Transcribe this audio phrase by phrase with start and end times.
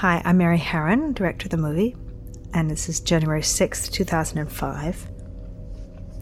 [0.00, 1.96] Hi, I'm Mary Harron, director of the movie,
[2.52, 5.08] and this is January 6th, 2005.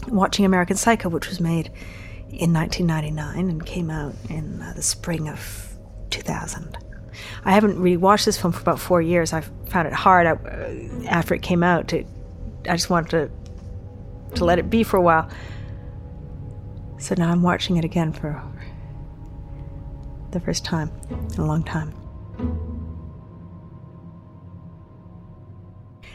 [0.07, 1.73] watching American Psycho, which was made
[2.29, 5.77] in 1999 and came out in uh, the spring of
[6.11, 6.79] 2000.
[7.45, 9.33] I haven't really watched this film for about four years.
[9.33, 12.05] I found it hard uh, after it came out to.
[12.69, 15.29] I just wanted to to let it be for a while.
[17.01, 18.41] So now I'm watching it again for
[20.31, 20.93] the first time
[21.33, 22.04] in a long time.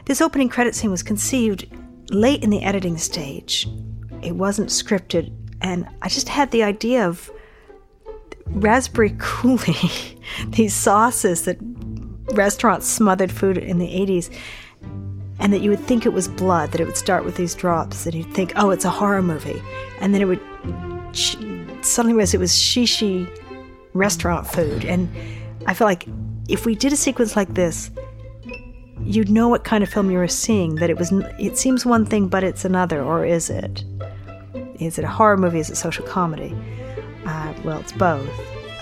[0.09, 1.67] This opening credit scene was conceived
[2.09, 3.67] late in the editing stage.
[4.23, 5.31] It wasn't scripted,
[5.61, 7.29] and I just had the idea of
[8.47, 11.57] raspberry coulis, these sauces that
[12.33, 14.35] restaurants smothered food in the 80s,
[15.37, 18.07] and that you would think it was blood, that it would start with these drops,
[18.07, 19.61] and you'd think, oh, it's a horror movie.
[20.01, 20.41] And then it would
[21.85, 23.29] suddenly realize it was shishi
[23.93, 24.85] restaurant food.
[24.85, 25.07] And
[25.67, 26.07] I feel like
[26.47, 27.91] if we did a sequence like this,
[29.03, 30.75] you'd know what kind of film you were seeing.
[30.75, 33.83] That it was, it seems one thing, but it's another, or is it?
[34.79, 35.59] Is it a horror movie?
[35.59, 36.55] Is it social comedy?
[37.25, 38.29] Uh, well, it's both.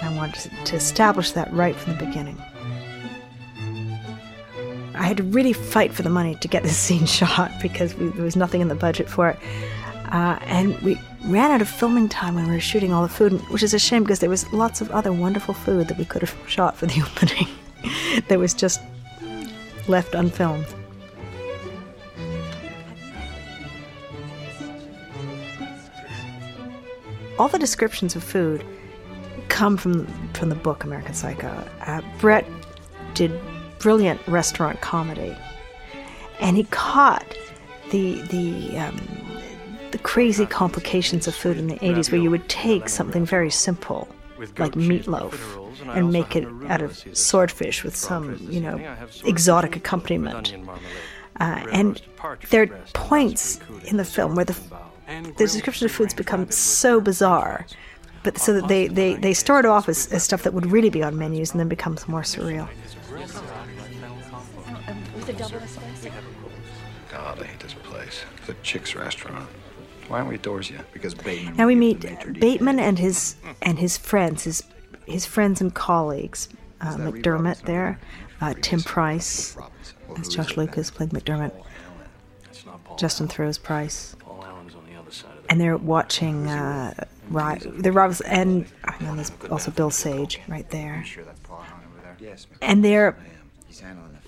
[0.01, 2.37] And I wanted to establish that right from the beginning.
[4.95, 8.09] I had to really fight for the money to get this scene shot because we,
[8.09, 9.39] there was nothing in the budget for it.
[10.11, 13.33] Uh, and we ran out of filming time when we were shooting all the food,
[13.49, 16.21] which is a shame because there was lots of other wonderful food that we could
[16.21, 17.47] have shot for the opening
[18.27, 18.81] that was just
[19.87, 20.65] left unfilmed.
[27.39, 28.65] All the descriptions of food
[29.49, 31.63] come from from the book American Psycho.
[31.81, 32.45] Uh, Brett
[33.13, 33.31] did
[33.79, 35.35] brilliant restaurant comedy,
[36.39, 37.37] and he caught
[37.91, 38.99] the the um,
[39.91, 44.07] the crazy complications of food in the 80s, where you would take something very simple
[44.57, 45.33] like meatloaf
[45.95, 50.53] and make it out of swordfish with some, you know, exotic accompaniment.
[51.39, 52.01] Uh, and
[52.49, 54.57] there are points in the film where the,
[55.07, 57.65] the description of foods become so bizarre,
[58.23, 61.03] but so that they, they, they start off as, as stuff that would really be
[61.03, 62.67] on menus and then becomes more surreal.
[67.11, 68.23] God, I hate this place.
[68.45, 69.47] The chick's restaurant.
[70.07, 70.93] Why aren't we at Dorsia yet?
[70.93, 71.57] Because Bateman.
[71.57, 72.05] Now we meet
[72.39, 74.63] Bateman and his and his friends, his
[75.05, 76.49] his friends and colleagues.
[76.79, 77.99] Uh, McDermott there,
[78.39, 79.57] uh, Tim Price,
[80.19, 81.51] as Josh Lucas playing McDermott,
[82.99, 84.15] Justin Theroux's Price,
[85.49, 86.47] and they're watching.
[86.47, 86.93] Uh,
[87.29, 87.97] right, they're
[88.27, 91.03] and I know there's also Bill Sage right there,
[92.61, 93.17] and they're.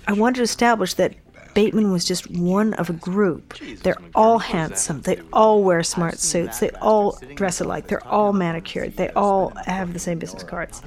[0.08, 1.14] I wanted to establish that
[1.60, 3.54] Bateman was just one of a group.
[3.84, 5.02] They're all handsome.
[5.02, 6.62] They all wear smart suits.
[6.62, 7.88] They all dress alike.
[7.88, 8.96] They're all manicured.
[8.96, 10.82] They all have the same business cards.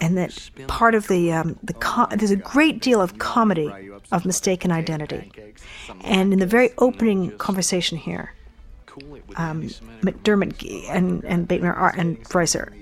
[0.00, 1.74] And that part of the um, the
[2.16, 3.70] there's a great deal of comedy
[4.10, 5.30] of mistaken identity.
[6.00, 8.34] And in the very opening conversation here,
[9.36, 9.68] um,
[10.02, 12.72] McDermott and and Bateman are, and are,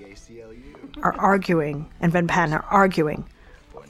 [1.03, 3.29] are arguing, and Van Patten are arguing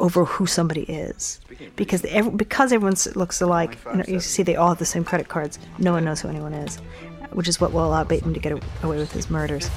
[0.01, 1.41] over who somebody is
[1.77, 3.79] because every, because everyone looks alike.
[3.87, 5.59] You, know, you see, they all have the same credit cards.
[5.79, 6.77] No one knows who anyone is,
[7.33, 9.69] which is what will allow Bateman to get away with his murders.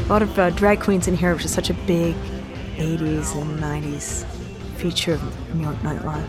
[0.00, 2.14] A lot of uh, drag queens in here, which is such a big
[2.76, 4.26] 80s and 90s
[4.76, 6.28] feature of New York nightlife.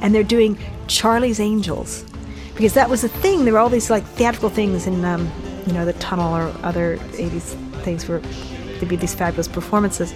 [0.00, 2.06] And they're doing Charlie's Angels
[2.54, 3.44] because that was the thing.
[3.44, 5.30] There were all these like theatrical things in um,
[5.66, 10.14] you know, the tunnel or other 80s things where there'd be these fabulous performances.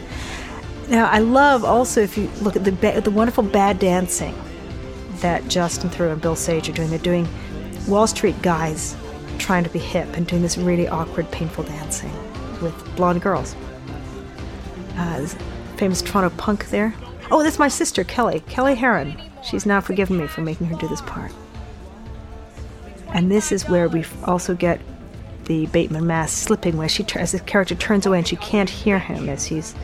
[0.89, 4.35] Now, I love also if you look at the ba- the wonderful bad dancing
[5.21, 6.91] that Justin Theroux and Bill Sage are doing.
[6.91, 7.29] They're doing
[7.87, 8.97] Wall Street guys
[9.39, 12.13] trying to be hip and doing this really awkward, painful dancing
[12.61, 13.55] with blonde girls.
[14.97, 15.27] Uh,
[15.77, 16.95] famous Toronto punk there.
[17.31, 18.41] Oh, that's my sister, Kelly.
[18.41, 19.19] Kelly Harron.
[19.43, 21.33] She's now forgiven me for making her do this part.
[23.15, 24.81] And this is where we also get
[25.51, 29.01] the Bateman mask slipping where she as the character turns away and she can't hear
[29.01, 29.75] him as he's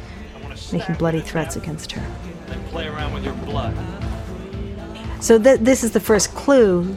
[0.73, 2.17] making bloody threats against her.
[2.69, 3.77] Play around with your blood.
[5.21, 6.95] So th- this is the first clue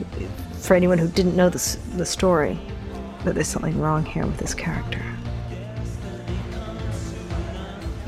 [0.59, 2.59] for anyone who didn't know this, the story
[3.23, 5.03] that there's something wrong here with this character.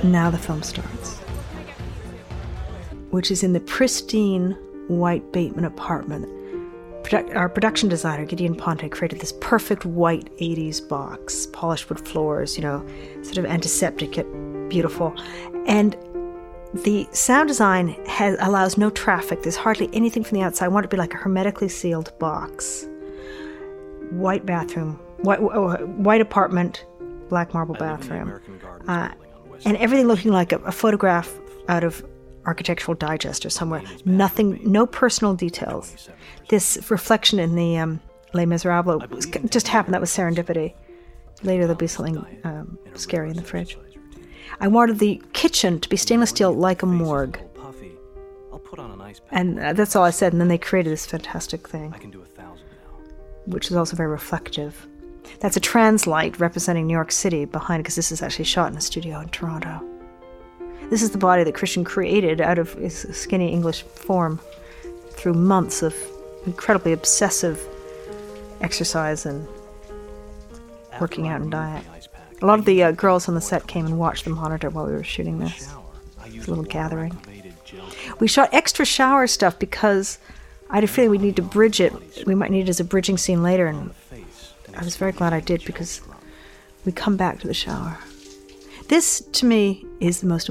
[0.03, 1.17] Now the film starts,
[3.09, 4.51] which is in the pristine
[4.89, 6.29] white Bateman apartment
[7.11, 12.57] produ- our production designer, Gideon Ponte, created this perfect white 80s box, polished wood floors,
[12.57, 12.85] you know,
[13.21, 14.25] sort of antiseptic yet
[14.69, 15.13] beautiful.
[15.67, 15.97] And
[16.73, 19.43] the sound design has, allows no traffic.
[19.43, 20.65] There's hardly anything from the outside.
[20.65, 22.87] I want it to be like a hermetically sealed box.
[24.11, 26.85] White bathroom, white, oh, white apartment,
[27.29, 28.41] black marble bathroom,
[28.87, 29.09] uh,
[29.63, 31.33] and everything looking like a, a photograph
[31.69, 32.05] out of
[32.45, 33.83] Architectural Digest or somewhere.
[34.05, 36.09] Nothing, no personal details.
[36.49, 37.99] This reflection in the um,
[38.33, 39.93] Les Miserables was, just happened.
[39.93, 40.73] That was serendipity.
[41.43, 43.77] Later there'll be something um, scary in the fridge.
[44.59, 47.39] I wanted the kitchen to be stainless steel like a morgue.
[49.31, 50.33] And uh, that's all I said.
[50.33, 51.93] And then they created this fantastic thing,
[53.45, 54.87] which is also very reflective.
[55.39, 58.77] That's a trans light representing New York City behind, because this is actually shot in
[58.77, 59.83] a studio in Toronto.
[60.91, 64.41] This is the body that Christian created out of his skinny English form
[65.11, 65.95] through months of
[66.45, 67.65] incredibly obsessive
[68.59, 69.47] exercise and
[70.99, 71.85] working out and diet.
[72.41, 74.85] A lot of the uh, girls on the set came and watched the monitor while
[74.85, 75.73] we were shooting this.
[76.25, 77.17] A little gathering.
[78.19, 80.19] We shot extra shower stuff because
[80.69, 81.93] I had a feeling we'd need to bridge it.
[82.27, 83.91] We might need it as a bridging scene later, and
[84.75, 86.01] I was very glad I did because
[86.83, 87.97] we come back to the shower.
[88.89, 90.49] This, to me, is the most.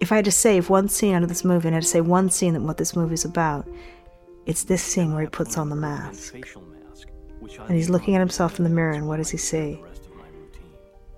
[0.00, 1.88] If I had to save one scene out of this movie, and I had to
[1.88, 3.68] say one scene that what this movie's about,
[4.46, 6.34] it's this scene where he puts on the mask.
[6.34, 9.80] And he's looking at himself in the mirror, and what does he see?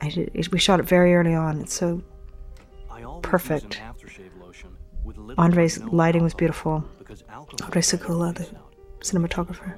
[0.00, 1.60] Did, we shot it very early on.
[1.60, 2.02] It's so
[3.22, 3.80] perfect.
[5.36, 6.84] Andre's lighting was beautiful.
[7.62, 8.48] Andre Sekula, uh, the
[9.00, 9.74] cinematographer.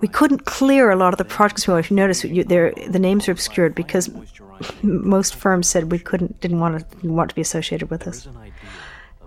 [0.00, 3.28] We couldn't clear a lot of the projects we If you notice, you, the names
[3.28, 4.10] are obscured because
[4.82, 8.28] most firms said we couldn't, didn't want to, didn't want to be associated with us.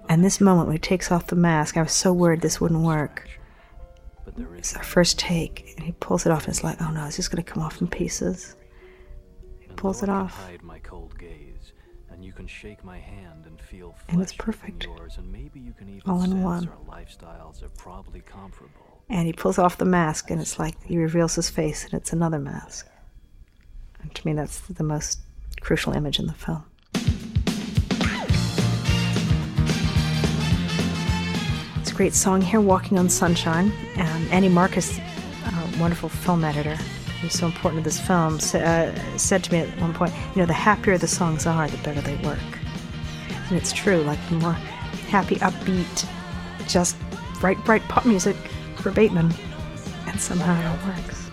[0.09, 2.81] And this moment when he takes off the mask, I was so worried this wouldn't
[2.81, 3.29] work.
[4.57, 7.15] It's our first take, and he pulls it off, and it's like, oh no, it's
[7.15, 8.55] just going to come off in pieces.
[9.59, 10.49] He pulls it off.
[12.35, 14.87] Can shake my hand and feel and it's perfect.
[16.07, 16.69] All in one.
[19.09, 22.13] And he pulls off the mask, and it's like he reveals his face, and it's
[22.13, 22.87] another mask.
[24.01, 25.19] And to me, that's the most
[25.59, 26.63] crucial image in the film.
[31.81, 33.71] It's a great song here, Walking on Sunshine.
[33.97, 36.75] Um, Andy Marcus, a wonderful film editor,
[37.21, 40.45] who's so important to this film, uh, said to me at one point, you know,
[40.45, 42.39] the happier the songs are, the better they work.
[43.49, 44.53] And it's true, like the more
[45.09, 46.07] happy, upbeat,
[46.67, 46.95] just
[47.39, 48.37] bright, bright pop music
[48.81, 49.33] for Bateman.
[50.07, 51.29] And somehow it works.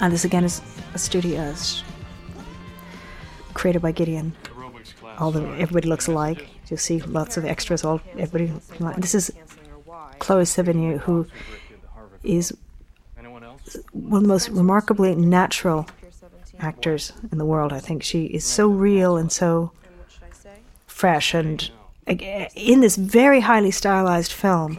[0.00, 0.60] And this again is
[0.94, 1.54] a studio
[3.54, 4.34] created by Gideon.
[5.18, 6.48] The everybody looks alike.
[6.68, 7.84] You'll see lots of extras.
[7.84, 8.52] All everybody.
[8.98, 9.30] This is
[10.18, 11.26] Chloe Sevigny, who
[12.22, 12.54] is
[13.92, 15.86] one of the most remarkably natural
[16.58, 17.72] actors in the world.
[17.72, 19.72] I think she is so real and so
[20.86, 21.70] fresh, and
[22.06, 24.78] in this very highly stylized film,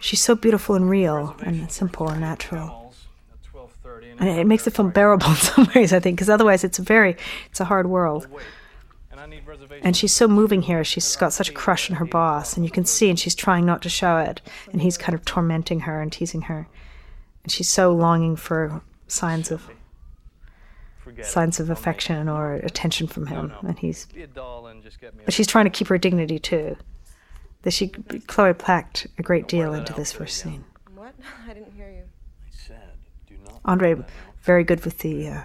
[0.00, 2.94] she's so beautiful and real and simple and natural.
[4.18, 6.82] And it makes it film bearable in some ways, I think, because otherwise it's a
[6.82, 7.16] very,
[7.50, 8.26] it's a hard world.
[9.82, 10.84] And she's so moving here.
[10.84, 13.66] She's got such a crush on her boss, and you can see, and she's trying
[13.66, 14.40] not to show it,
[14.72, 16.68] and he's kind of tormenting her and teasing her,
[17.42, 19.68] and she's so longing for signs of
[21.22, 24.06] signs of affection or attention from him, and he's.
[25.24, 26.76] But she's trying to keep her dignity too.
[27.66, 30.64] That she, Chloe packed a great deal into this first scene.
[30.94, 31.16] What?
[31.48, 32.04] I didn't hear you.
[32.04, 32.92] I said,
[33.26, 33.60] do not.
[33.64, 33.96] Andre,
[34.42, 35.40] very good with the uh,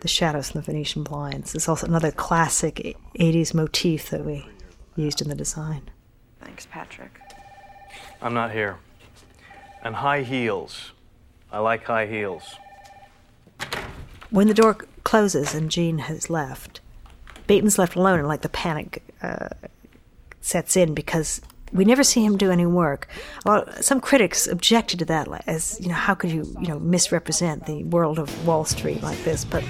[0.00, 1.54] the shadows and the Venetian blinds.
[1.54, 4.46] It's also another classic 80s motif that we
[4.96, 5.88] used in the design.
[6.42, 7.18] Thanks, Patrick.
[8.20, 8.76] I'm not here.
[9.82, 10.92] And high heels.
[11.50, 12.56] I like high heels.
[14.28, 16.82] When the door closes and Jean has left,
[17.46, 19.48] Bateman's left alone, and like the panic uh,
[20.44, 21.40] sets in because
[21.72, 23.08] we never see him do any work.
[23.44, 27.66] Well, some critics objected to that, as you know, how could you, you know, misrepresent
[27.66, 29.44] the world of Wall Street like this?
[29.44, 29.64] But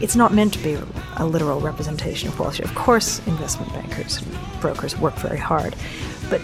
[0.00, 0.76] it's not meant to be
[1.16, 2.68] a literal representation of Wall Street.
[2.68, 5.74] Of course, investment bankers and brokers work very hard,
[6.28, 6.42] but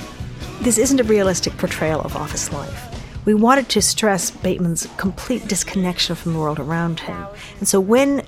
[0.61, 2.91] this isn't a realistic portrayal of office life.
[3.27, 7.27] We wanted to stress Bateman's complete disconnection from the world around him,
[7.59, 8.23] and so when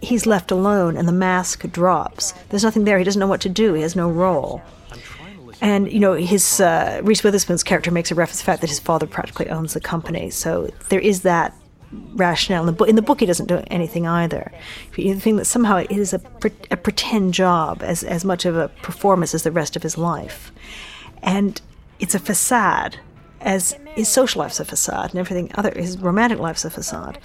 [0.00, 2.98] he's left alone and the mask drops, there's nothing there.
[2.98, 3.74] He doesn't know what to do.
[3.74, 4.62] He has no role.
[5.60, 8.70] And you know, his uh, Reese Witherspoon's character makes a reference to the fact that
[8.70, 10.30] his father practically owns the company.
[10.30, 11.54] So there is that
[12.14, 12.62] rationale.
[12.62, 14.52] In the, book, in the book, he doesn't do anything either.
[14.96, 16.20] You think that somehow it is a,
[16.70, 20.52] a pretend job as as much of a performance as the rest of his life,
[21.22, 21.60] and
[21.98, 22.98] it's a facade.
[23.40, 27.18] As his social life's a facade, and everything other his romantic life's a facade.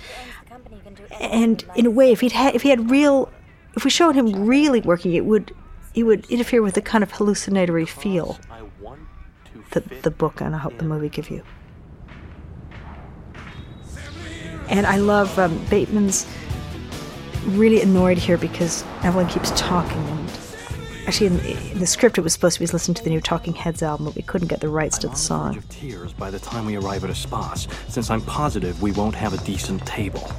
[1.19, 3.31] And in a way, if he'd ha- if he had real,
[3.75, 5.55] if we showed him really working, it would
[5.95, 8.39] it would interfere with the kind of hallucinatory feel
[9.71, 11.43] that the book and I hope the movie give you.
[14.69, 16.25] And I love um, Bateman's
[17.47, 20.01] really annoyed here because Evelyn keeps talking.
[20.07, 20.31] And
[21.05, 23.53] actually, in, in the script, it was supposed to be listening to the new Talking
[23.53, 25.57] Heads album, but we couldn't get the rights to the song.
[25.57, 29.33] Of tears by the time we arrive at Espace, since I'm positive we won't have
[29.33, 30.31] a decent table.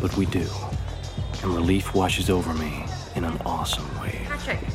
[0.00, 0.46] But we do,
[1.42, 4.25] and relief washes over me in an awesome way.
[4.46, 4.70] Patrick,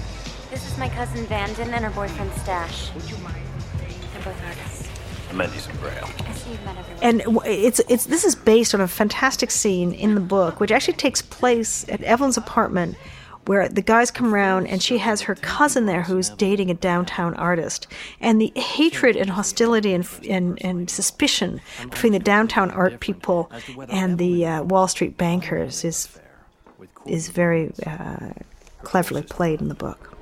[0.50, 2.90] this is my cousin Vanden and her boyfriend Stash.
[2.90, 4.90] They're both artists.
[5.30, 6.10] I met you some braille.
[6.28, 7.02] I see you've met everyone.
[7.02, 10.96] and it's it's this is based on a fantastic scene in the book, which actually
[10.96, 12.98] takes place at Evelyn's apartment,
[13.46, 17.34] where the guys come around and she has her cousin there who's dating a downtown
[17.36, 17.88] artist,
[18.20, 23.50] and the hatred and hostility and and, and suspicion between the downtown art people
[23.88, 26.20] and the uh, Wall Street bankers is
[27.06, 28.32] is very uh,
[28.84, 30.18] cleverly played in the book.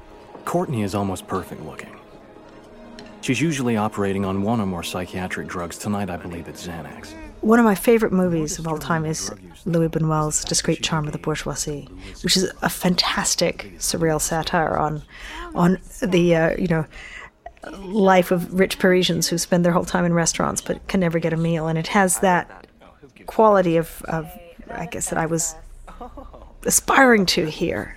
[0.45, 1.95] Courtney is almost perfect looking.
[3.21, 5.77] She's usually operating on one or more psychiatric drugs.
[5.77, 7.13] Tonight, I believe it's Xanax.
[7.41, 9.31] One of my favorite movies of all time is
[9.65, 11.87] Louis Buñuel's Discreet Charm of the Bourgeoisie,
[12.21, 15.03] which is a fantastic surreal satire on
[15.55, 16.85] on the uh, you know
[17.77, 21.33] life of rich Parisians who spend their whole time in restaurants but can never get
[21.33, 22.67] a meal, and it has that
[23.25, 24.29] quality of, of
[24.71, 25.55] I guess that I was
[26.65, 27.95] aspiring to here.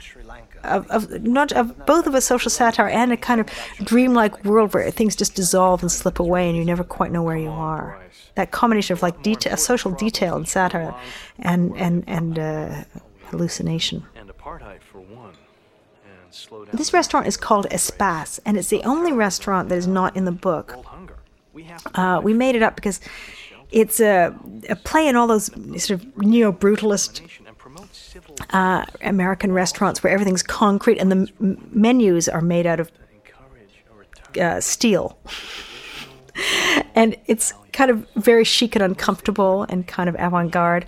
[0.64, 3.48] Of, of not of both of a social satire and a kind of
[3.82, 7.36] dreamlike world where things just dissolve and slip away and you never quite know where
[7.36, 8.00] you are.
[8.36, 10.94] That combination of like detail, social detail and satire,
[11.38, 12.84] and and and uh,
[13.24, 14.04] hallucination.
[16.72, 20.32] This restaurant is called Espace, and it's the only restaurant that is not in the
[20.32, 20.78] book.
[21.94, 23.00] Uh, we made it up because
[23.70, 24.34] it's a,
[24.68, 25.46] a play in all those
[25.82, 27.20] sort of neo brutalist
[28.50, 32.90] uh, American restaurants where everything's concrete and the m- menus are made out of
[34.40, 35.18] uh, steel.
[36.94, 40.86] and it's kind of very chic and uncomfortable and kind of avant-garde.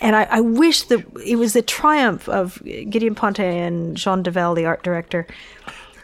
[0.00, 4.56] And I, I wish that it was the triumph of Gideon Ponte and Jean Devel,
[4.56, 5.26] the art director,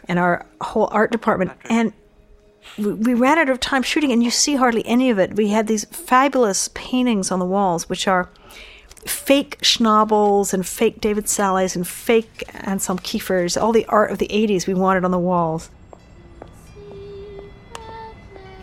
[0.07, 1.51] and our whole art department.
[1.65, 1.93] And
[2.77, 5.35] we, we ran out of time shooting, and you see hardly any of it.
[5.35, 8.29] We had these fabulous paintings on the walls, which are
[9.05, 14.27] fake Schnabels and fake David Salles and fake Anselm Kiefers, all the art of the
[14.27, 15.69] 80s we wanted on the walls.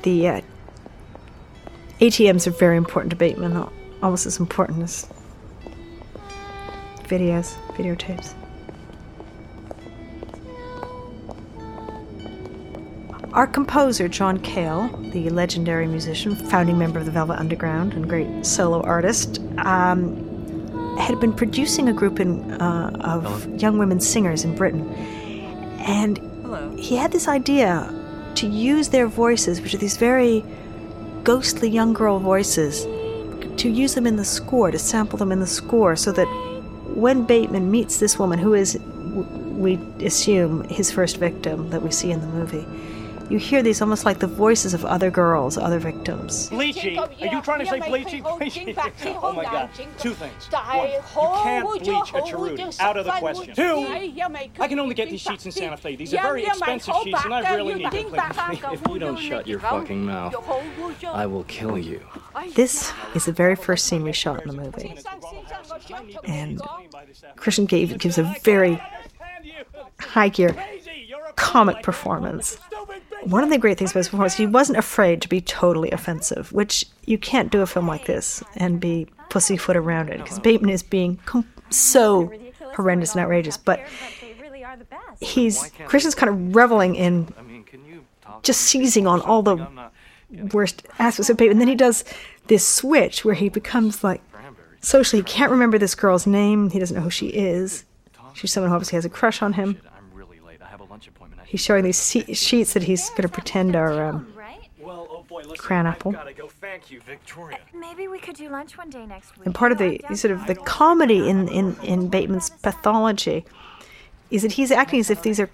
[0.02, 0.40] The uh,
[2.00, 3.69] ATMs are very important to Bateman,
[4.02, 5.09] almost as important as
[7.05, 8.35] videos, videotapes.
[13.33, 18.47] Our composer, John Cale, the legendary musician, founding member of the Velvet Underground, and great
[18.47, 20.25] solo artist, um,
[20.99, 24.88] had been producing a group in, uh, of young women singers in Britain.
[25.79, 26.19] And
[26.79, 27.93] he had this idea
[28.37, 30.45] to use their voices, which are these very
[31.25, 32.85] ghostly young girl voices,
[33.57, 36.26] to use them in the score, to sample them in the score, so that
[36.95, 42.11] when Bateman meets this woman, who is, we assume, his first victim that we see
[42.11, 42.67] in the movie,
[43.30, 46.50] you hear these almost like the voices of other girls, other victims.
[46.50, 46.99] Bleachy?
[46.99, 48.23] Are you trying to say bleachy?
[48.23, 49.18] Bleachy?
[49.23, 49.71] Oh my god.
[49.99, 50.49] Two things.
[50.50, 52.80] One, you can't bleach a Cerruti.
[52.80, 53.54] Out of the question.
[53.54, 53.87] Two,
[54.61, 55.97] I can only get these sheets in Santa Fe.
[55.97, 58.12] These are very expensive sheets and I really need them.
[58.73, 60.35] If you don't shut your fucking mouth,
[61.06, 62.00] I will kill you.
[62.54, 64.97] This is the very first scene we shot in the movie.
[66.25, 66.61] And
[67.37, 68.80] Christian gave, gives a very
[70.00, 70.54] high gear
[71.37, 72.59] comic performance.
[73.25, 76.52] One of the great things about his performance, he wasn't afraid to be totally offensive,
[76.52, 80.70] which you can't do a film like this and be pussyfoot around it because Bateman
[80.70, 82.32] is being com- so
[82.75, 83.56] horrendous and outrageous.
[83.56, 83.80] But
[85.20, 87.32] he's Christian's kind of reveling in
[88.42, 89.66] just seizing on all the
[90.52, 91.58] worst aspects of Bateman.
[91.58, 92.04] Then he does
[92.46, 94.23] this switch where he becomes like
[94.80, 96.70] socially he can't remember this girl's name.
[96.70, 97.85] He doesn't know who she is.
[98.35, 99.80] She's someone who obviously has a crush on him.
[99.96, 100.61] I'm really late.
[100.62, 101.36] I have a lunch appointment.
[101.36, 104.33] I He's showing these sheets that he's going to pretend are um,
[104.81, 105.57] Well, oh boy, listen.
[105.57, 106.12] cran apple.
[106.12, 106.49] Go.
[106.61, 107.59] Thank you, Victoria.
[107.73, 109.47] Maybe we could do lunch one day next week.
[109.47, 113.45] And part of the sort of the comedy in, in, in Bateman's pathology
[114.31, 115.49] is that he's acting as if these are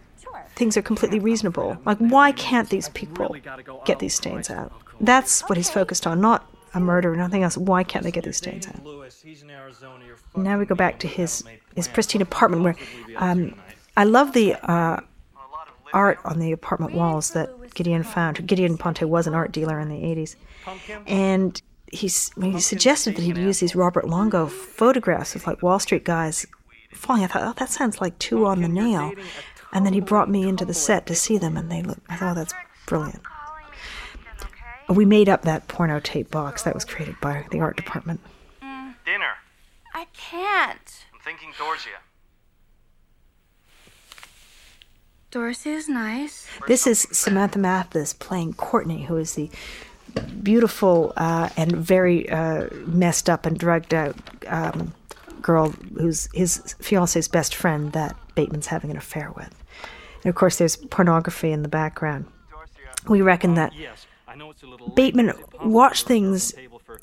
[0.55, 1.79] things are completely reasonable.
[1.85, 3.35] Like, why can't these people
[3.85, 4.73] get these stains out?
[5.01, 7.57] That's what he's focused on, not a murder or nothing else.
[7.57, 8.77] Why can't they get these stains out?
[10.37, 11.45] Now we go back to his
[11.75, 12.77] his pristine apartment where
[13.17, 13.55] um,
[13.97, 15.01] I love the uh,
[15.93, 18.47] art on the apartment walls that Gideon found.
[18.47, 20.37] Gideon Ponte was an art dealer in the 80s.
[21.07, 25.79] And he's, when he suggested that he'd use these Robert Longo photographs of like Wall
[25.79, 26.47] Street guys
[26.93, 29.13] falling, I thought, oh, that sounds like two on the nail.
[29.73, 32.17] And then he brought me into the set to see them, and they looked, I
[32.17, 32.55] thought, oh, that's
[32.87, 33.23] brilliant.
[34.89, 38.21] We made up that porno tape box that was created by the art department.
[38.63, 38.95] Mm.
[39.07, 39.33] Dinner.
[39.95, 41.07] I can't.
[41.15, 41.53] I'm thinking
[45.33, 45.67] Dorsia.
[45.67, 46.47] Dorsia's nice.
[46.69, 49.51] This is Samantha Mathis playing Courtney, who is the
[50.43, 54.15] beautiful uh, and very uh, messed up and drugged out
[54.47, 54.93] um,
[55.41, 59.55] girl who's his fiance's best friend that Bateman's having an affair with.
[60.23, 62.27] And of course, there's pornography in the background.
[63.09, 63.73] We reckon that
[64.95, 65.33] Bateman
[65.65, 66.55] watched things,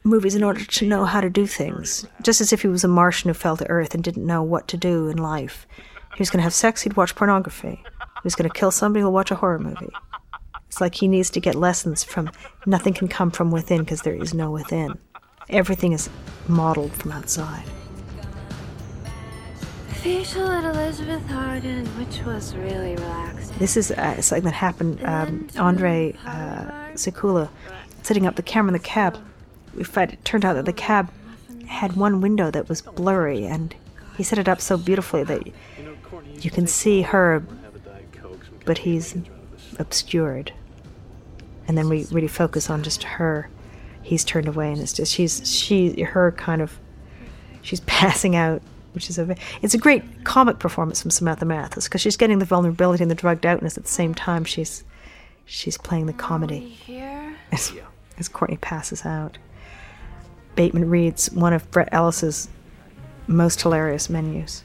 [0.04, 2.88] movies, in order to know how to do things, just as if he was a
[2.88, 5.68] Martian who fell to Earth and didn't know what to do in life.
[6.16, 7.84] He was going to have sex, he'd watch pornography.
[8.24, 9.90] Was going to kill somebody, who'll watch a horror movie.
[10.68, 12.30] It's like he needs to get lessons from
[12.66, 14.98] nothing can come from within because there is no within.
[15.50, 16.10] Everything is
[16.48, 17.64] modeled from outside.
[19.90, 23.58] Facial at Elizabeth Arden, which was really relaxing.
[23.58, 25.04] This is uh, something that happened.
[25.04, 27.50] Um, Andre uh, Sekula
[28.04, 29.18] setting up the camera in the cab.
[29.78, 31.12] It turned out that the cab
[31.68, 33.76] had one window that was blurry, and
[34.18, 35.48] he set it up so beautifully that
[36.42, 37.44] you can see her,
[38.66, 39.16] but he's
[39.78, 40.54] obscured.
[41.68, 43.50] And then we really focus on just her.
[44.02, 46.80] He's turned away, and it's just she's she her kind of
[47.62, 48.62] she's passing out,
[48.94, 52.46] which is a it's a great comic performance from Samantha Mathis because she's getting the
[52.46, 54.46] vulnerability and the drugged outness at the same time.
[54.46, 54.84] She's
[55.46, 56.78] she's playing the comedy
[57.52, 57.74] as,
[58.18, 59.38] as Courtney passes out.
[60.56, 62.50] Bateman reads one of Brett Ellis's
[63.28, 64.64] most hilarious menus.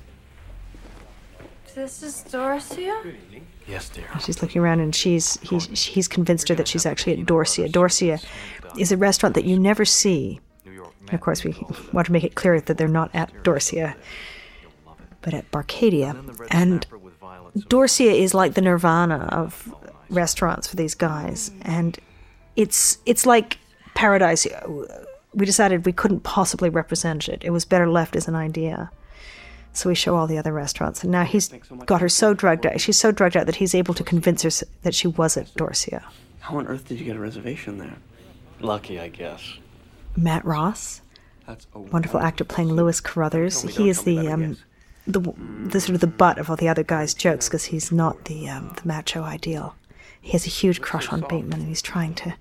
[1.75, 3.15] This is Dorsia?
[3.67, 4.05] Yes, dear.
[4.13, 7.71] And she's looking around and she's he's he's convinced her that she's actually at Dorsia.
[7.71, 8.25] Dorsia
[8.79, 10.41] is a restaurant that you never see.
[10.67, 11.55] And of course, we
[11.93, 13.95] want to make it clear that they're not at Dorsia,
[15.23, 16.15] but at Barcadia.
[16.51, 16.87] And
[17.69, 19.75] Dorsia is like the nirvana of
[20.11, 21.99] restaurants for these guys, and
[22.57, 23.59] it's it's like
[23.95, 24.47] paradise.
[25.35, 27.43] We decided we couldn't possibly represent it.
[27.45, 28.91] It was better left as an idea.
[29.75, 31.49] So we show all the other restaurants, and now he's
[31.85, 32.81] got her so drugged out.
[32.81, 36.03] She's so drugged out that he's able to convince her that she was at Dorsia.
[36.41, 37.97] How on earth did you get a reservation there?
[38.61, 39.43] Lucky, I guess.
[40.17, 41.03] Matt Ross,
[41.47, 43.63] That's a wonderful actor playing Lewis Carruthers.
[43.63, 44.57] He is the um,
[45.09, 45.21] the
[45.67, 48.49] the sort of the butt of all the other guys' jokes because he's not the
[48.49, 49.75] um, the macho ideal.
[50.21, 52.35] He has a huge crush on Bateman, and he's trying to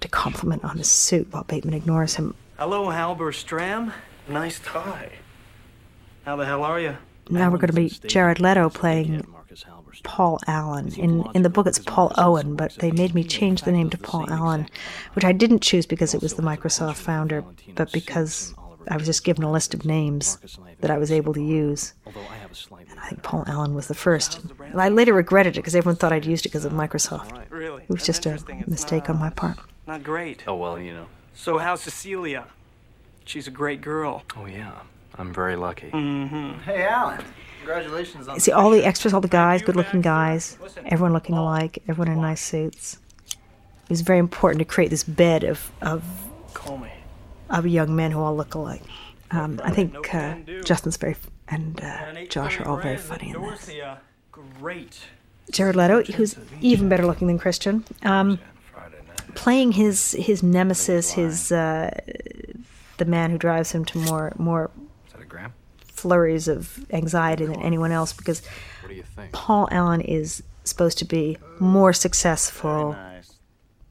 [0.00, 2.34] to compliment on his suit while Bateman ignores him.
[2.58, 3.92] Hello, Halberstram.
[4.28, 5.10] Nice tie.
[6.28, 6.94] How the hell are you?
[7.30, 9.26] Now we're going to be Jared Leto playing
[10.02, 10.92] Paul Allen.
[10.92, 13.96] In in the book, it's Paul Owen, but they made me change the name to
[13.96, 14.68] Paul Allen,
[15.14, 17.42] which I didn't choose because it was the Microsoft founder,
[17.74, 18.54] but because
[18.88, 20.36] I was just given a list of names
[20.80, 21.94] that I was able to use.
[22.04, 24.38] And I think Paul Allen was the first.
[24.60, 27.42] And I later regretted it because everyone thought I'd used it because of Microsoft.
[27.48, 27.84] Really?
[27.84, 29.56] It was just a mistake on my part.
[29.86, 30.44] Not great.
[30.46, 31.06] Oh, well, you know.
[31.32, 32.48] So how's Cecilia?
[33.24, 34.24] She's a great girl.
[34.36, 34.80] Oh, yeah.
[35.18, 35.90] I'm very lucky.
[35.90, 37.24] Hey, Alan.
[37.58, 41.82] Congratulations on See, all the extras, all the guys, good looking guys, everyone looking alike,
[41.88, 42.98] everyone in nice suits.
[43.26, 46.04] It was very important to create this bed of, of,
[46.54, 46.90] Call me.
[47.50, 48.82] of young men who all look alike.
[49.30, 51.16] Um, I think uh, Justin's very,
[51.48, 53.70] and uh, Josh are all very funny in this.
[54.32, 55.00] Great.
[55.50, 58.38] Jared Leto, who's even better looking than Christian, um,
[59.34, 61.90] playing his his nemesis, his uh,
[62.98, 64.70] the man who drives him to more more
[65.28, 65.52] Is that a gram?
[65.98, 68.42] flurries of anxiety than anyone else because
[68.82, 69.32] What do you think?
[69.32, 72.96] Paul Allen is supposed to be more successful,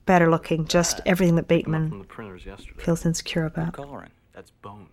[0.06, 2.82] better looking, just everything that From Bateman the printers yesterday.
[2.82, 3.74] feels insecure about.
[3.74, 4.12] Coloring.
[4.34, 4.88] That's bone.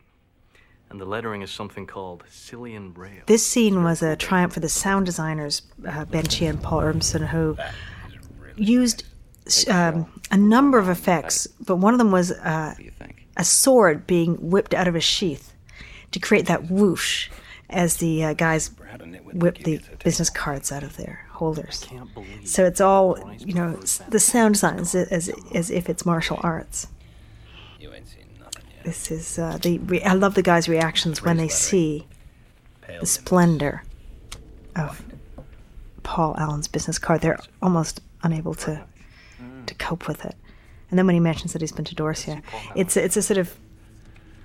[0.91, 3.23] And the lettering is something called Silian Rail.
[3.27, 7.29] This scene was a triumph for the sound designers, uh, Ben Chia and Paul Urmson,
[7.29, 7.57] who
[8.57, 9.05] used
[9.69, 12.75] um, a number of effects, but one of them was uh,
[13.37, 15.54] a sword being whipped out of a sheath
[16.14, 17.29] to create that whoosh
[17.70, 18.70] as the uh, guys
[19.33, 21.87] whip the business cards out of their holders.
[22.44, 23.72] So it's all, you know,
[24.09, 26.87] the sound design is as, as if it's martial arts.
[28.85, 29.79] This is uh, the.
[29.79, 32.07] Re- I love the guys' reactions when they see
[33.00, 33.83] the splendor
[34.77, 35.03] of
[36.03, 37.22] Paul Allen's business card.
[37.22, 38.85] They're almost unable to
[39.66, 40.37] to cope with it.
[40.90, 42.42] And then when he mentions that he's been to Dorsia,
[42.77, 43.59] it's it's a sort of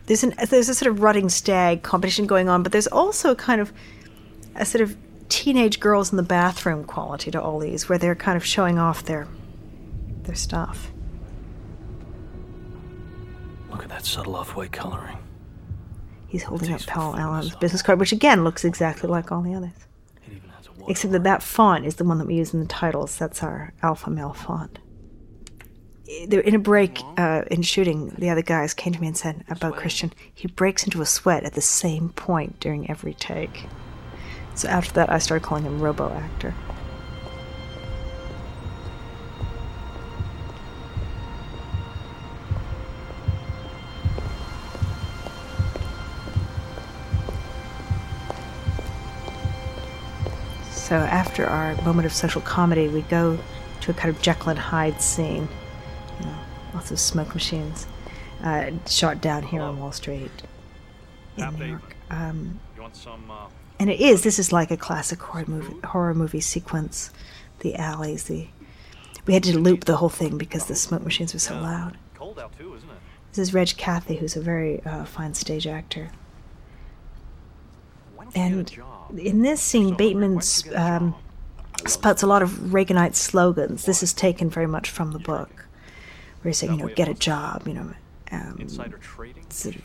[0.10, 3.36] there's an there's a sort of rutting stag competition going on, but there's also a
[3.36, 3.72] kind of
[4.56, 4.98] a sort of
[5.30, 9.06] teenage girls in the bathroom quality to all these, where they're kind of showing off
[9.06, 9.28] their
[10.24, 10.92] their stuff.
[13.70, 15.20] Look at that subtle off-white coloring.
[16.28, 19.70] He's holding up Paul Allen's business card, which again looks exactly like all the others.
[20.88, 23.16] Except that that font is the one that we use in the titles.
[23.20, 24.80] That's our alpha male font.
[26.10, 29.76] In a break uh, in shooting, the other guys came to me and said about
[29.76, 33.68] Christian, he breaks into a sweat at the same point during every take.
[34.56, 36.56] So after that, I started calling him Robo Actor.
[50.72, 53.38] So after our moment of social comedy, we go
[53.82, 55.48] to a kind of Jekyll and Hyde scene.
[56.74, 57.88] Lots of smoke machines.
[58.44, 60.32] Uh, shot down here on Wall Street
[61.38, 61.96] in New York.
[62.10, 62.60] Um,
[63.80, 64.24] and it is.
[64.24, 67.12] This is like a classic horror movie, horror movie sequence.
[67.60, 68.48] The alleys, the
[69.26, 71.98] we had to loop the whole thing because the smoke machines were so loud.
[72.16, 72.96] Cold out too, isn't it?
[73.32, 76.10] This is Reg Cathey, who's a very uh, fine stage actor.
[78.36, 78.72] And
[79.18, 80.40] in this scene, Bateman
[80.76, 81.16] um,
[81.86, 83.86] spouts a lot of Reaganite slogans.
[83.86, 85.68] This is taken very much from the book,
[86.42, 87.94] where he's saying, you know, get a job, you know,
[88.32, 89.82] um, sort of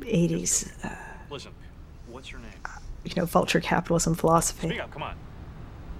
[0.00, 0.72] 80s.
[0.84, 0.94] Uh,
[1.30, 1.52] Listen,
[2.08, 2.50] what's your name?
[3.04, 4.68] You know, vulture capitalism philosophy.
[4.68, 5.16] Speak up, come on.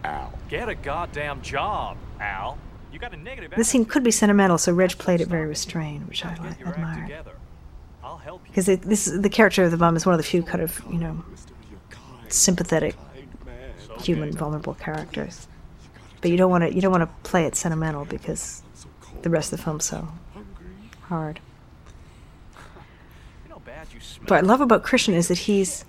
[0.04, 0.32] Al.
[0.48, 2.58] Get a goddamn job, Al.
[2.92, 3.52] You got a negative.
[3.56, 6.32] This scene could be sentimental, so Reg played it very restrained, which I
[6.64, 7.24] admire.
[8.46, 10.98] Because this the character of the bum is one of the few kind of you
[10.98, 11.24] know
[12.28, 12.94] sympathetic,
[14.00, 15.48] human, vulnerable characters.
[16.20, 18.62] But you don't want to you don't want to play it sentimental because
[19.24, 20.06] the rest of the film so
[21.02, 21.40] hard.
[24.26, 25.84] What I love about Christian is that he's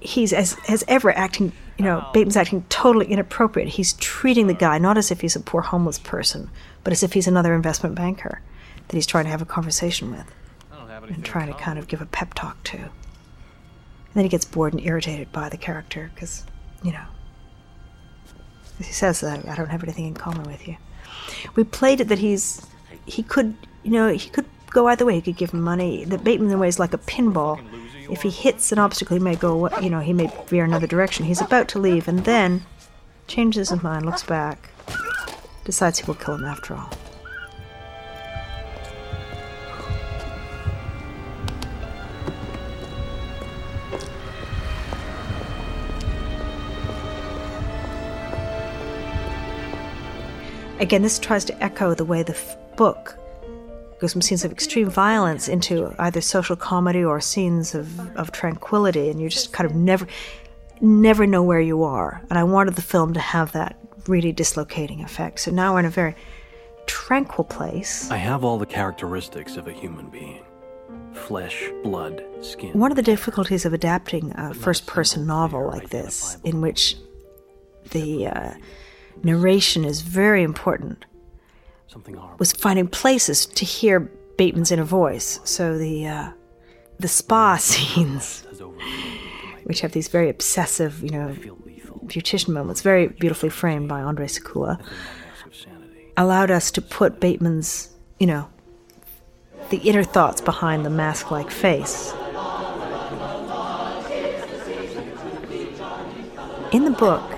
[0.00, 3.68] he's as as ever acting you know Bateman's acting totally inappropriate.
[3.68, 6.50] He's treating the guy not as if he's a poor homeless person,
[6.82, 8.42] but as if he's another investment banker
[8.88, 10.26] that he's trying to have a conversation with
[11.08, 12.76] and trying to kind of give a pep talk to.
[12.76, 12.90] And
[14.14, 16.44] then he gets bored and irritated by the character because,
[16.82, 17.04] you know,
[18.78, 20.76] he says that I don't have anything in common with you.
[21.54, 22.66] We played it that he's
[23.06, 25.14] he could you know he could go either way.
[25.14, 26.04] He could give him money.
[26.04, 27.60] The Bateman way is like a pinball.
[28.10, 31.24] If he hits an obstacle, he may go you know he may veer another direction.
[31.26, 32.64] He's about to leave and then
[33.26, 34.70] changes his mind, looks back,
[35.64, 36.90] decides he will kill him after all.
[50.84, 53.18] Again, this tries to echo the way the f- book
[54.00, 59.08] goes from scenes of extreme violence into either social comedy or scenes of, of tranquility,
[59.08, 60.06] and you just kind of never,
[60.82, 62.20] never know where you are.
[62.28, 65.40] And I wanted the film to have that really dislocating effect.
[65.40, 66.16] So now we're in a very
[66.84, 68.10] tranquil place.
[68.10, 70.44] I have all the characteristics of a human being
[71.14, 72.78] flesh, blood, skin.
[72.78, 76.96] One of the difficulties of adapting a first person novel like this, in which
[77.90, 78.52] the uh,
[79.24, 81.04] narration is very important,
[82.38, 84.00] was finding places to hear
[84.36, 85.40] Bateman's inner voice.
[85.44, 86.30] So the uh,
[86.98, 88.44] the spa scenes,
[89.64, 91.34] which have these very obsessive, you know,
[92.06, 94.80] beautician moments, very beautifully framed by Andre Sekula,
[96.16, 98.48] allowed us to put Bateman's, you know,
[99.70, 102.12] the inner thoughts behind the mask-like face.
[106.72, 107.33] In the book,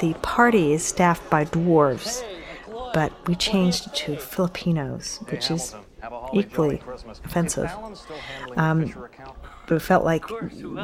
[0.00, 2.22] the party is staffed by dwarves,
[2.92, 5.74] but we changed it to Filipinos, which is
[6.32, 6.82] equally
[7.24, 7.70] offensive.
[8.56, 8.94] Um,
[9.66, 10.24] but it felt like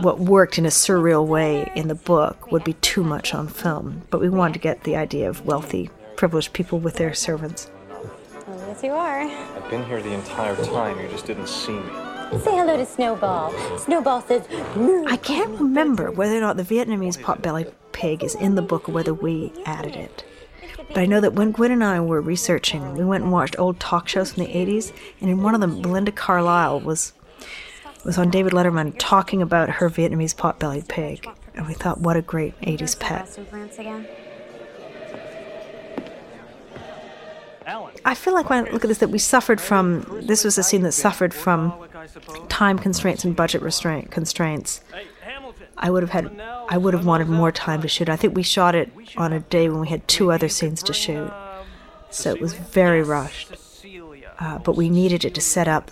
[0.02, 4.02] what worked in a surreal way in the book would be too much on film.
[4.10, 7.70] But we wanted to get the idea of wealthy, privileged people with their servants.
[8.48, 9.20] yes, you are.
[9.20, 10.98] I've been here the entire time.
[10.98, 12.09] You just didn't see me.
[12.30, 13.52] Say hello to Snowball.
[13.78, 14.46] Snowball says.
[15.08, 18.92] I can't remember whether or not the Vietnamese pot-bellied pig is in the book or
[18.92, 20.24] whether we added it.
[20.88, 23.80] But I know that when Gwen and I were researching, we went and watched old
[23.80, 27.12] talk shows from the 80s, and in one of them, Belinda Carlisle was
[28.04, 32.22] was on David Letterman talking about her Vietnamese pot-bellied pig, and we thought, what a
[32.22, 33.28] great 80s pet.
[38.04, 40.06] I feel like when I look at this, that we suffered from.
[40.22, 41.72] This was a scene that suffered from
[42.48, 44.80] time constraints and budget restraint constraints.
[45.76, 46.40] I would have had.
[46.68, 48.08] I would have wanted more time to shoot.
[48.08, 50.92] I think we shot it on a day when we had two other scenes to
[50.92, 51.32] shoot,
[52.10, 53.52] so it was very rushed.
[54.38, 55.90] Uh, but we needed it to set up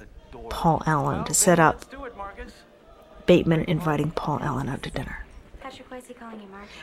[0.48, 1.84] Paul Allen, to set up
[3.26, 5.24] Bateman inviting Paul Allen out to dinner.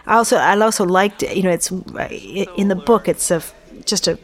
[0.05, 3.41] I also I also liked it, you know it's in the book it's a
[3.85, 4.19] just a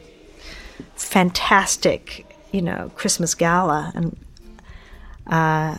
[0.95, 4.17] fantastic, you know, Christmas gala, and
[5.27, 5.77] uh,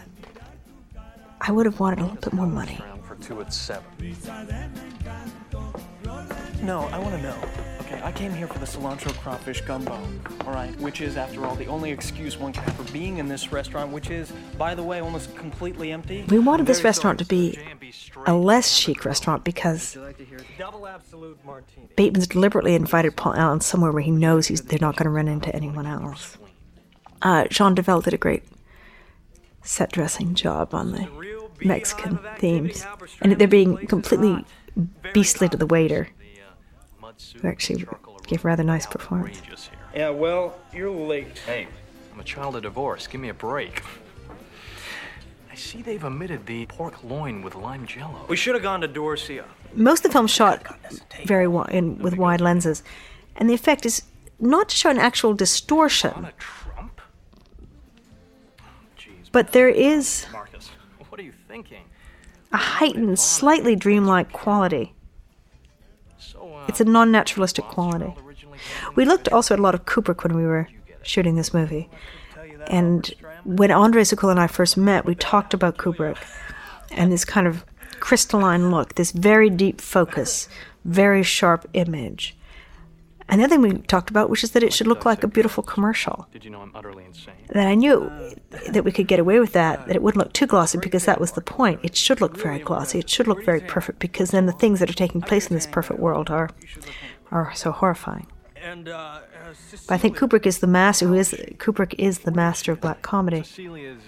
[1.40, 2.78] I would have wanted a little bit more money.
[3.06, 3.84] For two at seven.
[6.62, 7.71] No, I want to know.
[7.92, 8.02] Okay.
[8.02, 9.98] I came here for the cilantro crawfish gumbo,
[10.46, 13.28] all right, which is, after all, the only excuse one can have for being in
[13.28, 16.24] this restaurant, which is, by the way, almost completely empty.
[16.28, 17.58] We wanted this restaurant to be
[18.26, 19.96] a less chic restaurant because
[21.96, 25.28] Bateman's deliberately invited Paul Allen somewhere where he knows he's, they're not going to run
[25.28, 26.38] into anyone else.
[27.20, 28.42] Uh, Jean Duvel did a great
[29.62, 31.08] set dressing job on the
[31.62, 32.86] Mexican themes,
[33.20, 34.44] and they're being completely
[35.12, 36.08] beastly to the waiter
[37.40, 37.84] who actually
[38.26, 39.40] gave rather nice performance.
[39.94, 41.38] Yeah, well, you're late.
[41.46, 41.66] Hey,
[42.12, 43.06] I'm a child of divorce.
[43.06, 43.82] Give me a break.
[45.50, 48.24] I see they've omitted the pork loin with lime jello.
[48.28, 49.44] We should have gone to Dorsia.
[49.74, 50.64] Most of the film shot
[51.26, 52.82] very wi- in, with wide lenses,
[53.36, 54.02] and the effect is
[54.40, 57.00] not to show an actual distortion, Trump?
[58.98, 60.70] Jeez, but there is Marcus,
[61.08, 61.84] what are you thinking?
[62.52, 64.94] a heightened, slightly dreamlike quality.
[66.68, 68.14] It's a non naturalistic quality.
[68.94, 70.68] We looked also at a lot of Kubrick when we were
[71.02, 71.88] shooting this movie.
[72.68, 73.12] And
[73.44, 76.18] when Andre Sekula and I first met, we talked about Kubrick
[76.92, 77.64] and this kind of
[78.00, 80.48] crystalline look, this very deep focus,
[80.84, 82.36] very sharp image.
[83.32, 85.26] And the other thing we talked about, which is that it should look like a
[85.26, 86.28] beautiful commercial.
[86.32, 87.32] Did you know I'm utterly insane?
[87.48, 88.12] That I knew
[88.68, 91.18] that we could get away with that, that it wouldn't look too glossy because that
[91.18, 91.80] was the point.
[91.82, 92.98] It should look very glossy.
[92.98, 95.66] It should look very perfect because then the things that are taking place in this
[95.66, 96.50] perfect world are
[97.30, 98.26] are so horrifying.
[98.62, 99.20] And, uh,
[99.88, 101.06] But I think Kubrick is the master.
[101.06, 103.44] Who is Kubrick is the master of black comedy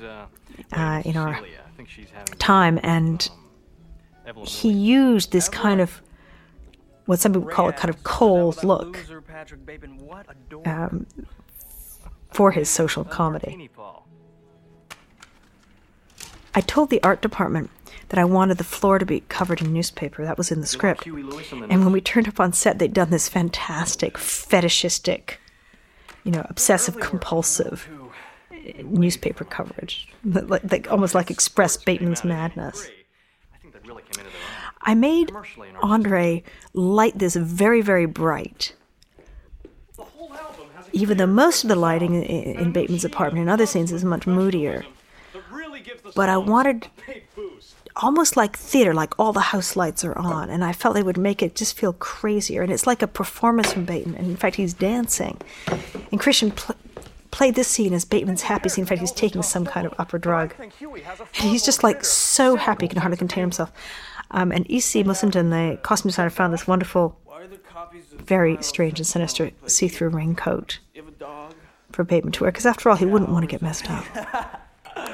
[0.02, 0.26] uh,
[0.70, 1.60] uh, in our Celia.
[1.66, 3.26] I think she's having time, and
[4.44, 6.02] he used this kind of
[7.06, 10.66] what some people call a kind of cold look Loser Patrick Bateman, what a dork.
[10.66, 11.06] um,
[12.32, 13.70] for his social comedy.
[16.54, 17.70] I told the art department
[18.10, 20.24] that I wanted the floor to be covered in newspaper.
[20.24, 21.06] That was in the script.
[21.06, 25.40] And when we turned up on set, they'd done this fantastic, fetishistic,
[26.22, 27.88] you know, obsessive compulsive
[28.52, 32.88] uh, newspaper coverage, like, like almost like express Bateman's madness.
[34.84, 35.90] I think that really came into their own.
[35.90, 36.42] I made Andre
[36.72, 38.74] light this very, very bright.
[40.92, 44.84] Even though most of the lighting in Bateman's apartment and other scenes is much moodier.
[46.14, 46.86] But I wanted
[47.96, 51.16] almost like theater, like all the house lights are on, and I felt they would
[51.16, 52.62] make it just feel crazier.
[52.62, 54.16] And it's like a performance from Bateman.
[54.16, 55.40] And in fact, he's dancing.
[56.12, 56.76] And Christian pl-
[57.30, 58.82] played this scene as Bateman's happy scene.
[58.82, 60.54] In fact, he's taking some kind of upper drug.
[60.60, 60.72] And
[61.50, 63.72] he's just like so happy, he can hardly contain himself.
[64.34, 67.16] Um, and Isis Mussenden, the costume designer, found this wonderful,
[68.18, 70.80] very strange and sinister see through raincoat
[71.92, 74.04] for Bateman to wear, because after all, he wouldn't want to get messed up.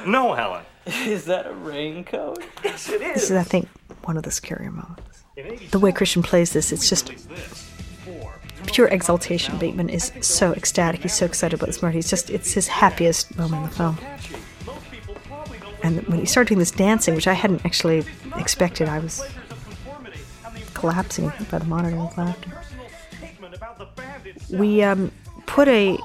[0.07, 0.65] No, Helen.
[0.87, 2.43] Is that a raincoat?
[2.65, 3.15] Yes, it is.
[3.15, 3.69] This is, I think,
[4.05, 5.25] one of the scarier moments.
[5.71, 7.13] The way Christian plays this, it's just
[8.67, 9.59] pure exaltation.
[9.59, 11.03] Bateman is so ecstatic.
[11.03, 11.97] He's so excited about this murder.
[11.97, 13.99] He's just, it's his happiest moment in the film.
[15.83, 18.05] And when he started doing this dancing, which I hadn't actually
[18.37, 19.23] expected, I was
[20.75, 22.51] collapsing by the monitor with laughter.
[24.51, 25.13] We um,
[25.47, 25.99] put a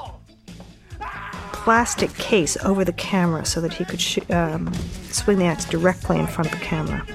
[1.51, 4.71] plastic case over the camera so that he could sh- um,
[5.09, 7.05] swing the axe directly in front of the camera.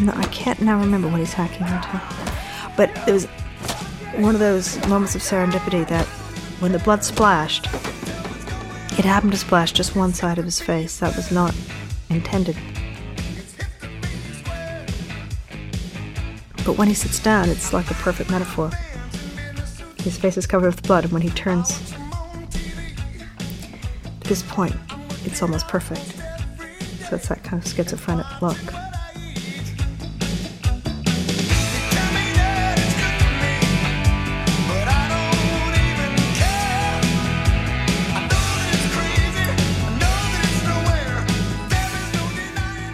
[0.00, 2.00] Not, I can't now remember what he's hacking into.
[2.76, 3.26] But it was
[4.16, 6.06] one of those moments of serendipity that
[6.60, 7.66] when the blood splashed,
[8.98, 10.98] it happened to splash just one side of his face.
[10.98, 11.54] That was not
[12.08, 12.56] intended.
[16.64, 18.70] But when he sits down, it's like a perfect metaphor.
[19.98, 21.92] His face is covered with blood, and when he turns
[24.20, 24.76] to this point,
[25.24, 26.16] it's almost perfect.
[27.08, 28.56] So it's that kind of schizophrenic look.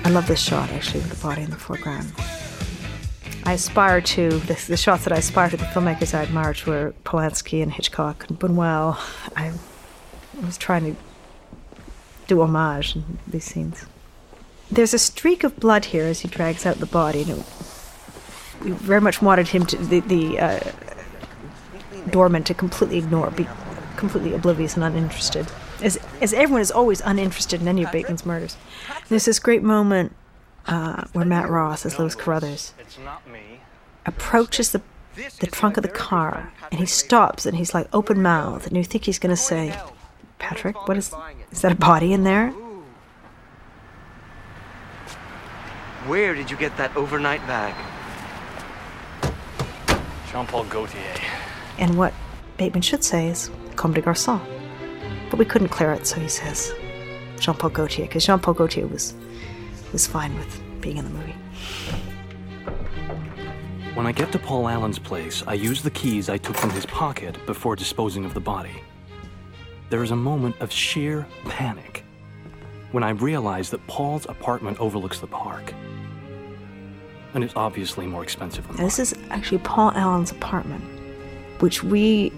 [0.06, 2.12] I love this shot actually with the body in the foreground.
[3.42, 6.94] I aspire to the, the shots that I aspire to the filmmakers I admired were
[7.02, 8.96] Polanski and Hitchcock and Buñuel.
[9.34, 9.52] I
[10.44, 11.00] was trying to
[12.28, 13.84] do homage in these scenes.
[14.70, 17.44] There's a streak of blood here as he drags out the body, and
[18.62, 20.60] we very much wanted him to the, the uh,
[22.10, 23.48] doorman to completely ignore, be
[23.96, 25.48] completely oblivious and uninterested,
[25.82, 28.56] as as everyone is always uninterested in any of Bateman's murders.
[29.08, 30.14] There's this great moment
[30.66, 33.60] uh, where Matt Ross, as Lewis Carruthers, It's not me.
[34.04, 34.80] approaches the
[35.40, 38.84] the trunk of the car and he stops and he's like open mouthed and you
[38.84, 39.74] think he's going to say,
[40.38, 41.14] Patrick, what is
[41.50, 42.50] is that a body in there?
[46.06, 47.74] Where did you get that overnight bag?
[50.30, 51.00] Jean Paul Gaultier.
[51.78, 52.12] And what
[52.58, 54.40] Bateman should say is Comme des Garçons.
[55.30, 56.72] But we couldn't clear it, so he says
[57.40, 59.14] Jean Paul Gaultier, because Jean Paul Gaultier was,
[59.92, 61.34] was fine with being in the movie.
[63.94, 66.84] When I get to Paul Allen's place, I use the keys I took from his
[66.86, 68.82] pocket before disposing of the body.
[69.88, 72.04] There is a moment of sheer panic
[72.92, 75.72] when I realize that Paul's apartment overlooks the park.
[77.34, 80.84] And it's obviously more expensive than this is actually Paul Allen's apartment,
[81.60, 82.32] which we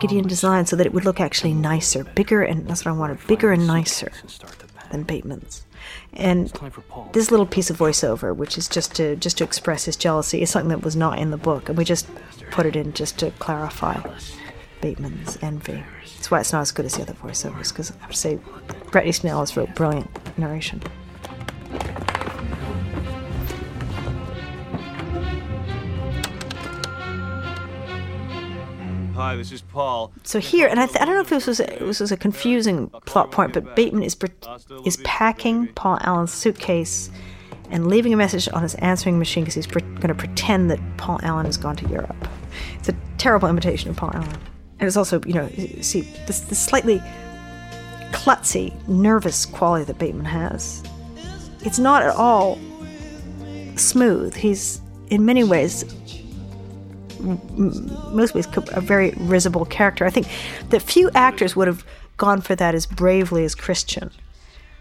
[0.00, 3.26] Gideon designed so that it would look actually nicer, bigger, and that's what I wanted,
[3.26, 4.10] bigger and nicer
[4.90, 5.64] than Bateman's.
[6.12, 6.52] And
[7.12, 10.50] this little piece of voiceover, which is just to just to express his jealousy, is
[10.50, 12.06] something that was not in the book, and we just
[12.50, 14.00] put it in just to clarify
[14.80, 15.84] Bateman's envy.
[16.16, 18.38] That's why it's not as good as the other voiceovers, because I have to say,
[18.90, 20.82] Bret Easton Ellis wrote brilliant narration.
[29.18, 30.12] Hi, this is Paul.
[30.22, 32.16] So here, and I, th- I don't know if this was a, this was a
[32.16, 34.30] confusing plot point, but Bateman is pre-
[34.86, 37.10] is packing Paul Allen's suitcase
[37.68, 40.78] and leaving a message on his answering machine because he's pre- going to pretend that
[40.98, 42.28] Paul Allen has gone to Europe.
[42.78, 44.38] It's a terrible imitation of Paul Allen,
[44.78, 45.48] and it's also you know
[45.80, 47.02] see this, this slightly
[48.12, 50.84] klutzy, nervous quality that Bateman has.
[51.62, 52.56] It's not at all
[53.74, 54.36] smooth.
[54.36, 55.92] He's in many ways
[57.20, 60.04] most ways a very risible character.
[60.04, 60.28] I think
[60.70, 61.84] that few actors would have
[62.16, 64.10] gone for that as bravely as Christian.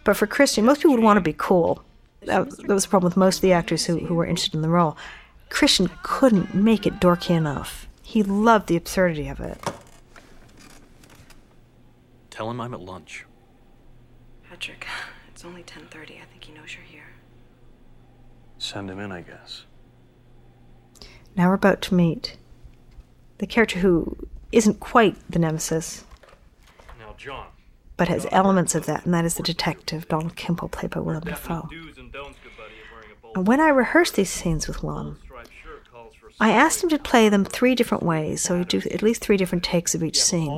[0.03, 1.83] But for Christian, most people would want to be cool.
[2.21, 4.61] That, that was the problem with most of the actors who, who were interested in
[4.61, 4.97] the role.
[5.49, 7.87] Christian couldn't make it dorky enough.
[8.01, 9.61] He loved the absurdity of it.
[12.29, 13.25] Tell him I'm at lunch.
[14.49, 14.87] Patrick,
[15.29, 16.21] it's only 10:30.
[16.21, 17.09] I think he knows you're here.
[18.57, 19.65] Send him in, I guess.
[21.35, 22.37] Now we're about to meet
[23.37, 24.17] the character who
[24.51, 26.03] isn't quite the nemesis,
[26.99, 27.47] Now, John.
[27.95, 31.23] but has elements of that, and that is the detective Donald Kimball, played by Willem
[31.23, 31.69] Dafoe.
[33.35, 35.19] And when I rehearsed these scenes with Willem,
[36.39, 39.37] I asked him to play them three different ways, so he'd do at least three
[39.37, 40.51] different takes of each scene.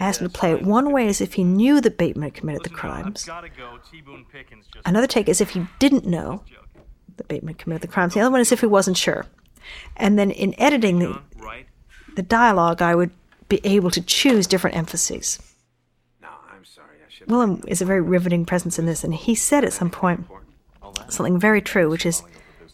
[0.00, 2.34] I asked him to play it one way as if he knew that Bateman had
[2.34, 3.28] committed the crimes,
[4.84, 6.42] another take as if he didn't know
[7.16, 9.26] that Bateman committed the crimes, the other one as if he wasn't sure.
[9.96, 11.20] And then in editing the,
[12.16, 13.10] the dialogue, I would
[13.48, 15.38] be able to choose different emphases.
[16.20, 16.96] No, I'm sorry.
[17.06, 19.90] I should Willem is a very riveting presence in this, and he said at some
[19.90, 20.26] point
[21.08, 22.22] something very true, which is,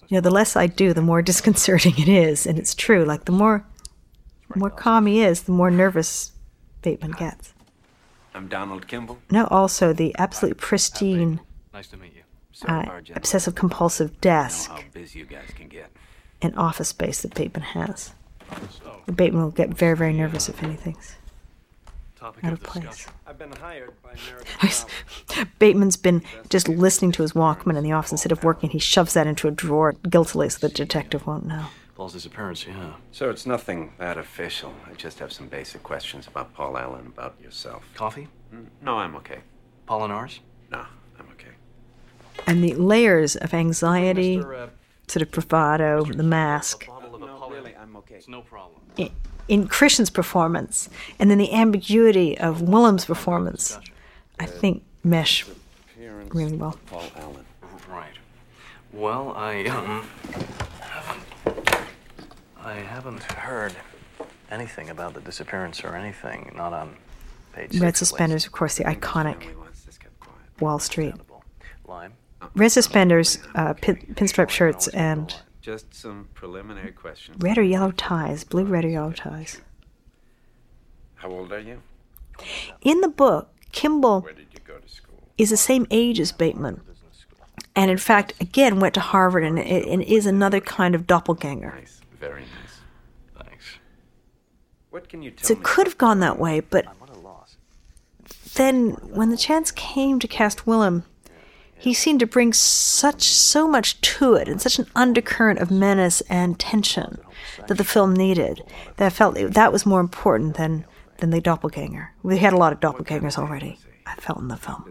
[0.09, 3.05] you know, the less I do, the more disconcerting it is, and it's true.
[3.05, 3.64] Like the more,
[4.53, 6.33] the more calm he is, the more nervous
[6.83, 7.53] Bateman gets.
[8.35, 9.18] I'm Donald Kimball.
[9.31, 11.40] No, also the absolutely pristine,
[11.74, 12.22] Nice to meet you.
[12.68, 14.70] uh, obsessive compulsive desk
[16.42, 16.59] How busy you guys can get.
[16.59, 18.12] and office space that Bateman has.
[19.14, 21.16] Bateman will get very, very nervous if anything's
[22.22, 23.07] out of place.
[23.27, 24.14] I've been hired by
[25.59, 28.70] Bateman's been just listening to his Walkman in the office instead of working.
[28.70, 31.66] He shoves that into a drawer guiltily so the detective won't know.
[31.94, 32.92] Paul's disappearance, yeah.
[33.11, 34.72] So it's nothing that official.
[34.88, 37.85] I just have some basic questions about Paul Allen, about yourself.
[37.94, 38.29] Coffee?
[38.55, 39.40] Mm, no, I'm okay.
[39.88, 40.38] Paulinars?
[40.70, 40.87] No,
[41.18, 41.51] I'm okay.
[42.46, 44.68] And the layers of anxiety, uh,
[45.09, 48.21] sort of bravado, the mask, No, really, okay.
[48.29, 48.81] No problem.
[49.49, 53.79] in Christian's performance, and then the ambiguity of Willem's performance,
[54.38, 55.47] I think mesh
[56.31, 56.77] really well.
[56.87, 57.44] Paul Allen.
[57.88, 58.12] Right.
[58.92, 60.07] Well, I um
[60.81, 61.81] haven't
[62.61, 63.75] I haven't heard
[64.51, 66.53] anything about the disappearance or anything.
[66.55, 66.97] Not on
[67.55, 67.81] page six.
[67.81, 69.47] Red at suspenders, of course, the iconic
[70.61, 71.14] Wall Street.
[71.87, 72.12] Lime.
[72.55, 77.37] Red suspenders, uh, pin, pinstripe shirts, and Just some preliminary questions.
[77.40, 79.61] red or yellow ties, blue, red, or yellow ties.
[81.16, 81.83] How old are you?
[82.81, 85.22] In the book, Kimball Where did you go to school?
[85.37, 86.80] is the same age as Bateman,
[87.74, 91.74] and in fact, again went to Harvard and, and is another kind of doppelganger.
[91.76, 92.01] Nice.
[92.20, 93.45] Very nice.
[93.47, 93.64] Thanks.
[94.91, 95.64] What can you tell So it me?
[95.64, 96.86] could have gone that way, but
[98.55, 101.05] then when the chance came to cast Willem,
[101.79, 106.20] he seemed to bring such so much to it and such an undercurrent of menace
[106.22, 107.18] and tension
[107.66, 108.62] that the film needed
[108.97, 110.85] that I felt that was more important than
[111.18, 112.12] than the doppelganger.
[112.22, 113.79] We had a lot of doppelgangers already.
[114.07, 114.91] I felt in the film,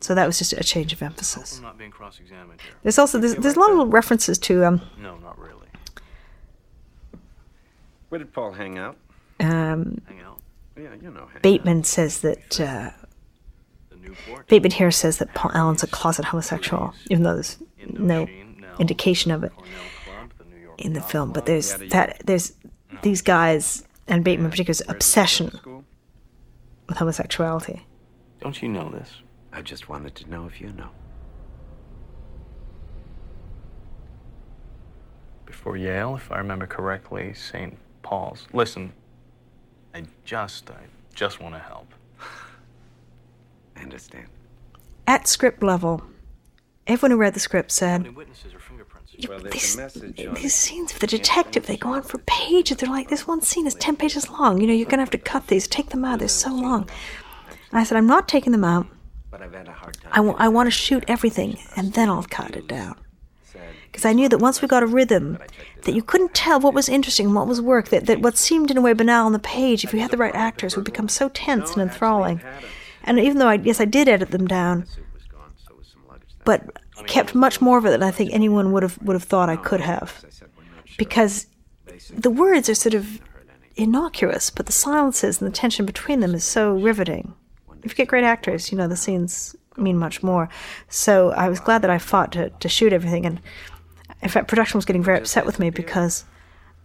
[0.00, 1.58] so that was just a change of emphasis.
[1.58, 2.72] I'm not being cross-examined here.
[2.82, 5.68] There's also there's, there's a lot of references to um, No, not really.
[8.08, 8.96] Where did Paul hang out?
[9.38, 10.40] um, Hang out.
[10.76, 11.40] Yeah, you know him.
[11.42, 12.99] Bateman says that uh, The Newport.
[14.48, 18.26] Bateman here says that Paul Allen's a closet homosexual, even though there's no
[18.78, 19.52] indication of it.
[20.78, 22.54] in the film, but there's that there's
[23.02, 25.50] these guys and Bateman in particular's obsession
[26.88, 27.84] with homosexuality.
[28.40, 29.10] Don't you know this?
[29.52, 30.88] I just wanted to know if you know.
[35.44, 37.76] Before Yale, if I remember correctly, St.
[38.02, 38.46] Paul's.
[38.52, 38.92] Listen,
[39.94, 40.84] I just, I
[41.14, 41.92] just want to help.
[43.80, 44.26] I understand.
[45.06, 46.02] At script level,
[46.86, 51.06] everyone who read the script said, Well, these, a message on these scenes with the
[51.06, 52.76] detective, they go on for pages.
[52.78, 54.60] They're like, this one scene is 10 pages long.
[54.60, 56.20] You know, you're going to have to cut these, take them out.
[56.20, 56.88] They're so long.
[57.70, 58.86] And I said, I'm not taking them out.
[59.30, 60.10] but I've had a hard time.
[60.14, 62.96] I wa- I want to shoot everything, and then I'll cut it down.
[63.90, 65.36] Because I knew that once we got a rhythm,
[65.82, 68.70] that you couldn't tell what was interesting and what was work, that, that what seemed
[68.70, 71.08] in a way banal on the page, if you had the right actors, would become
[71.08, 72.40] so tense and enthralling.
[73.04, 74.86] And even though I, yes, I did edit them down,
[76.44, 79.48] but kept much more of it than I think anyone would have would have thought
[79.48, 80.24] I could have,
[80.98, 81.46] because
[82.10, 83.20] the words are sort of
[83.76, 87.34] innocuous, but the silences and the tension between them is so riveting.
[87.82, 90.48] If you get great actors, you know the scenes mean much more.
[90.88, 93.40] So I was glad that I fought to, to shoot everything, and
[94.22, 96.24] in fact, production was getting very upset with me because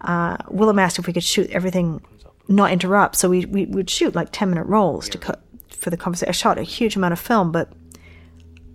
[0.02, 2.02] uh, Willem asked if we could shoot everything,
[2.48, 3.18] not interrupt.
[3.18, 5.42] So we we would shoot like ten minute rolls to cut
[5.76, 6.30] for the conversation.
[6.30, 7.72] I shot a huge amount of film, but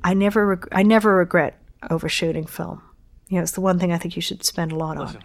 [0.05, 1.59] I never reg- I never regret
[1.91, 2.83] overshooting film.
[3.29, 5.19] You know, it's the one thing I think you should spend a lot on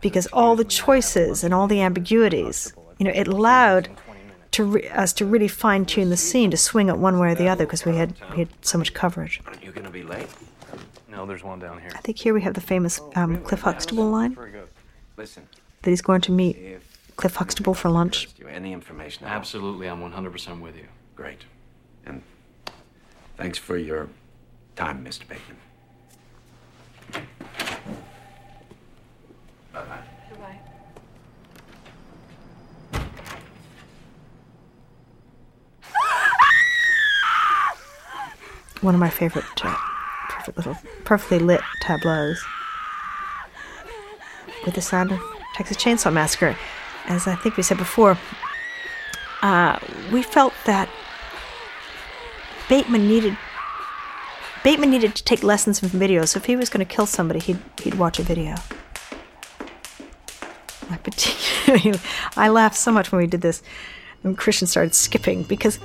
[0.00, 3.88] because all the choices and all the ambiguities, you know, it allowed
[4.52, 7.34] to re- us to really fine tune the scene to swing it one way or
[7.34, 9.40] the other because we had we had so much coverage.
[9.46, 10.28] Aren't you going to be late?
[11.08, 11.90] No, there's one down here.
[11.94, 14.36] I think here we have the famous um, Cliff Huxtable line
[15.16, 15.46] Listen,
[15.82, 16.56] that he's going to meet
[17.16, 18.28] Cliff Huxtable for lunch.
[18.48, 19.26] any information?
[19.26, 20.86] Absolutely, I'm 100% with you.
[21.14, 21.42] Great.
[22.04, 22.22] And
[23.36, 24.08] thanks for your
[24.76, 25.22] time, Mr.
[25.28, 25.56] Bateman.
[29.72, 30.02] Bye-bye.
[38.80, 39.76] One of my favorite, uh,
[40.28, 42.42] perfect little, perfectly lit tableaus
[44.64, 45.20] with the sound of
[45.54, 46.56] Texas Chainsaw Massacre.
[47.06, 48.16] As I think we said before,
[49.42, 49.78] uh,
[50.12, 50.88] we felt that
[52.68, 53.36] Bateman needed
[54.64, 56.24] Bateman needed to take lessons from video.
[56.24, 58.54] So if he was going to kill somebody, he'd he'd watch a video.
[60.90, 61.98] I particularly,
[62.36, 63.62] I laughed so much when we did this,
[64.22, 65.78] and Christian started skipping because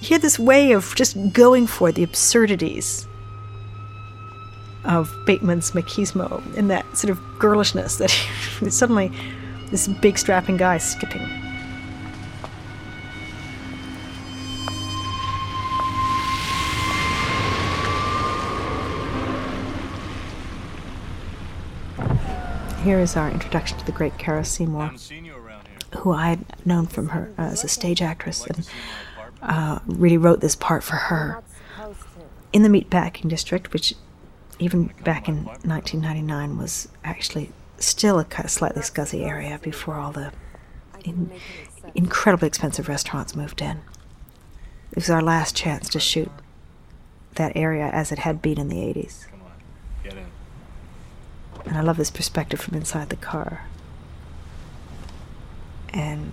[0.00, 3.06] he had this way of just going for the absurdities
[4.84, 9.12] of Bateman's machismo and that sort of girlishness that he, suddenly
[9.70, 11.26] this big strapping guy skipping.
[22.82, 24.92] Here is our introduction to the great Cara Seymour,
[25.98, 28.68] who I had known from her uh, as a stage actress and
[29.42, 31.42] uh, really wrote this part for her.
[32.52, 33.94] In the meatpacking district, which
[34.58, 40.32] even back in 1999 was actually still a slightly scuzzy area before all the
[41.04, 41.30] in,
[41.94, 43.80] incredibly expensive restaurants moved in.
[44.90, 46.30] It was our last chance to shoot
[47.36, 49.26] that area as it had been in the 80s.
[51.66, 53.66] And I love this perspective from inside the car.
[55.90, 56.32] And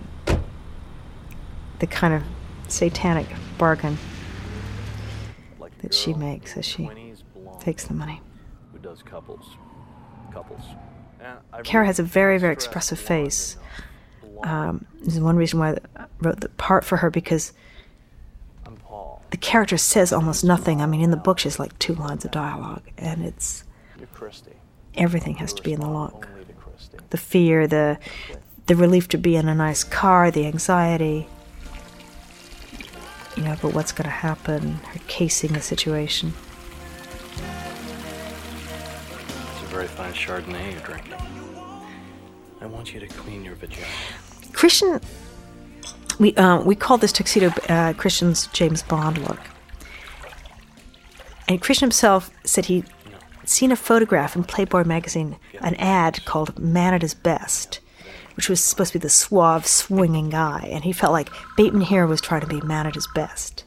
[1.78, 2.22] the kind of
[2.68, 3.26] satanic
[3.56, 3.98] bargain
[5.82, 6.90] that she makes as she
[7.60, 8.20] takes the money.
[8.72, 9.56] Who does couples?
[10.32, 10.62] Couples.
[11.64, 13.56] Cara has a very, very expressive face.
[14.42, 17.52] Um, this is one reason why I wrote the part for her because
[19.30, 20.80] the character says almost nothing.
[20.80, 23.64] I mean, in the book, she's like two lines of dialogue, and it's
[24.94, 26.28] everything has to be in the look.
[27.10, 27.98] The fear, the
[28.66, 31.28] the relief to be in a nice car, the anxiety.
[33.36, 34.74] You know, but what's going to happen?
[34.74, 36.32] Her casing the situation.
[39.78, 41.14] Very fine Chardonnay you're drinking.
[42.60, 43.86] I want you to clean your vagina.
[44.52, 45.00] Christian,
[46.18, 49.38] we uh, we called this tuxedo uh, Christian's James Bond look,
[51.46, 52.86] and Christian himself said he'd
[53.44, 57.78] seen a photograph in Playboy magazine, an ad called "Man at His Best,"
[58.34, 62.04] which was supposed to be the suave, swinging guy, and he felt like Bateman here
[62.04, 63.62] was trying to be man at his best.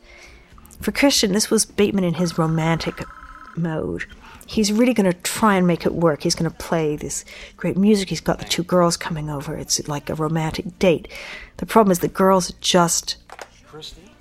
[0.82, 3.01] For Christian, this was Bateman in his romantic
[3.55, 4.07] mode.
[4.52, 6.24] He's really going to try and make it work.
[6.24, 7.24] He's going to play this
[7.56, 8.10] great music.
[8.10, 9.56] He's got the two girls coming over.
[9.56, 11.08] It's like a romantic date.
[11.56, 13.16] The problem is the girls just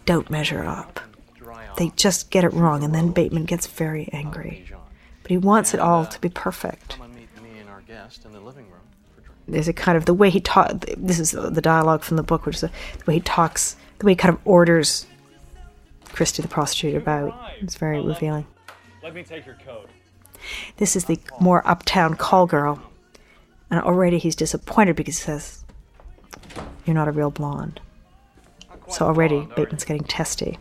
[0.06, 1.00] don't measure up.
[1.78, 4.64] They just get it wrong, and then Bateman gets very angry.
[5.22, 6.90] But he wants it all uh, to be perfect.
[6.90, 8.24] Come and meet me and our guest.
[9.48, 10.84] there's a kind of the way he talk.
[10.96, 14.06] This is the dialogue from the book, which is the, the way he talks, the
[14.06, 15.08] way he kind of orders
[16.04, 17.34] Christy the prostitute about.
[17.60, 18.46] It's very revealing.
[19.02, 19.88] Let me take your coat.
[20.76, 22.82] This is the more uptown call girl,
[23.70, 25.64] and already he's disappointed because he says,
[26.84, 27.80] "You're not a real blonde."
[28.88, 30.58] So already Bateman's getting testy.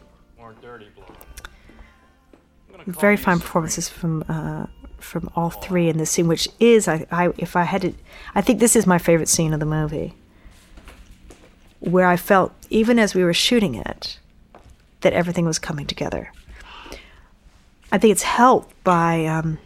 [2.85, 4.67] Very fine performances from uh,
[4.99, 7.93] from all three in this scene, which is I, I if I had to,
[8.35, 10.13] I think this is my favorite scene of the movie,
[11.79, 14.19] where I felt even as we were shooting it,
[15.01, 16.31] that everything was coming together.
[17.91, 19.57] I think it's helped by um,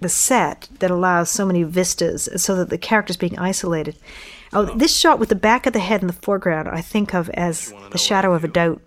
[0.00, 3.96] the set that allows so many vistas, so that the characters being isolated.
[4.52, 7.28] Oh, this shot with the back of the head in the foreground, I think of
[7.30, 8.80] as the shadow of a doubt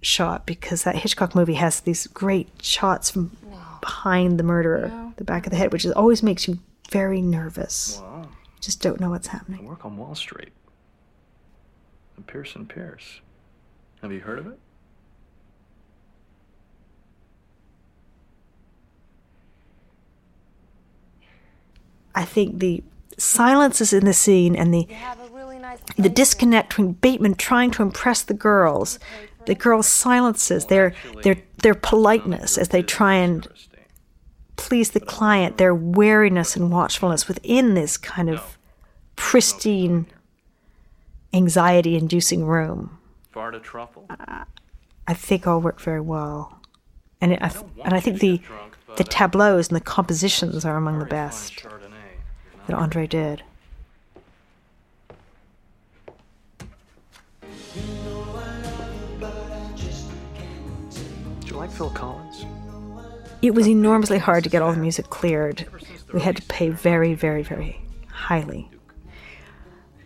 [0.00, 3.36] shot because that Hitchcock movie has these great shots from
[3.80, 5.12] behind the murderer, no.
[5.16, 6.58] the back of the head, which is, always makes you
[6.90, 8.00] very nervous.
[8.02, 8.28] Wow.
[8.60, 9.60] Just don't know what's happening.
[9.60, 10.52] I work on Wall Street.
[12.16, 13.20] And Pierce and Pierce.
[14.02, 14.58] Have you heard of it?
[22.16, 22.82] I think the
[23.18, 24.88] silences in the scene and the
[25.30, 28.98] really nice the disconnect between Bateman trying to impress the girls,
[29.46, 33.46] the girls' silences, their their their politeness as they try and
[34.56, 38.58] please the client, their wariness and watchfulness within this kind of
[39.14, 40.06] pristine,
[41.32, 42.98] anxiety inducing room.
[43.30, 44.06] Far to truffle?
[44.08, 44.44] Uh,
[45.06, 46.60] I think all work very well.
[47.20, 47.50] And, it, I,
[47.84, 48.40] and I think the,
[48.96, 51.66] the tableaus and the compositions are among the best
[52.66, 53.42] that Andre did.
[61.40, 62.44] Do you like Phil Collins?
[63.42, 65.66] It was enormously hard to get all the music cleared.
[66.12, 68.70] We had to pay very, very, very highly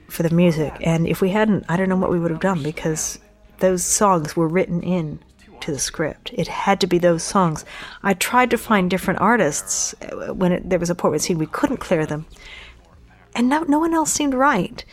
[0.08, 0.74] for the music.
[0.80, 3.18] And if we hadn't, I don't know what we would have done because
[3.58, 5.20] those songs were written in
[5.62, 6.30] to the script.
[6.34, 7.64] It had to be those songs.
[8.02, 11.46] I tried to find different artists uh, when it, there was a portrait scene we
[11.46, 12.26] couldn't clear them,
[13.34, 14.84] and no, no one else seemed right.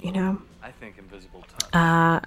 [0.00, 0.42] You know.
[0.62, 2.20] I think Invisible Touch uh,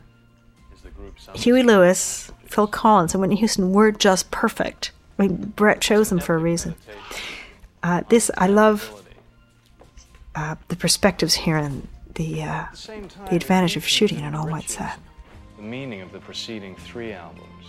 [1.34, 4.92] Huey Lewis, Phil Collins, and Whitney Houston were just perfect.
[5.18, 6.76] I mean, Bret chose them for a reason.
[7.84, 9.04] Uh, this I love
[10.36, 12.66] uh, the perspectives here and the uh,
[13.30, 15.00] the advantage of shooting in an all white set.
[15.66, 17.66] The meaning of the preceding three albums.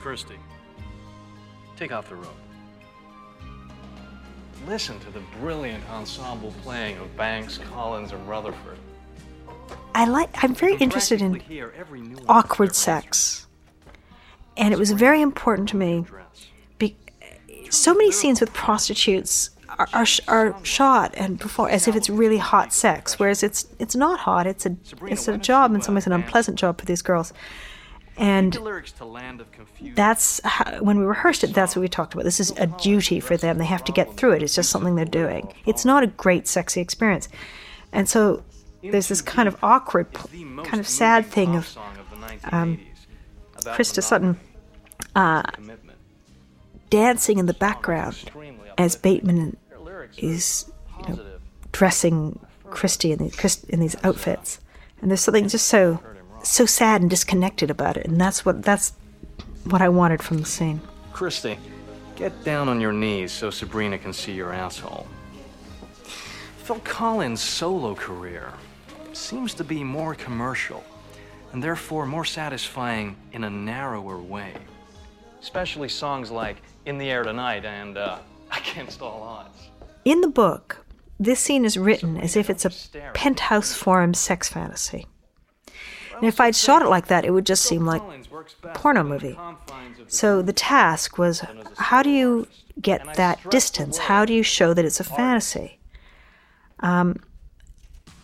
[0.00, 0.36] Kirsty,
[1.76, 2.28] take off the robe.
[4.68, 8.78] Listen to the brilliant ensemble playing of Banks, Collins, and Rutherford.
[9.92, 10.30] I like.
[10.44, 11.42] I'm very interested in
[12.28, 13.48] awkward sex
[14.56, 16.04] and it was very important to me.
[16.78, 16.96] Be-
[17.70, 22.38] so many scenes with prostitutes are, are, are shot and performed as if it's really
[22.38, 24.46] hot sex, whereas it's it's not hot.
[24.46, 27.32] It's a it's a job in some ways an unpleasant job for these girls.
[28.18, 28.58] And
[29.94, 31.52] that's how, when we rehearsed it.
[31.52, 32.24] That's what we talked about.
[32.24, 33.58] This is a duty for them.
[33.58, 34.42] They have to get through it.
[34.42, 35.52] It's just something they're doing.
[35.66, 37.28] It's not a great sexy experience,
[37.92, 38.42] and so
[38.82, 41.76] there's this kind of awkward, kind of sad thing of
[42.44, 42.80] um,
[43.58, 44.38] Krista Sutton
[45.14, 45.42] uh,
[46.90, 48.30] dancing in the background
[48.78, 49.56] as Bateman
[50.18, 51.24] is you know,
[51.72, 52.38] dressing
[52.70, 54.60] Christy in these, in these outfits.
[55.00, 56.00] And there's something just so
[56.46, 58.92] so sad and disconnected about it, and that's what that's
[59.64, 60.80] what I wanted from the scene.
[61.12, 61.58] Christy,
[62.14, 65.06] get down on your knees so Sabrina can see your asshole.
[66.58, 68.52] Phil Collins' solo career
[69.12, 70.84] seems to be more commercial
[71.52, 74.52] and therefore more satisfying in a narrower way.
[75.40, 78.18] Especially songs like In the Air Tonight and uh,
[78.56, 79.65] Against All Odds.
[80.06, 80.86] In the book,
[81.18, 82.70] this scene is written as if it's a
[83.12, 85.04] penthouse forum sex fantasy.
[86.14, 88.02] And if I'd shot it like that, it would just seem like
[88.62, 89.36] a porno movie.
[90.06, 91.44] So the task was
[91.76, 92.46] how do you
[92.80, 93.98] get that distance?
[93.98, 95.80] How do you show that it's a fantasy?
[96.78, 97.16] Um,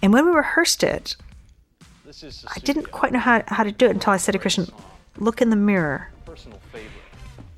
[0.03, 1.17] and when we rehearsed it,
[2.07, 4.69] I didn't quite know how, how to do it until I said to Christian,
[5.19, 6.13] look in the mirror.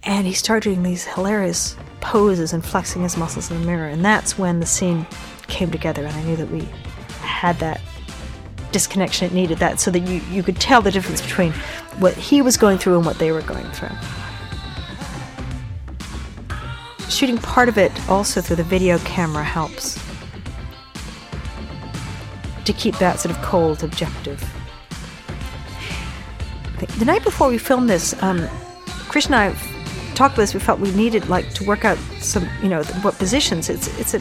[0.07, 3.89] And he started doing these hilarious poses and flexing his muscles in the mirror.
[3.89, 5.07] And that's when the scene
[5.47, 6.05] came together.
[6.05, 6.69] And I knew that we
[7.21, 7.81] had that
[8.75, 11.53] disconnection it needed that so that you, you could tell the difference between
[11.99, 13.89] what he was going through and what they were going through.
[17.09, 20.03] Shooting part of it also through the video camera helps
[22.65, 24.43] to keep that sort of cold objective.
[26.99, 28.49] The night before we filmed this, um,
[29.09, 29.55] Chris and I
[30.15, 33.19] talked with us, We felt we needed like to work out some, you know, what
[33.19, 33.69] positions.
[33.69, 34.21] It's it's a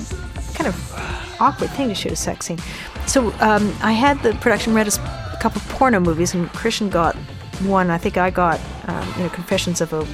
[0.54, 2.60] kind of awkward thing to shoot a sex scene.
[3.08, 6.90] So um, I had the production read us a couple of porno movies, and Christian
[6.90, 7.16] got
[7.62, 7.90] one.
[7.90, 10.06] I think I got, um, you know, Confessions of a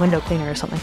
[0.00, 0.80] Window Cleaner or something,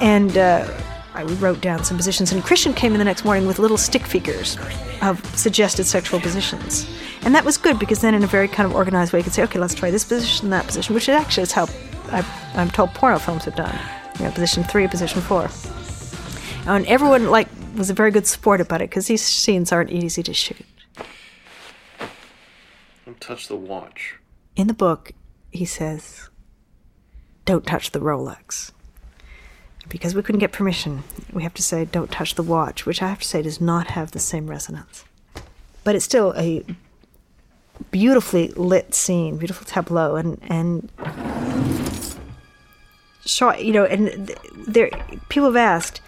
[0.00, 0.36] and.
[0.36, 0.68] Uh,
[1.16, 4.04] I wrote down some positions, and Christian came in the next morning with little stick
[4.04, 4.58] figures
[5.00, 6.88] of suggested sexual positions.
[7.22, 9.32] And that was good because then, in a very kind of organized way, you could
[9.32, 11.68] say, okay, let's try this position, that position, which actually is how
[12.14, 13.76] I, am told porno films have done.
[14.18, 15.50] You know, position three, position four.
[16.66, 20.22] And everyone like was a very good sport about it because these scenes aren't easy
[20.22, 20.64] to shoot.
[23.04, 24.16] Don't touch the watch.
[24.54, 25.12] In the book,
[25.50, 26.28] he says,
[27.44, 28.70] "Don't touch the Rolex."
[29.88, 31.02] Because we couldn't get permission,
[31.32, 33.88] we have to say, "Don't touch the watch," which I have to say does not
[33.88, 35.04] have the same resonance.
[35.82, 36.64] But it's still a
[37.90, 40.90] beautifully lit scene, beautiful tableau, and and
[43.24, 43.64] shot.
[43.64, 44.90] You know, and there
[45.28, 46.00] people have asked,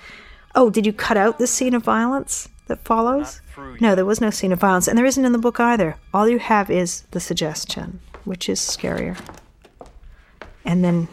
[0.54, 3.40] "Oh, did you cut out this scene of violence that follows?"
[3.80, 5.96] No, there was no scene of violence, and there isn't in the book either.
[6.12, 9.16] All you have is the suggestion, which is scarier,
[10.64, 11.08] and then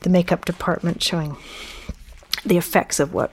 [0.00, 1.36] the makeup department showing
[2.44, 3.32] the effects of what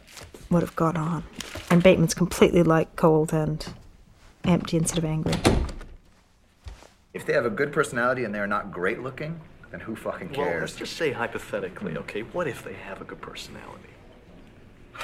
[0.50, 1.24] would have gone on.
[1.70, 3.66] And Bateman's completely like cold and
[4.44, 5.36] empty instead of angry.
[7.14, 10.48] If they have a good personality and they're not great looking, then who fucking cares?
[10.48, 12.22] Well, let's just say hypothetically, okay?
[12.22, 13.90] What if they have a good personality?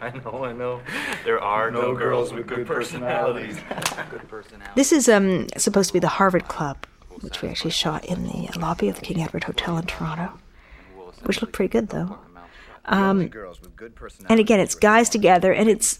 [0.00, 0.80] I know, I know.
[1.24, 3.56] There are no, no girls, with good, good personalities.
[4.10, 4.74] good personalities.
[4.76, 6.86] This is um, supposed to be the Harvard Club,
[7.22, 10.38] which we actually shot in the lobby of the King Edward Hotel in Toronto,
[11.24, 12.18] which looked pretty good though.
[12.84, 13.30] Um,
[14.28, 15.98] and again, it's guys together, and it's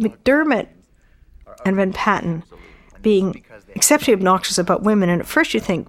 [0.00, 0.66] McDermott
[1.64, 2.42] and Van Patten
[3.02, 3.44] being
[3.74, 5.08] exceptionally obnoxious about women.
[5.08, 5.88] And at first you think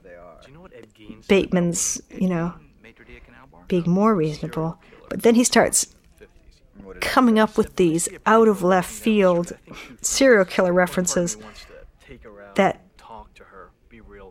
[1.27, 2.53] Bateman's, you know,
[3.67, 4.79] being more reasonable.
[5.09, 5.95] But then he starts
[7.01, 9.53] coming up with these out of left field
[10.01, 11.37] serial killer references
[12.55, 12.81] that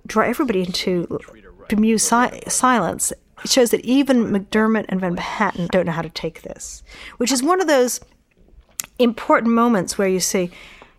[0.07, 1.20] draw everybody into
[1.68, 3.12] bemused si- silence.
[3.45, 6.83] It shows that even McDermott and Van Patten don't know how to take this,
[7.18, 8.01] which is one of those
[8.99, 10.51] important moments where you see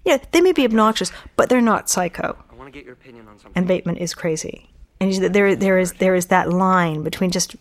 [0.10, 2.36] yeah, they may be obnoxious, but they're not psycho.
[2.52, 3.52] I want to get your opinion on something.
[3.56, 4.70] And Bateman is crazy.
[5.00, 7.56] And there, there is, there is that line between just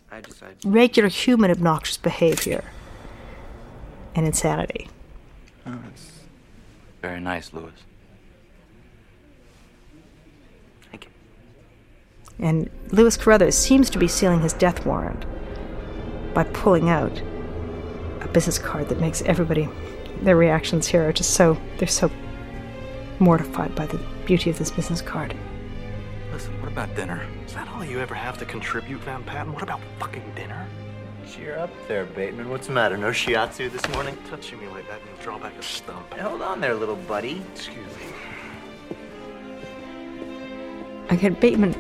[0.65, 2.65] regular human obnoxious behavior
[4.15, 4.89] and insanity.
[5.67, 6.11] Oh, that's
[7.03, 7.71] very nice, Louis.
[10.91, 11.11] Thank you.
[12.45, 15.27] And Louis Carruthers seems to be sealing his death warrant
[16.35, 17.23] by pulling out
[18.23, 19.69] a business card that makes everybody
[20.23, 22.11] their reactions here are just so they're so
[23.21, 25.35] mortified by the beauty of this business card.
[26.33, 27.27] Listen, what about dinner?
[27.47, 29.53] Is that all you ever have to contribute, Van Patten?
[29.53, 30.67] What about fucking dinner?
[31.29, 32.49] Cheer up there, Bateman.
[32.49, 32.97] What's the matter?
[32.97, 34.17] No shiatsu this morning?
[34.31, 36.13] Touching me like that and draw back a stump.
[36.15, 37.43] Hold on there, little buddy.
[37.55, 38.97] Excuse me.
[41.11, 41.73] Again, Bateman.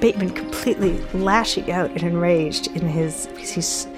[0.00, 3.88] Bateman completely lashing out and enraged in his because he's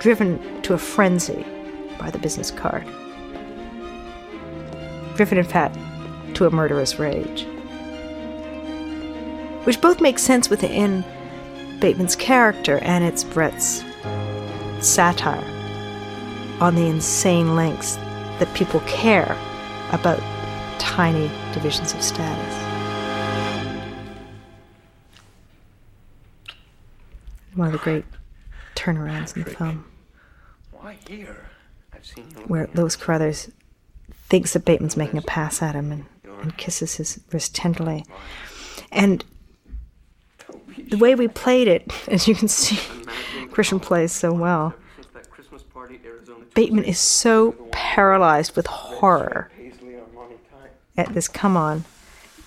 [0.00, 1.46] driven to a frenzy
[1.98, 2.86] by the business card
[5.16, 5.76] driven in fact
[6.34, 7.46] to a murderous rage.
[9.64, 11.04] Which both make sense within
[11.80, 13.82] Bateman's character and it's Bret's
[14.80, 15.44] satire
[16.60, 17.96] on the insane lengths
[18.38, 19.36] that people care
[19.92, 20.20] about
[20.78, 22.54] tiny divisions of status.
[27.54, 28.04] One of the great
[28.74, 29.84] turnarounds in the film.
[30.72, 31.46] Why here?
[32.46, 33.50] Where Louis Carruthers
[34.28, 36.06] thinks that Bateman's making a pass at him and,
[36.40, 38.04] and kisses his wrist tenderly.
[38.90, 39.24] And
[40.88, 42.78] the way we played it, as you can see,
[43.50, 44.74] Christian plays so well.
[46.54, 49.50] Bateman is so paralyzed with horror
[50.96, 51.84] at this come on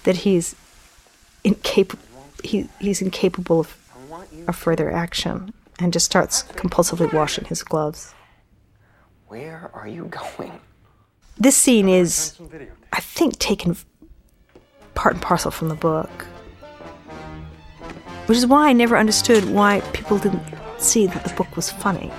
[0.04, 0.56] that he's
[1.44, 2.04] incapable
[2.44, 3.78] he, he's incapable of,
[4.48, 8.14] of further action and just starts compulsively washing his gloves.
[9.28, 10.60] Where are you going?
[11.40, 12.38] This scene is,
[12.92, 13.78] I think, taken
[14.94, 16.10] part and parcel from the book.
[18.26, 20.44] Which is why I never understood why people didn't
[20.78, 22.12] see that the book was funny.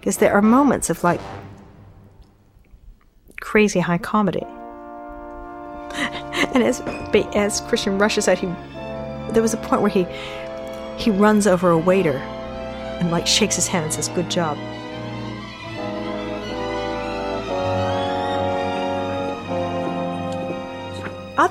[0.00, 1.20] Because there are moments of like
[3.40, 4.42] crazy high comedy.
[6.54, 6.80] and as
[7.34, 8.46] as Christian rushes out, he
[9.32, 10.06] there was a point where he
[10.96, 12.16] he runs over a waiter
[12.98, 14.56] and like shakes his hand and says, "Good job."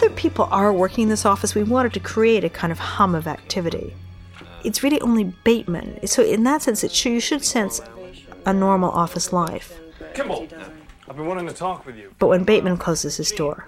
[0.02, 3.14] Other people are working in this office, we wanted to create a kind of hum
[3.14, 3.94] of activity.
[4.64, 6.08] It's really only Bateman.
[6.08, 7.82] So, in that sense, it should, you should sense
[8.46, 9.80] a normal office life.
[10.16, 10.48] Kimball,
[11.08, 12.14] I've been wanting to talk with you.
[12.18, 13.68] But when Bateman closes his door,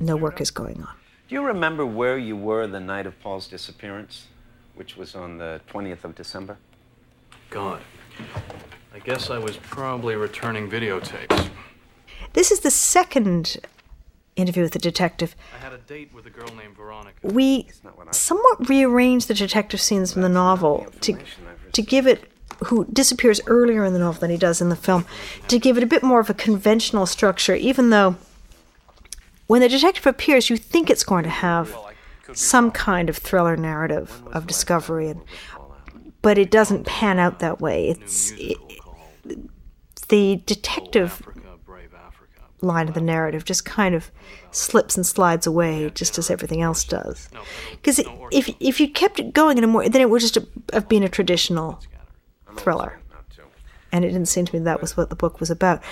[0.00, 0.94] no work is going on.
[1.28, 4.26] Do you remember where you were the night of Paul's disappearance,
[4.74, 6.58] which was on the 20th of December?
[7.48, 7.80] God.
[8.94, 11.48] I guess I was probably returning videotapes.
[12.34, 13.58] This is the second
[14.38, 15.34] interview with the detective.
[15.54, 17.18] I had a date with a girl named Veronica.
[17.22, 17.68] We
[18.12, 21.18] somewhat rearranged the detective scenes from the novel to,
[21.72, 22.30] to give it,
[22.66, 25.04] who disappears earlier in the novel than he does in the film,
[25.48, 28.16] to give it a bit more of a conventional structure, even though
[29.46, 31.76] when the detective appears, you think it's going to have
[32.34, 35.22] some kind of thriller narrative of discovery, and,
[36.20, 37.88] but it doesn't pan out that way.
[37.88, 38.58] It's it,
[40.08, 41.22] the detective
[42.60, 44.10] line of the narrative just kind of
[44.50, 47.28] slips and slides away, just as everything else does.
[47.72, 48.00] Because
[48.30, 50.38] if if you kept it going in a more, then it would just
[50.72, 51.80] have been a traditional
[52.56, 53.00] thriller.
[53.90, 55.82] And it didn't seem to me that was what the book was about.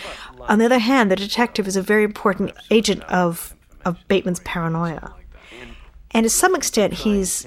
[0.40, 3.54] On the other hand, the detective is a very important agent of
[3.84, 5.14] of Bateman's paranoia.
[6.10, 7.46] And to some extent, he's.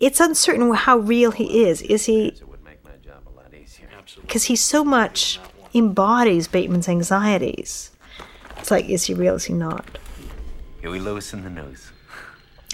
[0.00, 1.82] It's uncertain how real he is.
[1.82, 2.34] Is he.
[4.20, 5.40] Because he's so much
[5.74, 7.90] embodies Bateman's anxieties.
[8.58, 9.34] It's like, is he real?
[9.34, 9.84] Is he not?
[10.80, 11.90] Huey Lewis and the News.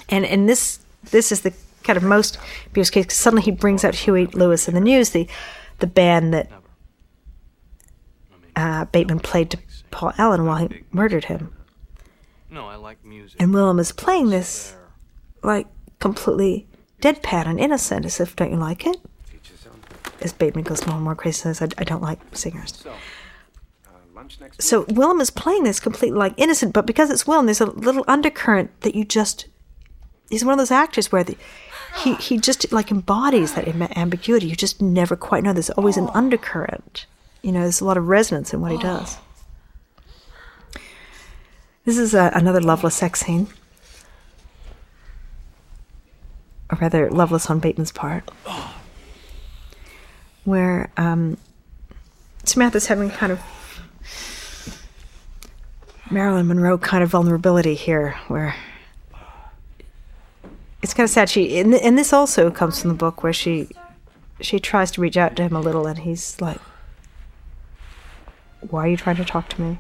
[0.09, 0.81] And and this
[1.11, 3.15] this is the kind of most abuse case.
[3.15, 5.29] Suddenly he brings out Huey Lewis and the News, the
[5.79, 6.51] the band that
[8.57, 9.59] uh, Bateman played to
[9.91, 11.53] Paul Allen while he murdered him.
[12.51, 13.41] No, I like music.
[13.41, 14.75] And Willem is playing this
[15.43, 15.67] like
[16.01, 16.67] completely
[17.01, 18.97] deadpan and innocent, as if, don't you like it?
[20.23, 22.85] As Bateman goes more and more crazy, says, I, I don't like singers.
[24.59, 28.05] So Willem is playing this completely like innocent, but because it's Willem, there's a little
[28.07, 29.47] undercurrent that you just.
[30.29, 31.37] He's one of those actors where the,
[31.97, 33.67] he he just like embodies that
[33.97, 34.47] ambiguity.
[34.47, 35.53] You just never quite know.
[35.53, 37.07] There's always an undercurrent.
[37.43, 39.17] You know, there's a lot of resonance in what he does.
[41.85, 43.49] This is a, another loveless sex scene.
[46.71, 48.31] Or rather, loveless on Bateman's part.
[50.45, 51.37] Where um,
[52.45, 53.41] Samantha's having kind of
[56.11, 58.55] Marilyn Monroe kind of vulnerability here, where
[60.83, 61.29] it's kind of sad.
[61.29, 63.69] She and, and this also comes from the book where she
[64.41, 66.59] she tries to reach out to him a little, and he's like,
[68.61, 69.79] "Why are you trying to talk to me?"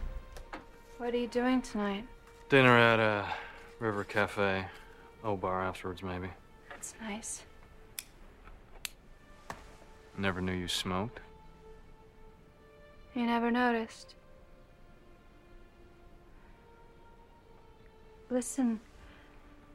[0.99, 2.05] What are you doing tonight?
[2.51, 3.27] Dinner at a
[3.81, 4.67] River Cafe.
[5.25, 6.29] Au Bar afterwards, maybe.
[6.69, 7.43] That's nice.
[10.17, 11.21] Never knew you smoked.
[13.15, 14.15] You never noticed.
[18.29, 18.81] Listen,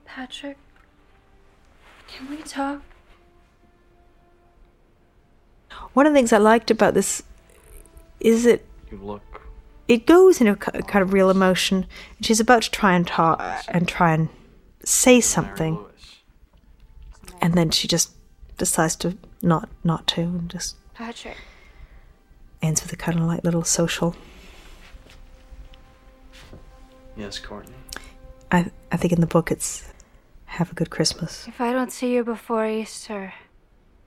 [0.06, 0.58] Patrick,
[2.08, 2.82] can we talk?
[5.94, 7.24] One of the things I liked about this
[8.22, 9.42] is that You look.
[9.90, 11.86] it goes in a kind of real emotion.
[12.18, 14.30] And she's about to try and talk and try and
[14.86, 15.84] say something,
[17.42, 18.12] and then she just
[18.58, 21.38] decides to not not to, and just Patrick.
[22.62, 24.16] ends with a kind of like little social.
[27.18, 27.74] Yes, Courtney.
[28.52, 29.92] I I think in the book it's
[30.46, 33.34] have a good Christmas, If I don't see you before Easter,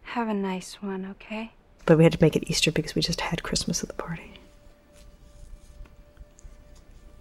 [0.03, 1.53] have a nice one, okay?
[1.84, 4.32] but we had to make it Easter because we just had Christmas at the party.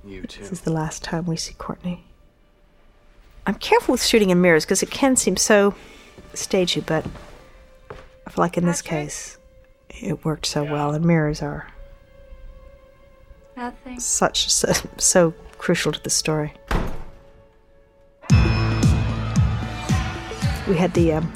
[0.05, 0.41] You too.
[0.41, 2.03] This is the last time we see Courtney.
[3.45, 5.73] I'm careful with shooting in mirrors because it can seem so
[6.37, 7.05] stagey, but
[8.25, 9.37] I feel like in this case,
[9.89, 11.67] it worked so well, and mirrors are
[13.55, 13.99] Nothing.
[13.99, 16.53] such so, so crucial to the story.
[20.67, 21.33] We had the um,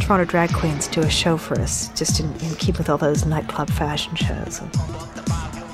[0.00, 3.24] Toronto drag queens do a show for us, just in, in keep with all those
[3.26, 4.68] nightclub fashion shows of,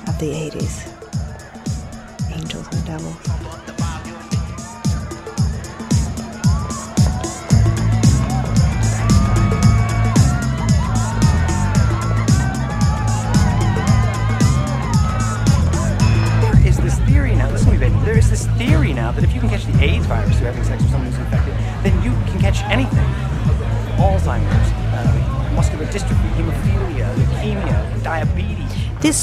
[0.07, 0.95] of the 80s.
[2.35, 3.68] Angels and Devils.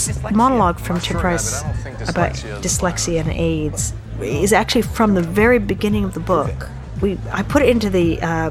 [0.07, 1.63] This monologue from Tim Price
[2.09, 2.33] about
[2.63, 6.69] dyslexia and AIDS is actually from the very beginning of the book.
[7.01, 8.51] We I put it into the uh,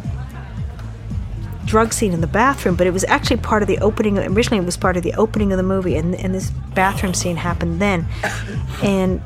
[1.66, 4.18] drug scene in the bathroom, but it was actually part of the opening.
[4.20, 7.38] Originally, it was part of the opening of the movie, and and this bathroom scene
[7.38, 8.06] happened then.
[8.84, 9.22] And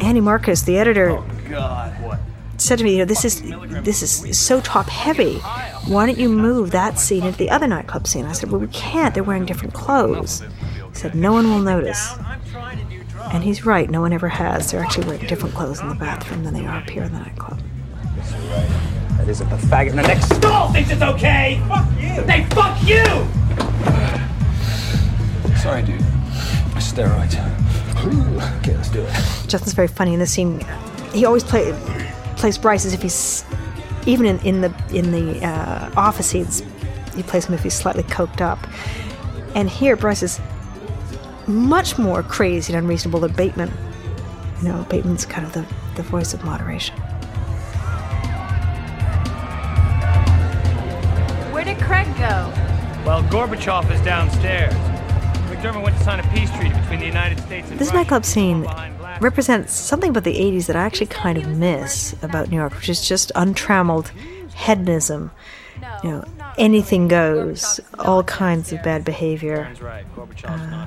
[0.00, 2.18] Andy Marcus, the editor, Oh, God.
[2.58, 3.42] Said to me, you know, this is
[3.82, 5.38] this is so top heavy.
[5.88, 8.24] Why don't you move that scene into the other nightclub scene?
[8.24, 9.12] I said, well, we can't.
[9.14, 10.44] They're wearing different clothes.
[10.92, 12.14] He said, no one will notice.
[13.32, 13.88] And he's right.
[13.90, 14.70] No one ever has.
[14.70, 17.18] They're actually wearing different clothes in the bathroom than they are up here in the
[17.18, 17.60] nightclub.
[19.16, 21.62] That isn't the faggot in the next stall thinks it's okay!
[21.68, 22.22] Fuck you!
[22.24, 23.04] They fuck you!
[25.56, 26.00] Sorry, dude.
[26.82, 27.38] Steroids.
[28.58, 29.48] Okay, let's do it.
[29.48, 30.60] Justin's very funny in this scene.
[31.12, 31.72] He always play,
[32.36, 33.44] plays Bryce as if he's
[34.06, 36.62] even in, in the in the uh, office scenes.
[37.14, 38.58] He plays him if he's slightly coked up,
[39.54, 40.40] and here Bryce is
[41.48, 43.70] much more crazy and unreasonable than Bateman.
[44.62, 45.66] You know, Bateman's kind of the,
[45.96, 46.96] the voice of moderation.
[51.52, 52.52] Where did Craig go?
[53.04, 54.72] Well, Gorbachev is downstairs.
[55.50, 57.98] McDermott went to sign a peace treaty between the United States and This Russia.
[57.98, 58.66] nightclub scene
[59.20, 62.88] represents something about the 80s that I actually kind of miss about New York, which
[62.88, 64.10] is just untrammeled
[64.54, 65.30] hedonism.
[66.02, 66.24] You know,
[66.58, 69.72] anything goes, all kinds of bad behavior
[70.44, 70.86] uh,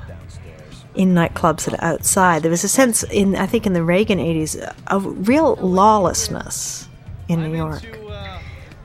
[0.96, 2.41] in nightclubs and outside.
[2.41, 6.88] There was a sense in, I think, in the Reagan 80s of real lawlessness
[7.28, 7.84] in New York.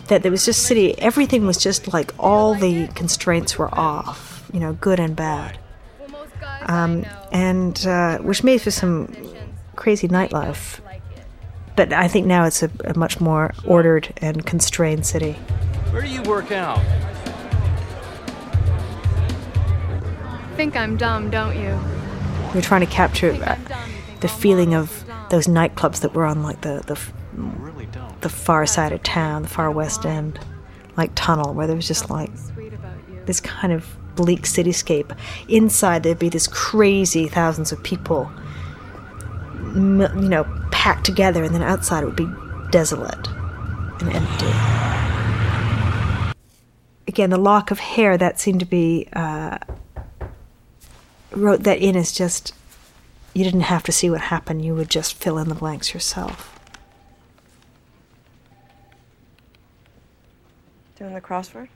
[0.09, 4.59] That there was just city, everything was just like all the constraints were off, you
[4.59, 5.61] know, good and bad
[6.71, 9.13] um, and uh, which made for some
[9.77, 10.81] crazy nightlife.
[11.77, 15.33] But I think now it's a, a much more ordered and constrained city.
[15.91, 16.81] Where do you work out?
[20.57, 21.79] Think I'm dumb, don't you?
[22.55, 23.57] We're trying to capture uh,
[24.21, 26.99] the feeling of those nightclubs that were on like the the,
[28.21, 30.39] the far side of town, the far west end,
[30.97, 32.31] like Tunnel, where there was just like
[33.27, 33.87] this kind of
[34.17, 35.17] bleak cityscape.
[35.49, 38.31] Inside there'd be this crazy thousands of people,
[39.75, 42.29] you know, packed together, and then outside it would be
[42.71, 43.29] desolate
[44.01, 44.53] and empty.
[47.07, 49.59] Again, the lock of hair that seemed to be uh,
[51.33, 52.55] wrote that in as just
[53.35, 56.59] you didn't have to see what happened; you would just fill in the blanks yourself.
[60.97, 61.69] Doing the crossword?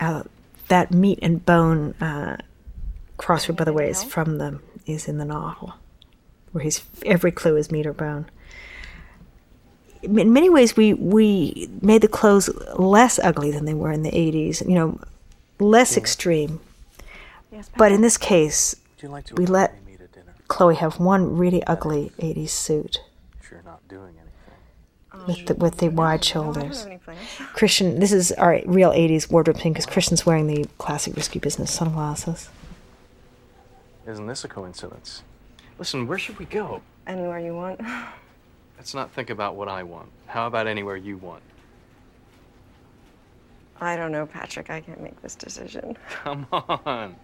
[0.00, 0.22] uh,
[0.68, 2.36] that meat and bone uh,
[3.18, 5.74] crossword, by the way, is from the is in the novel,
[6.52, 8.26] where he's every clue is meat or bone.
[10.02, 14.10] In many ways, we we made the clothes less ugly than they were in the
[14.10, 14.66] '80s.
[14.66, 15.00] You know,
[15.58, 16.60] less extreme.
[17.76, 18.76] But in this case,
[19.36, 19.74] we let
[20.48, 23.00] Chloe have one really ugly '80s suit
[23.50, 24.14] You're not doing
[25.14, 26.86] um, with the, with the wide shoulders.
[27.54, 31.70] Christian, this is our real 80s wardrobe thing because Christian's wearing the classic risky business
[31.70, 32.48] sunglasses.
[34.06, 35.22] Isn't this a coincidence?
[35.78, 36.82] Listen, where should we go?
[37.06, 37.80] Anywhere you want.
[38.76, 40.10] Let's not think about what I want.
[40.26, 41.42] How about anywhere you want?
[43.80, 44.70] I don't know, Patrick.
[44.70, 45.96] I can't make this decision.
[46.08, 47.16] Come on.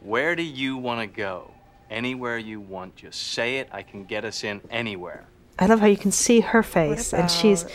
[0.00, 1.50] Where do you want to go?
[1.90, 2.96] Anywhere you want.
[2.96, 3.68] Just say it.
[3.72, 5.26] I can get us in anywhere.
[5.58, 7.66] I love how you can see her face, and she's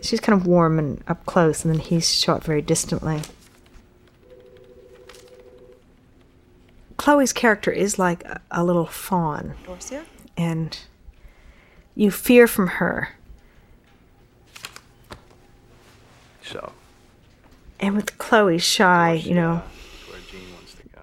[0.00, 3.20] she's kind of warm and up close, and then he's shot very distantly.
[6.96, 10.04] Chloe's character is like a, a little fawn, Dorsia?
[10.36, 10.78] and
[11.94, 13.10] you fear from her.
[16.42, 16.72] So,
[17.80, 19.62] And with Chloe, shy, you know,
[20.08, 21.00] where Jean wants to go.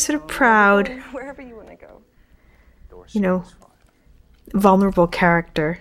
[0.00, 2.02] Sort of proud, Wherever you want to go.
[3.10, 3.44] you know,
[4.54, 5.80] vulnerable character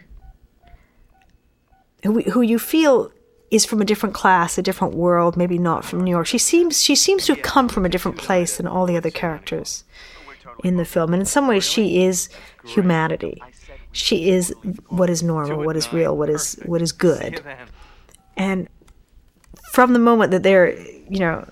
[2.03, 3.11] who, who you feel
[3.49, 6.27] is from a different class, a different world, maybe not from New York.
[6.27, 9.09] She seems she seems to have come from a different place than all the other
[9.11, 9.83] characters
[10.63, 12.29] in the film, and in some ways, she is
[12.65, 13.41] humanity.
[13.91, 14.53] She is
[14.89, 17.41] what is normal, what is real, what is what is good.
[18.35, 18.67] And
[19.71, 20.77] from the moment that they're,
[21.09, 21.49] you know,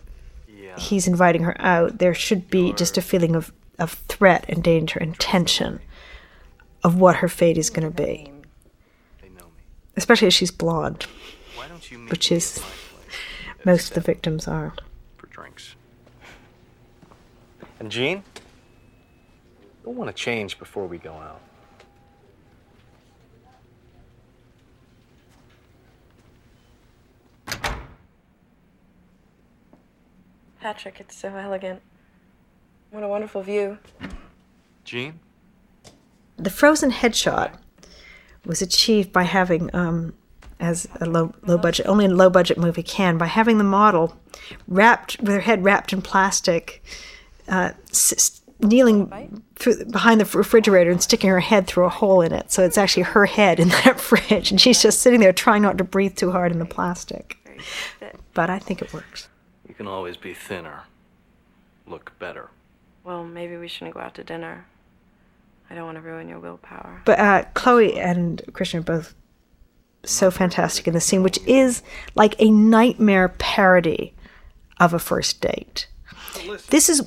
[0.78, 5.00] he's inviting her out, there should be just a feeling of, of threat and danger
[5.00, 5.80] and tension
[6.84, 8.32] of what her fate is going to be.
[9.98, 11.06] Especially as she's blonde,
[12.10, 12.62] which is
[13.64, 14.74] most of the victims are.
[15.18, 15.76] For drinks.
[17.80, 18.24] And Jean?
[19.84, 21.42] You'll want to change before we go out.
[30.66, 31.80] Patrick, it's so elegant.
[32.90, 33.78] What a wonderful view.
[34.84, 35.20] Jean?
[36.38, 37.60] The frozen headshot
[38.48, 40.16] was achieved by having, um,
[40.60, 44.18] as a low low budget, only a low budget movie can, by having the model
[44.68, 46.84] wrapped with her head wrapped in plastic,
[47.48, 52.32] uh, s- kneeling through, behind the refrigerator and sticking her head through a hole in
[52.32, 52.52] it.
[52.52, 55.78] So it's actually her head in that fridge, and she's just sitting there trying not
[55.78, 57.38] to breathe too hard in the plastic.
[58.34, 59.28] But I think it works.
[59.76, 60.84] You can always be thinner,
[61.86, 62.50] look better.
[63.04, 64.68] Well, maybe we shouldn't go out to dinner.
[65.70, 67.02] I don't want to ruin your willpower.
[67.04, 69.14] But uh, Chloe and Christian are both
[70.06, 71.84] so fantastic in the scene, which is
[72.16, 74.14] like a nightmare parody
[74.80, 75.88] of a first date.
[76.70, 77.02] This is,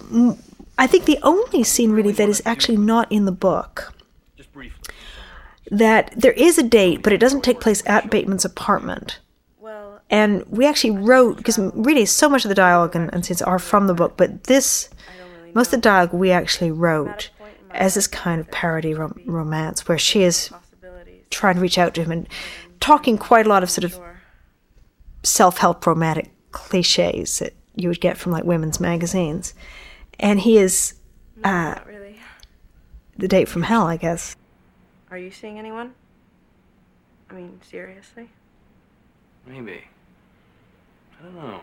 [0.77, 3.95] I think, the only scene really that is actually not in the book.
[4.37, 4.95] Just briefly.
[5.71, 9.21] That there is a date, but it doesn't take place at Bateman's apartment.
[10.11, 13.59] And we actually wrote, because really so much of the dialogue and, and scenes are
[13.59, 14.89] from the book, but this,
[15.55, 17.31] most of the dialogue we actually wrote
[17.73, 20.51] as this kind of parody rom- romance where she is
[21.31, 22.29] trying to reach out to him and
[22.81, 24.01] talking quite a lot of sort of
[25.23, 29.55] self help romantic cliches that you would get from like women's magazines.
[30.19, 30.95] And he is
[31.45, 32.19] uh, really.
[33.17, 34.37] the date from hell, I guess.
[35.11, 35.95] Are you seeing anyone?
[37.31, 38.31] I mean, seriously?
[39.47, 39.85] Maybe.
[41.19, 41.61] I don't know.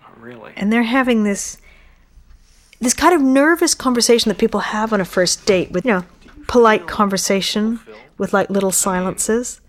[0.00, 0.52] Not really.
[0.56, 1.58] And they're having this
[2.80, 6.04] this kind of nervous conversation that people have on a first date with, you know,
[6.46, 7.80] polite conversation
[8.18, 9.60] with like little silences.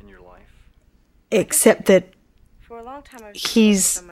[0.00, 0.42] in your life
[1.30, 2.12] Except that
[3.34, 4.02] he's,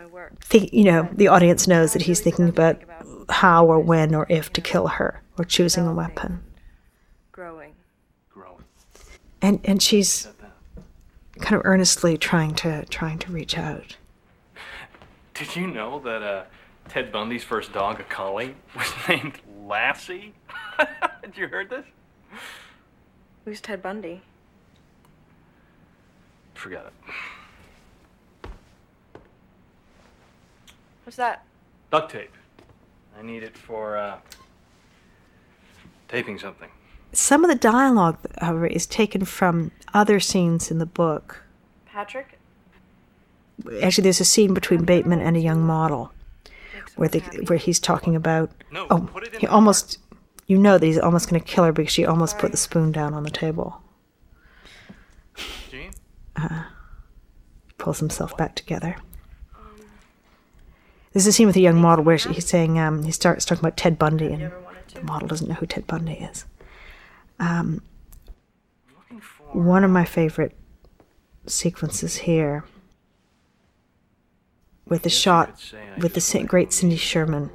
[0.40, 2.80] think, you know, the audience knows that he's thinking about
[3.28, 6.40] how or when or if to kill her or choosing a weapon.
[7.32, 7.72] Growing
[8.38, 8.64] growing.
[9.42, 10.28] And and she's
[11.40, 13.96] kind of earnestly trying to trying to reach out.
[15.34, 16.44] Did you know that uh,
[16.88, 20.34] Ted Bundy's first dog, a collie, was named Lassie?
[20.78, 21.84] Had you heard this?
[23.44, 24.20] Who's Ted Bundy?
[26.54, 28.50] Forget it.
[31.04, 31.44] What's that?
[31.90, 32.34] Duct tape.
[33.18, 34.18] I need it for uh,
[36.08, 36.68] taping something.
[37.12, 41.42] Some of the dialogue, however, is taken from other scenes in the book.
[41.86, 42.38] Patrick?
[43.82, 46.12] Actually, there's a scene between Bateman and a young model
[46.98, 49.98] where the, where he's talking about oh he almost
[50.46, 52.90] you know that he's almost going to kill her because she almost put the spoon
[52.90, 53.82] down on the table.
[56.36, 56.64] Uh,
[57.78, 58.96] pulls himself back together.
[61.12, 63.76] There's a scene with a young model where he's saying um, he starts talking about
[63.76, 64.52] Ted Bundy and
[64.94, 66.44] the model doesn't know who Ted Bundy is.
[67.40, 67.82] Um,
[69.52, 70.56] one of my favorite
[71.46, 72.64] sequences here
[74.86, 77.50] with the shot with the great Cindy Sherman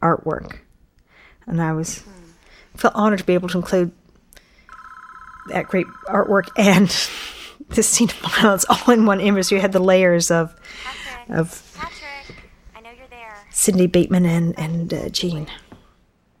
[0.00, 0.58] artwork,
[1.46, 2.04] and I was
[2.76, 3.92] felt honored to be able to include
[5.48, 6.88] that great artwork and
[7.74, 9.50] this scene of violence all in one image.
[9.50, 10.54] You had the layers of
[11.28, 11.64] of
[13.50, 15.48] Cindy Bateman and and uh, Jean.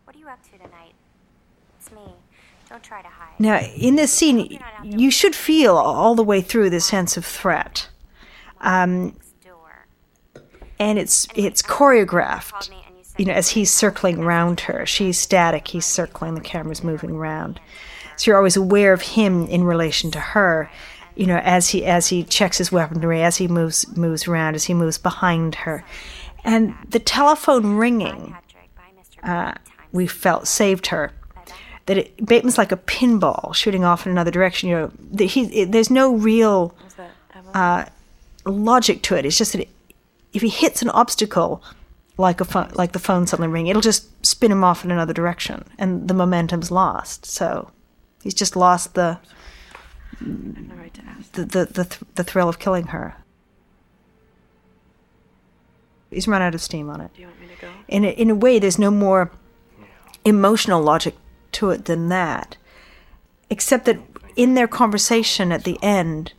[0.04, 0.94] What are you up to tonight?
[1.78, 2.14] It's me.
[2.68, 3.27] Don't try to hide.
[3.38, 7.88] Now, in this scene, you should feel all the way through the sense of threat.
[8.60, 9.16] Um,
[10.78, 12.70] and it's it's choreographed.
[13.16, 15.68] You know, as he's circling around her, she's static.
[15.68, 16.34] He's circling.
[16.34, 17.60] The camera's moving around.
[18.16, 20.70] So you're always aware of him in relation to her.
[21.14, 24.64] You know, as he as he checks his weaponry, as he moves moves around, as
[24.64, 25.84] he moves behind her,
[26.44, 28.36] and the telephone ringing,
[29.24, 29.54] uh,
[29.92, 31.12] we felt saved her
[31.88, 34.68] that it, Bateman's like a pinball shooting off in another direction.
[34.68, 36.74] You know, that he it, there's no real
[37.54, 37.86] uh,
[38.44, 39.24] logic to it.
[39.24, 39.68] It's just that it,
[40.34, 41.62] if he hits an obstacle,
[42.18, 45.14] like a phone, like the phone suddenly ring, it'll just spin him off in another
[45.14, 47.24] direction, and the momentum's lost.
[47.24, 47.70] So
[48.22, 49.18] he's just lost the
[50.20, 53.16] the the the, th- the thrill of killing her.
[56.10, 57.14] He's run out of steam on it.
[57.14, 57.68] Do you want me to go?
[57.88, 59.30] In a, in a way, there's no more
[60.24, 61.14] emotional logic
[61.58, 62.56] to it than that,
[63.50, 63.98] except that
[64.36, 66.32] in their conversation at the end,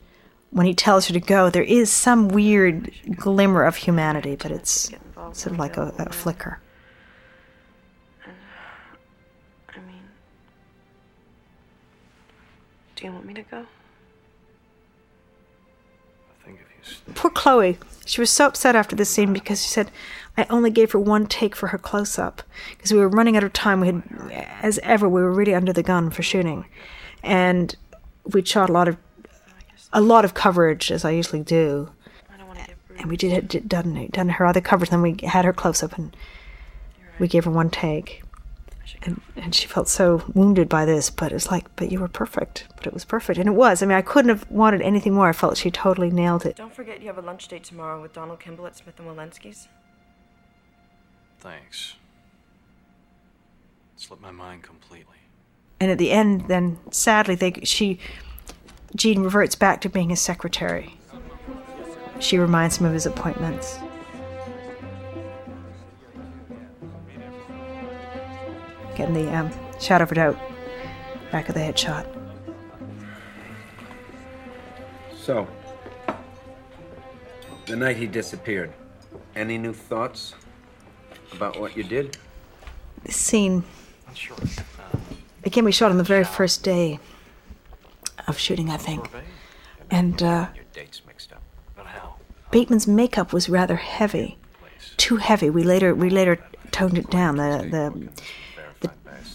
[0.52, 4.92] when he tells her to go, there is some weird glimmer of humanity, but it's
[5.34, 6.60] sort of like a, a flicker.
[12.96, 13.66] Do you want me to go?
[17.16, 17.78] Poor Chloe.
[18.06, 19.92] She was so upset after this scene because she said,
[20.38, 23.44] I only gave her one take for her close up because we were running out
[23.44, 23.82] of time.
[23.82, 24.04] We had,
[24.62, 26.66] as ever, we were really under the gun for shooting,
[27.22, 27.76] and
[28.24, 28.98] we'd shot a lot of,
[29.94, 31.90] a lot of coverage as I usually do,
[32.98, 34.90] and we did had done done her other coverage.
[34.90, 36.16] Then we had her close up, and
[37.20, 38.24] we gave her one take,
[39.04, 41.10] and and she felt so wounded by this.
[41.10, 42.68] But it's like, but you were perfect.
[42.76, 43.82] But it was perfect, and it was.
[43.82, 45.30] I mean, I couldn't have wanted anything more.
[45.30, 46.56] I felt she totally nailed it.
[46.56, 49.68] Don't forget you have a lunch date tomorrow with Donald Kimball at Smith and Wollensky's.
[51.40, 51.96] Thanks.
[53.96, 55.16] Slipped my mind completely.
[55.80, 58.00] And at the end, then sadly, they she
[58.96, 60.96] Jean reverts back to being his secretary.
[62.20, 63.80] She reminds him of his appointments.
[69.00, 70.38] Getting the um, shadow of a doubt
[71.32, 72.06] back of the headshot.
[75.18, 75.48] So,
[77.66, 78.74] the night he disappeared,
[79.38, 80.36] any new thoughts
[81.32, 82.18] about what you did?
[83.06, 83.64] This scene.
[85.46, 87.00] Again, we shot on the very first day
[88.28, 89.10] of shooting, I think.
[89.90, 91.42] And uh, Dates mixed up.
[92.52, 94.38] Bateman's makeup was rather heavy,
[94.98, 95.50] too heavy.
[95.50, 96.38] We later we later
[96.72, 97.38] toned it down.
[97.38, 98.10] The, the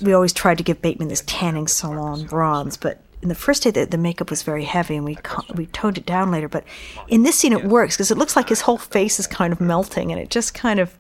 [0.05, 3.71] we always tried to give Bateman this tanning salon bronze, but in the first day
[3.71, 6.49] the, the makeup was very heavy, and we co- we toned it down later.
[6.49, 6.65] But
[7.09, 9.61] in this scene, it works because it looks like his whole face is kind of
[9.61, 10.97] melting, and it just kind of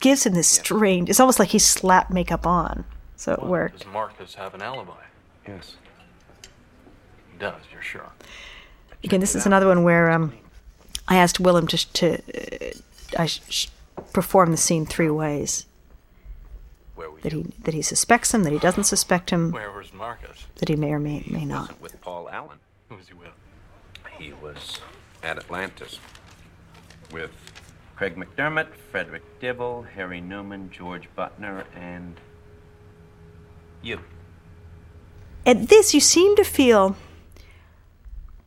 [0.00, 1.08] gives him this strange.
[1.08, 2.84] It's almost like he slapped makeup on,
[3.16, 3.78] so it worked.
[3.78, 4.92] Does Marcus have an alibi?
[5.46, 5.76] Yes.
[7.32, 8.10] He does, you're sure.
[9.02, 10.34] Again, this is another one where um,
[11.06, 12.72] I asked Willem to to uh,
[13.18, 13.68] I sh- sh-
[14.12, 15.64] perform the scene three ways.
[17.22, 20.46] That he that he suspects him, that he doesn't suspect him, Where was Marcus?
[20.56, 21.80] that he may or may may not.
[21.80, 22.58] With Paul Allen.
[22.88, 23.30] Who was he with?
[24.18, 24.80] He was
[25.22, 25.98] at Atlantis
[27.12, 27.30] with
[27.96, 32.16] Craig McDermott, Frederick Dibble, Harry Newman, George Butner, and
[33.82, 34.00] you.
[35.46, 36.96] At this, you seem to feel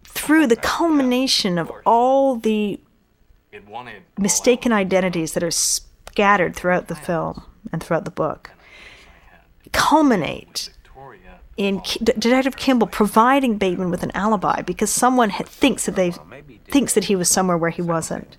[0.03, 2.79] through the culmination of all the
[4.17, 8.51] mistaken identities that are scattered throughout the film and throughout the book
[9.71, 10.69] culminate
[11.57, 16.11] in K- Detective Kimball providing Bateman with an alibi because someone ha- thinks that they
[16.65, 18.37] thinks that he was somewhere where he wasn't.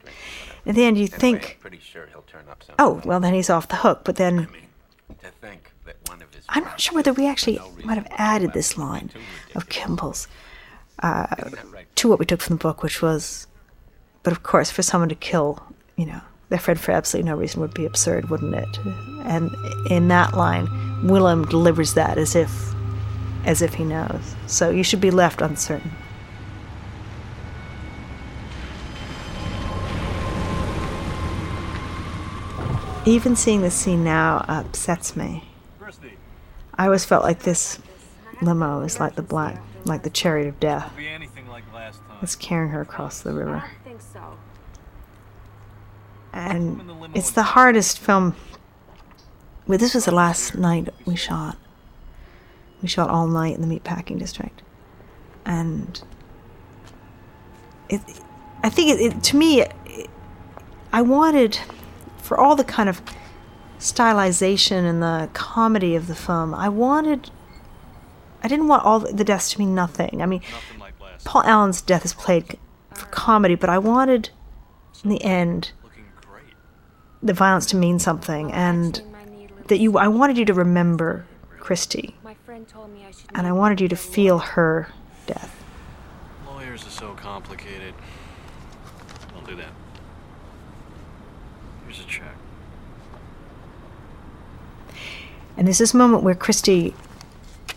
[0.66, 2.74] At the end, you think, Pretty sure he'll turn up some.
[2.78, 4.02] oh, well, then he's off the hook.
[4.04, 4.48] But then
[5.20, 8.52] To think that one of his I'm not sure whether we actually might have added
[8.52, 9.10] this line
[9.54, 10.28] of Kimball's
[11.00, 11.26] uh,
[11.96, 13.46] to what we took from the book, which was,
[14.22, 15.62] but of course, for someone to kill,
[15.96, 16.20] you know,
[16.52, 18.78] their friend for absolutely no reason would be absurd, wouldn't it?
[19.24, 19.56] And
[19.90, 20.68] in that line,
[21.02, 22.52] Willem delivers that as if,
[23.46, 24.36] as if he knows.
[24.46, 25.90] So you should be left uncertain.
[33.06, 35.48] Even seeing this scene now upsets me.
[36.74, 37.78] I always felt like this
[38.42, 40.92] limo is like the black, like the chariot of death.
[40.98, 42.18] Be anything like last time.
[42.20, 43.56] It's carrying her across the river.
[43.56, 44.36] I think so.
[46.32, 46.80] And
[47.14, 48.34] it's the hardest film.
[49.66, 51.56] Well, this was the last night we shot.
[52.80, 54.62] We shot all night in the meatpacking district.
[55.44, 56.02] And
[57.88, 58.00] it,
[58.62, 60.10] I think it, it to me, it,
[60.92, 61.58] I wanted,
[62.18, 63.02] for all the kind of
[63.78, 67.30] stylization and the comedy of the film, I wanted,
[68.42, 70.22] I didn't want all the deaths to mean nothing.
[70.22, 70.42] I mean,
[71.24, 72.58] Paul Allen's death is played
[72.94, 74.30] for comedy, but I wanted,
[75.04, 75.72] in the end,
[77.22, 79.00] the violence to mean something, and
[79.68, 81.24] that you, I wanted you to remember
[81.60, 83.30] Christy, My friend told me I should.
[83.34, 84.88] and I wanted you to feel her
[85.26, 85.62] death.
[86.46, 87.94] Lawyers are so complicated.
[89.32, 89.70] Don't do that.
[91.86, 92.34] Here's a check.
[95.56, 96.94] And there's this moment where Christy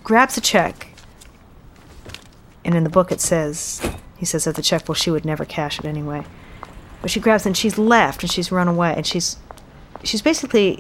[0.04, 0.88] grabs a check,
[2.64, 3.82] and in the book it says,
[4.18, 6.26] he says of the check, well, she would never cash it anyway.
[7.06, 9.38] But she grabs and she's left and she's run away and she's
[10.04, 10.80] she's basically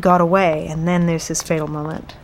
[0.00, 2.16] got away and then there's this fatal moment.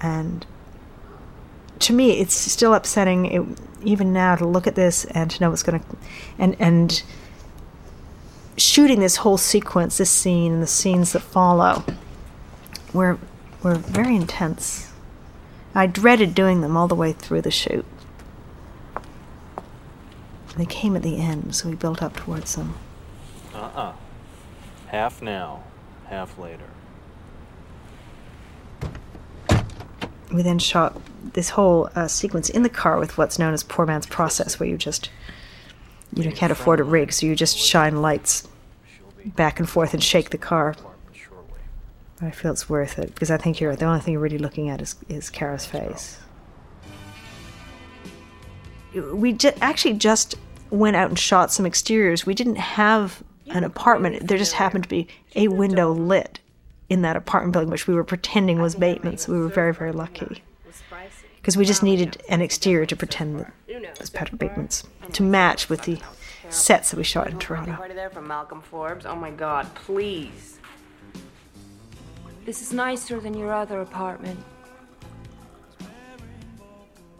[0.00, 0.46] And
[1.80, 3.42] to me, it's still upsetting, it,
[3.82, 5.86] even now, to look at this and to know what's going to,
[6.38, 7.02] and and
[8.56, 11.82] shooting this whole sequence, this scene, and the scenes that follow,
[12.92, 13.18] were
[13.60, 14.89] were very intense.
[15.74, 17.84] I dreaded doing them all the way through the shoot.
[20.56, 22.74] They came at the end, so we built up towards them.
[23.54, 23.92] Uh-uh.
[24.88, 25.62] Half now,
[26.06, 26.64] half later.
[30.32, 31.00] We then shot
[31.32, 34.68] this whole uh, sequence in the car with what's known as poor man's process, where
[34.68, 35.10] you just
[36.14, 38.48] you know, can't afford a rig, so you just shine lights
[39.24, 40.74] back and forth and shake the car.
[42.22, 44.68] I feel it's worth it because I think you're the only thing you're really looking
[44.68, 46.18] at is is Cara's face.
[48.94, 50.34] We ju- actually just
[50.70, 52.26] went out and shot some exteriors.
[52.26, 54.26] We didn't have an apartment.
[54.26, 56.40] There just happened to be a window lit
[56.88, 59.22] in that apartment building, which we were pretending was Bateman's.
[59.22, 60.42] So we were very, very lucky
[61.36, 65.82] because we just needed an exterior to pretend that was Patrick Bateman's to match with
[65.82, 65.98] the
[66.50, 67.72] sets that we shot in Toronto.
[67.76, 69.06] Party there from Malcolm Forbes.
[69.06, 70.59] Oh my God, please.
[72.50, 74.36] This is nicer than your other apartment.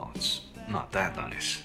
[0.01, 1.63] Oh, it's not that nice.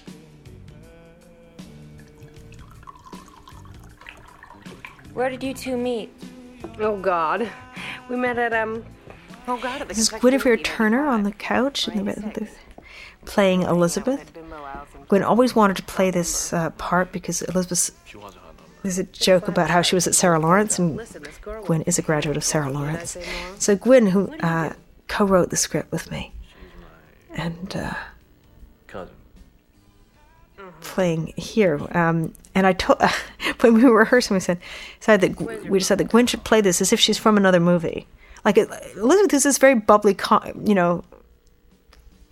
[5.14, 6.14] Where did you two meet?
[6.78, 7.50] Oh God,
[8.08, 8.84] we met at um.
[9.48, 12.48] Oh God, at the This is Guinevere Turner on the couch in the, the,
[13.24, 14.32] playing Elizabeth.
[15.08, 17.90] Gwen always wanted to play this uh, part because Elizabeth.
[18.86, 21.00] There's a joke about how she was at Sarah Lawrence, and
[21.64, 23.18] Gwen is a graduate of Sarah Lawrence.
[23.58, 24.74] So Gwen, who uh,
[25.08, 26.32] co-wrote the script with me,
[27.34, 27.94] and uh,
[30.82, 31.80] playing here.
[31.96, 33.02] Um, and I told
[33.62, 34.60] when we were rehearsing, we said,
[35.00, 38.06] decided that we decided that Gwen should play this as if she's from another movie.
[38.44, 40.16] Like Elizabeth is this very bubbly,
[40.64, 41.02] you know,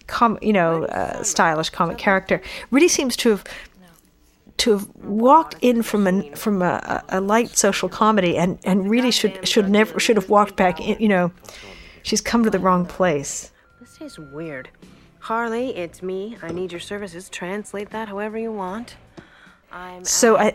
[0.07, 2.41] com- you know, uh, stylish comic character.
[2.71, 3.45] Really seems to have
[4.57, 9.11] to have walked in from an from a, a light social comedy and and really
[9.11, 10.99] should should never should have walked back in.
[11.01, 11.33] You know,
[12.03, 13.51] she's come to the wrong place.
[13.81, 14.69] This is weird.
[15.21, 16.37] Harley, it's me.
[16.43, 17.29] I need your services.
[17.29, 18.97] Translate that however you want.
[19.73, 20.55] I'm So I,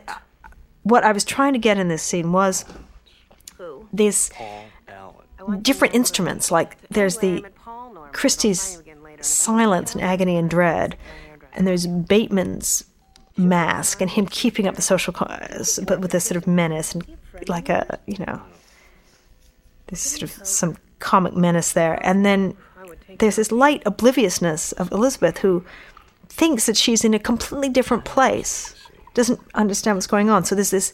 [0.84, 2.66] what I was trying to get in this scene was
[3.92, 4.30] these
[5.62, 6.52] different instruments.
[6.52, 7.46] Like there's the
[8.12, 8.82] Christie's
[9.22, 10.96] silence and agony and dread,
[11.54, 12.86] and there's Bateman's
[13.40, 15.28] mask and him keeping up the social, co-
[15.88, 17.06] but with this sort of menace and
[17.48, 18.42] like a you know,
[19.88, 22.56] this sort of some comic menace there, and then
[23.18, 25.64] there's this light obliviousness of Elizabeth who
[26.28, 28.76] thinks that she's in a completely different place,
[29.14, 30.46] doesn't understand what's going on.
[30.46, 30.94] So there's this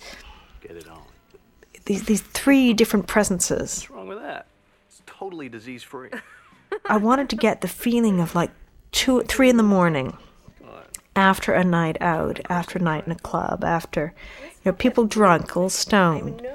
[1.86, 3.82] these these three different presences.
[3.82, 4.48] What's wrong with that?
[4.88, 6.10] It's totally disease free.
[6.86, 8.52] I wanted to get the feeling of like
[8.92, 10.18] two, three in the morning,
[11.16, 14.14] after a night out, after a night in a club, after
[14.44, 16.46] you know people drunk, a little stoned.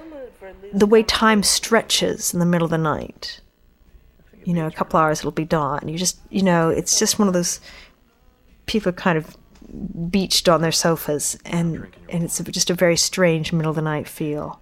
[0.72, 3.40] The way time stretches in the middle of the night.
[4.44, 5.86] You know, a couple hours it'll be dawn.
[5.86, 7.60] You just, you know, it's just one of those
[8.66, 9.36] people kind of
[10.10, 14.08] beached on their sofas, and and it's just a very strange middle of the night
[14.08, 14.60] feel.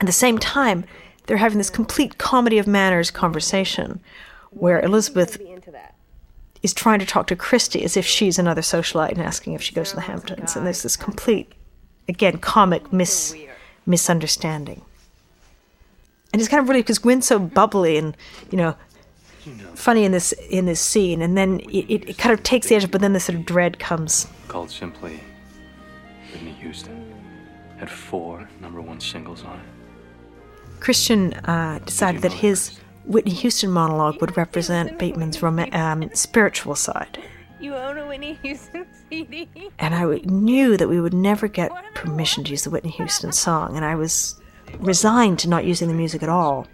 [0.00, 0.84] At the same time,
[1.26, 4.00] they're having this complete comedy of manners conversation
[4.50, 5.38] where Elizabeth
[6.62, 9.74] is trying to talk to Christy as if she's another socialite and asking if she
[9.74, 10.56] goes to the Hamptons.
[10.56, 11.52] And there's this complete,
[12.08, 13.34] again, comic mis-
[13.86, 14.82] misunderstanding.
[16.32, 18.16] And it's kind of really because Gwen's so bubbly and,
[18.50, 18.76] you know,
[19.74, 22.74] funny in this in this scene, and then it, it, it kind of takes the
[22.74, 24.28] edge, but then the sort of dread comes.
[24.46, 25.20] Called simply
[26.32, 27.14] Whitney Houston.
[27.78, 29.66] Had four number one singles on it.
[30.80, 32.78] Christian uh, decided that his
[33.08, 37.18] Whitney Houston monologue would represent Bateman's rom- um, spiritual side.
[37.58, 39.48] You own a Whitney Houston CD?
[39.78, 43.32] And I w- knew that we would never get permission to use the Whitney Houston
[43.32, 44.40] song, and I was
[44.78, 46.66] resigned to not using the music at all.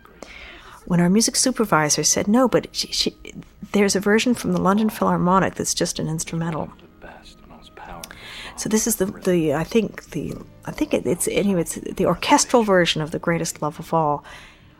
[0.86, 3.16] When our music supervisor said, no, but she, she,
[3.72, 6.70] there's a version from the London Philharmonic that's just an instrumental.
[8.56, 10.34] So this is the, the I think the
[10.64, 14.24] I think it, it's anyway it's the orchestral version of the greatest love of all,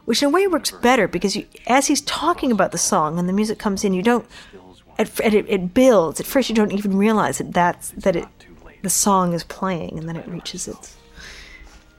[0.05, 3.28] which in a way works better because you, as he's talking about the song and
[3.28, 4.26] the music comes in, you don't
[4.98, 6.20] at, it, it builds.
[6.20, 8.26] At first, you don't even realize that that's that it
[8.82, 10.97] the song is playing, and then it reaches its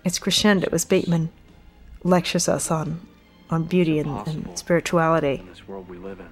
[0.03, 1.31] its crescendo as Bateman
[2.03, 3.01] lectures us on
[3.49, 5.39] on beauty and, and spirituality.
[5.39, 6.29] In this world we live in.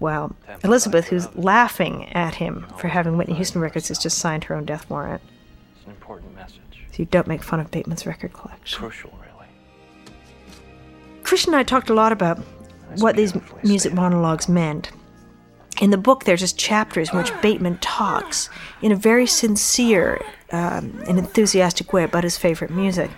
[0.00, 4.54] Well, Elizabeth, who's laughing at him for having Whitney Houston records, has just signed her
[4.54, 5.20] own death warrant.
[5.76, 6.86] It's an important message.
[6.92, 8.78] So you don't make fun of Bateman's record collection.
[8.78, 9.37] Crucial, really.
[11.28, 12.38] Christian and I talked a lot about
[12.96, 14.90] what these music monologues meant.
[15.78, 18.48] In the book, there's just chapters in which Bateman talks
[18.80, 23.10] in a very sincere um, and enthusiastic way about his favorite music,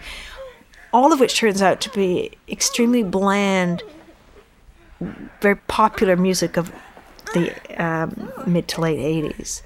[0.93, 3.85] all of which turns out to be extremely bland,
[5.41, 6.73] very popular music of
[7.33, 9.63] the um, mid to late 80s.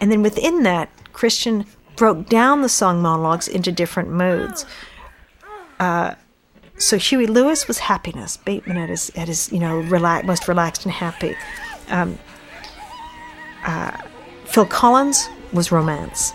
[0.00, 1.66] And then within that, Christian
[1.96, 4.64] broke down the song monologues into different modes.
[5.78, 6.14] Uh,
[6.78, 8.36] so Huey Lewis was happiness.
[8.36, 11.36] Bateman at his at his you know relax, most relaxed and happy.
[11.88, 12.18] Um,
[13.64, 13.96] uh,
[14.46, 16.32] Phil Collins was romance,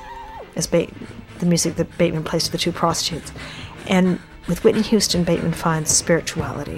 [0.56, 3.32] as the music that Bateman plays to the two prostitutes,
[3.88, 6.78] and with Whitney Houston, Bateman finds spirituality.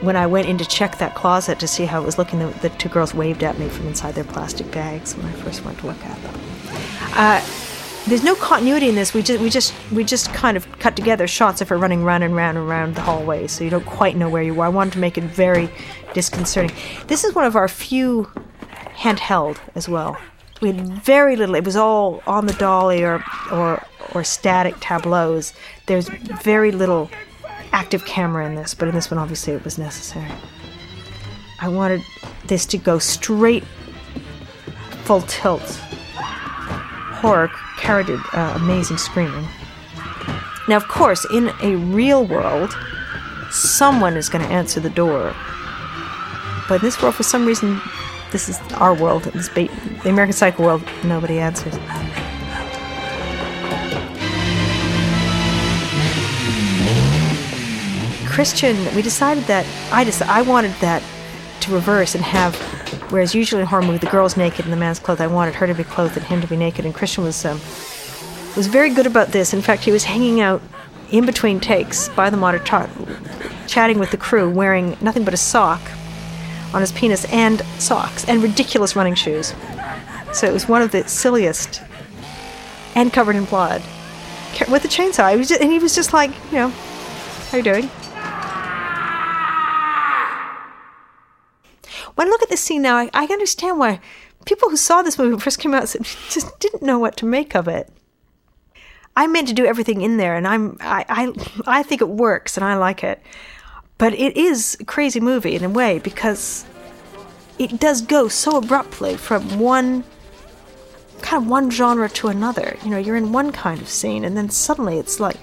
[0.00, 2.46] When I went in to check that closet to see how it was looking, the,
[2.46, 5.78] the two girls waved at me from inside their plastic bags when I first went
[5.78, 6.51] to look at them.
[7.14, 7.44] Uh,
[8.06, 9.14] there's no continuity in this.
[9.14, 12.24] We just we just we just kind of cut together shots of her running round
[12.24, 14.66] and round and round the hallway, so you don't quite know where you are.
[14.66, 15.70] I wanted to make it very
[16.14, 16.76] disconcerting.
[17.06, 18.30] This is one of our few
[18.96, 20.16] handheld as well.
[20.60, 21.54] We had very little.
[21.54, 23.84] It was all on the dolly or or
[24.14, 25.54] or static tableaus.
[25.86, 27.10] There's very little
[27.72, 30.30] active camera in this, but in this one, obviously, it was necessary.
[31.60, 32.02] I wanted
[32.46, 33.64] this to go straight
[35.04, 35.80] full tilt.
[37.22, 39.46] Horror did uh, amazing screaming.
[40.68, 42.76] Now, of course, in a real world,
[43.50, 45.34] someone is going to answer the door.
[46.68, 47.80] But in this world, for some reason,
[48.32, 49.68] this is our world, this ba-
[50.02, 51.74] the American Psycho world, nobody answers.
[58.26, 61.02] Christian, we decided that I just I wanted that
[61.60, 62.54] to reverse and have,
[63.12, 65.66] whereas usually in horror movie the girl's naked and the man's clothed, I wanted her
[65.66, 66.84] to be clothed and him to be naked.
[66.84, 67.60] And Christian was um,
[68.56, 69.52] was very good about this.
[69.52, 70.62] In fact, he was hanging out
[71.10, 72.90] in between takes by the monitor, ta-
[73.66, 75.80] chatting with the crew, wearing nothing but a sock
[76.72, 79.54] on his penis and socks and ridiculous running shoes.
[80.32, 81.82] So it was one of the silliest,
[82.94, 83.82] and covered in blood,
[84.70, 85.36] with a chainsaw.
[85.36, 86.68] He just, and he was just like, you know,
[87.50, 87.90] how you doing?
[92.14, 94.00] When I look at this scene now, I, I understand why
[94.44, 97.54] people who saw this movie first came out said, just didn't know what to make
[97.54, 97.88] of it.
[99.14, 102.56] I meant to do everything in there, and I'm I, I I think it works,
[102.56, 103.20] and I like it.
[103.98, 106.64] But it is a crazy movie in a way because
[107.58, 110.02] it does go so abruptly from one
[111.20, 112.76] kind of one genre to another.
[112.82, 115.36] You know, you're in one kind of scene, and then suddenly it's like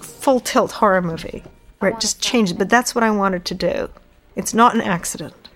[0.00, 1.44] full tilt horror movie
[1.80, 2.56] where it just changes.
[2.56, 3.90] But that's what I wanted to do.
[4.36, 5.48] It's not an accident.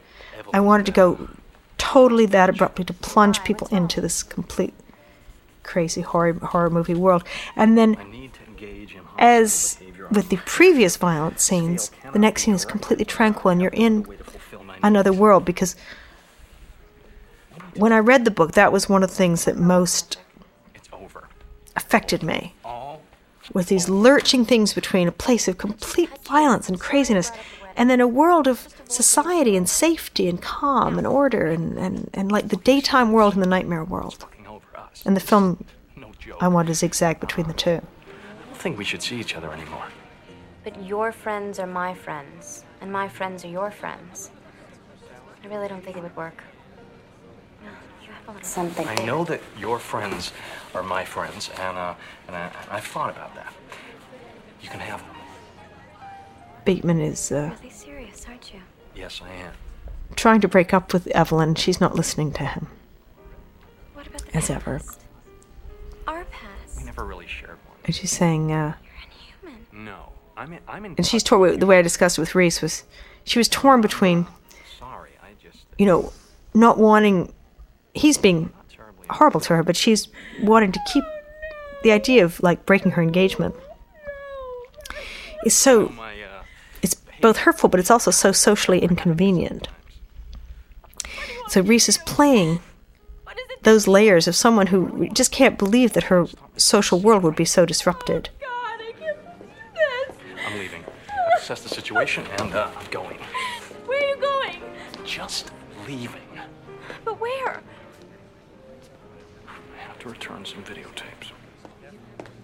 [0.53, 1.29] I wanted to go
[1.79, 4.75] totally that abruptly to plunge people into this complete
[5.63, 7.25] crazy horror horror movie world.
[7.57, 7.97] And then
[9.19, 9.79] as
[10.11, 14.07] with the previous violent scenes, the next scene is completely tranquil and you're in
[14.83, 15.75] another world because
[17.75, 20.19] when I read the book, that was one of the things that most
[21.77, 22.55] affected me.
[23.53, 27.31] With these lurching things between a place of complete violence and craziness
[27.77, 32.33] and then a world of society and safety and calm and order and, and, and
[32.33, 34.27] like the daytime world and the nightmare world.
[35.05, 35.65] And the film,
[36.41, 37.71] I want to zigzag between the two.
[37.71, 39.85] I don't think we should see each other anymore.
[40.65, 44.31] But your friends are my friends, and my friends are your friends.
[45.45, 46.43] I really don't think it would work.
[48.03, 48.89] You have a little something.
[48.89, 50.33] I know that your friends
[50.75, 51.95] are my friends, and, uh,
[52.27, 53.53] and, I, I've thought about that.
[54.61, 55.16] You can have them.
[56.67, 58.61] Bateman is uh, Really serious, aren't you?
[58.95, 59.53] Yes, I am.
[60.17, 61.55] trying to break up with Evelyn.
[61.55, 62.67] She's not listening to him,
[63.95, 64.81] What about the as ever.
[66.07, 66.77] our past?
[66.79, 67.77] We never really shared one.
[67.85, 68.75] And she's saying, uh,
[69.73, 70.59] No, I'm in.
[70.69, 70.95] I'm in.
[70.99, 71.59] and she's torn.
[71.59, 72.85] The way I discussed it with Reese was,
[73.25, 74.27] she was torn between,
[74.79, 75.65] Sorry, I just.
[75.79, 76.13] you know,
[76.53, 77.33] not wanting.
[77.95, 78.53] He's being
[79.09, 80.09] horrible to her, but she's
[80.43, 81.05] wanting to keep
[81.85, 83.55] the idea of like breaking her engagement.
[85.45, 85.93] Is so.
[87.27, 89.67] It's both hurtful, but it's also so socially inconvenient.
[91.49, 92.61] So Reese is playing
[93.65, 96.27] those layers of someone who just can't believe that her
[96.57, 98.29] social world would be so disrupted.
[100.47, 100.85] I'm leaving.
[101.09, 103.19] I've assessed the situation, and uh, I'm going.
[103.87, 104.63] Where are you going?
[105.05, 105.51] Just
[105.85, 106.21] leaving.
[107.05, 107.61] But where?
[109.49, 111.33] I have to return some videotapes.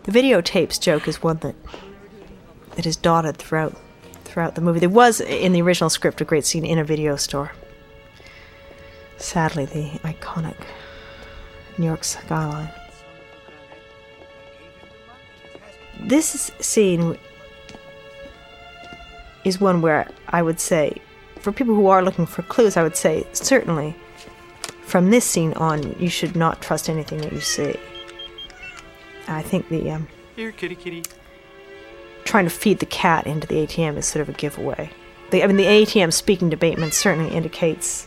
[0.03, 1.55] The videotapes joke is one that
[2.75, 3.77] that is dotted throughout
[4.33, 4.81] throughout the movie.
[4.81, 7.53] There was in the original script a great scene in a video store.
[9.19, 10.57] Sadly, the iconic
[11.77, 12.71] New York skyline.
[16.01, 17.19] This scene
[19.45, 20.97] is one where I would say,
[21.39, 23.95] for people who are looking for clues, I would say certainly
[24.83, 27.77] from this scene on, you should not trust anything that you see.
[29.29, 31.03] I think the um, Here, kitty, kitty.
[32.25, 34.91] Trying to feed the cat into the ATM is sort of a giveaway.
[35.31, 38.07] The, I mean, the ATM speaking to Bateman certainly indicates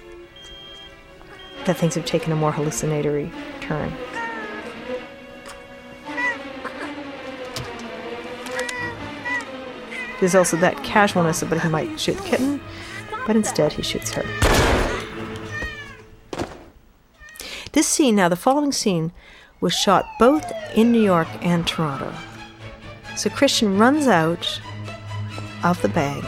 [1.65, 3.31] that things have taken a more hallucinatory
[3.61, 3.91] turn.
[10.19, 12.61] There's also that casualness about he might shoot the kitten,
[13.27, 14.23] but instead he shoots her.
[17.73, 19.11] This scene, now the following scene,
[19.59, 22.13] was shot both in New York and Toronto.
[23.15, 24.61] So Christian runs out
[25.63, 26.23] of the bag,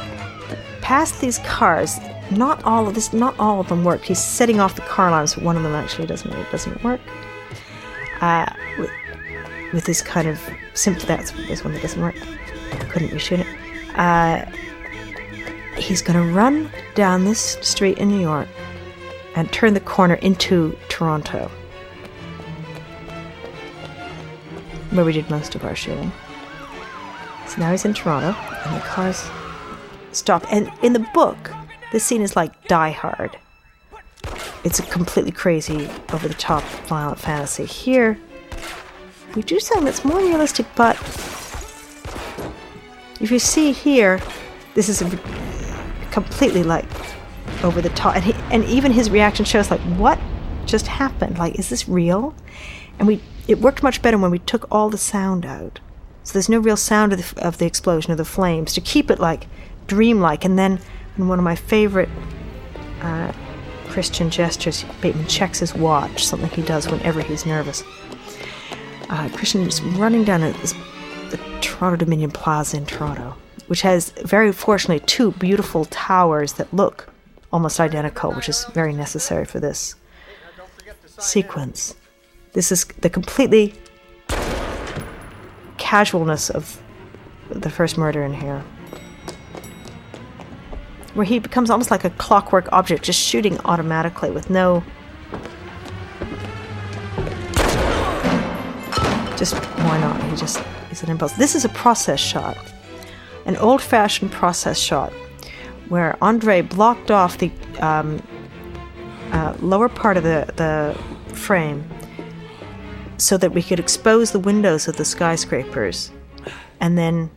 [0.82, 2.00] past these cars.
[2.32, 4.04] Not all of this, not all of them work.
[4.04, 6.32] He's setting off the car alarms, but one of them actually doesn't.
[6.32, 7.00] It doesn't work.
[8.20, 8.46] Uh,
[9.74, 10.40] with this kind of
[10.74, 11.06] simple.
[11.06, 12.16] That's this one that doesn't work.
[12.90, 13.98] Couldn't reshoot it.
[13.98, 14.46] Uh,
[15.80, 18.48] he's going to run down this street in New York
[19.36, 21.50] and turn the corner into Toronto,
[24.92, 26.12] where we did most of our shooting.
[27.58, 29.30] Now he's in Toronto, and the cars
[30.12, 30.46] stop.
[30.52, 31.52] And in the book,
[31.92, 33.38] this scene is like Die Hard.
[34.64, 37.66] It's a completely crazy, over the top, violent fantasy.
[37.66, 38.20] Here,
[39.36, 40.96] we do something that's more realistic, but
[43.20, 44.20] if you see here,
[44.76, 45.20] this is a,
[46.12, 46.86] completely like
[47.64, 50.20] over the top, and, and even his reaction shows like, what
[50.66, 51.38] just happened?
[51.38, 52.36] Like, is this real?
[53.00, 55.80] And we, it worked much better when we took all the sound out.
[56.28, 59.10] So there's no real sound of the, of the explosion of the flames to keep
[59.10, 59.48] it like
[59.88, 60.44] dreamlike.
[60.44, 60.78] And then,
[61.18, 62.10] in one of my favorite
[62.99, 63.32] uh,
[63.88, 67.82] Christian gestures, Bateman checks his watch, something he does whenever he's nervous.
[69.10, 73.38] Uh, Christian is running down a, the Toronto Dominion Plaza in Toronto,
[73.68, 77.10] which has very fortunately two beautiful towers that look
[77.54, 79.95] almost identical, which is very necessary for this
[81.20, 81.95] sequence.
[82.52, 83.76] This is the completely
[85.88, 86.82] casualness of
[87.50, 88.62] the first murder in here.
[91.14, 94.84] Where he becomes almost like a clockwork object, just shooting automatically with no.
[99.38, 99.56] Just
[99.88, 100.22] why not?
[100.24, 100.62] He just
[100.92, 101.32] is an impulse.
[101.38, 102.58] This is a process shot,
[103.46, 105.14] an old fashioned process shot,
[105.88, 107.50] where Andre blocked off the
[107.80, 108.22] um,
[109.32, 111.90] uh, lower part of the, the frame
[113.18, 116.11] so that we could expose the windows of the skyscrapers
[116.80, 117.30] and then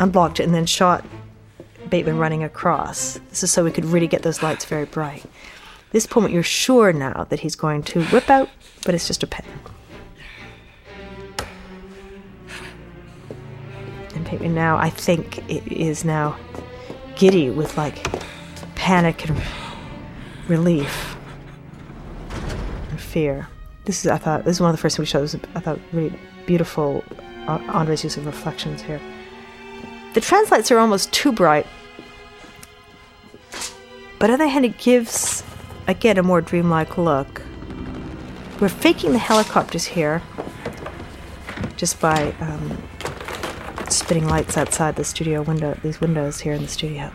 [0.00, 1.04] unblocked it and then shot
[1.88, 3.18] Bateman running across.
[3.30, 5.24] This is so we could really get those lights very bright.
[5.90, 8.48] This point, you're sure now that he's going to whip out,
[8.84, 9.46] but it's just a pen.
[14.14, 16.38] And Bateman now, I think, is now
[17.16, 18.06] giddy with like
[18.74, 19.42] panic and
[20.46, 21.16] relief
[22.90, 23.48] and fear.
[23.88, 25.48] This is, I thought, this is one of the first things we showed.
[25.54, 26.12] I thought, really
[26.44, 27.02] beautiful.
[27.46, 29.00] Uh, Andre's use of reflections here.
[30.12, 31.66] The translights are almost too bright,
[34.18, 35.42] but on the other hand, it gives
[35.86, 37.40] again a more dreamlike look.
[38.60, 40.20] We're faking the helicopters here,
[41.78, 42.82] just by um,
[43.88, 47.10] spinning lights outside the studio window, these windows here in the studio.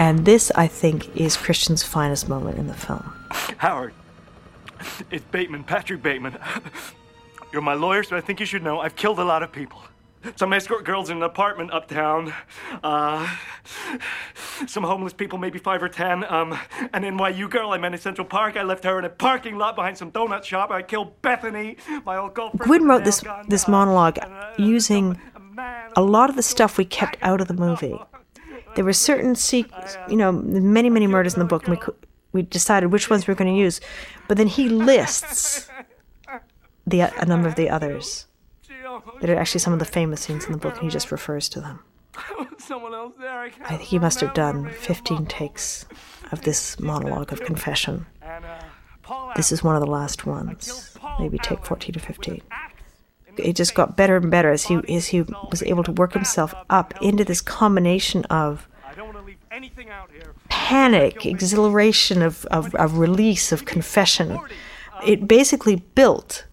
[0.00, 3.14] And this, I think, is Christian's finest moment in the film.
[3.58, 3.92] Harold,
[5.10, 6.36] it's Bateman, Patrick Bateman.
[7.52, 9.80] You're my lawyer, so I think you should know I've killed a lot of people.
[10.36, 12.32] Some escort girls in an apartment uptown.
[12.82, 13.28] Uh,
[14.66, 16.24] some homeless people, maybe five or ten.
[16.24, 16.52] Um,
[16.94, 18.56] an NYU girl I met in Central Park.
[18.56, 20.70] I left her in a parking lot behind some donut shop.
[20.70, 22.60] I killed Bethany, my old girlfriend.
[22.60, 24.18] Gwyn wrote this this monologue
[24.58, 25.20] using
[25.94, 27.96] a lot of the stuff we kept out of the movie.
[28.76, 29.66] There were certain, se-
[30.08, 31.94] you know, many many murders in the book, and we could,
[32.34, 33.80] we decided which ones we were going to use.
[34.28, 35.70] But then he lists
[36.86, 38.26] the a number of the others
[39.20, 41.48] that are actually some of the famous scenes in the book, and he just refers
[41.50, 41.80] to them.
[42.16, 45.86] I, I think he must have done 15 takes
[46.32, 48.06] of this monologue of confession.
[49.36, 52.42] This is one of the last ones, maybe take 14 or 15.
[53.36, 56.54] It just got better and better as he as he was able to work himself
[56.70, 58.68] up into this combination of
[60.48, 64.38] panic, exhilaration of, of, of release, of confession.
[65.06, 66.46] It basically built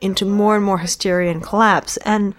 [0.00, 1.96] into more and more hysteria and collapse.
[1.98, 2.34] And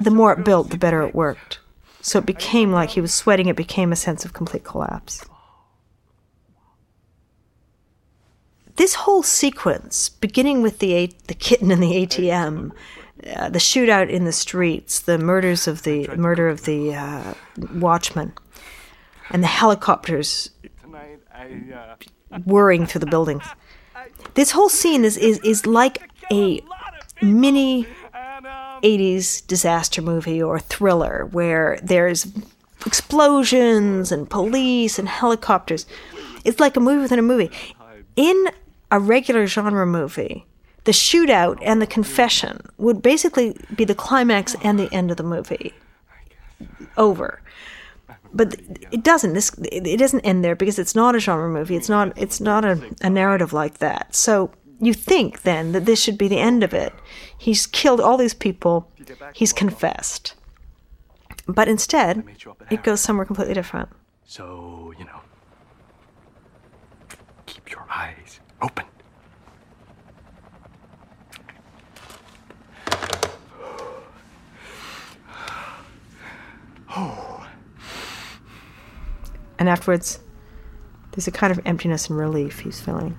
[0.00, 1.60] the more it built, the better it worked.
[2.00, 5.24] So it became like he was sweating, it became a sense of complete collapse.
[8.76, 12.72] This whole sequence, beginning with the, the kitten and the ATM,
[13.34, 17.34] uh, the shootout in the streets, the murders of the murder of the uh,
[17.74, 18.34] watchman,
[19.30, 20.50] and the helicopters
[22.44, 23.44] whirring through the buildings.
[24.34, 26.62] This whole scene is, is, is like a
[27.22, 27.86] mini
[28.82, 32.26] 80s disaster movie or thriller where there's
[32.84, 35.86] explosions and police and helicopters.
[36.44, 37.50] It's like a movie within a movie.
[38.16, 38.48] In
[38.90, 40.46] a regular genre movie,
[40.84, 45.24] the shootout and the confession would basically be the climax and the end of the
[45.24, 45.74] movie.
[46.96, 47.40] Over.
[48.36, 48.60] But
[48.92, 49.32] it doesn't.
[49.32, 51.76] This it doesn't end there because it's not a genre movie.
[51.76, 52.16] It's not.
[52.16, 54.14] It's not a, a narrative like that.
[54.14, 54.50] So
[54.80, 56.92] you think then that this should be the end of it.
[57.38, 58.90] He's killed all these people,
[59.32, 60.34] he's confessed.
[61.46, 62.24] But instead,
[62.70, 63.88] it goes somewhere completely different.
[64.24, 65.20] So, you know,
[67.46, 68.84] keep your eyes open.
[79.58, 80.20] And afterwards,
[81.12, 83.16] there's a kind of emptiness and relief he's feeling.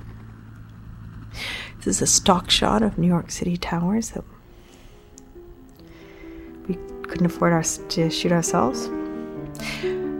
[1.77, 4.23] This is a stock shot of New York City towers that
[6.68, 8.89] we couldn't afford our, to shoot ourselves.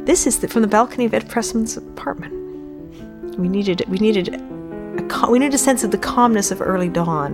[0.06, 2.34] This is the, from the balcony of Ed Pressman's apartment.
[3.38, 7.34] We needed we needed a, we needed a sense of the calmness of early dawn.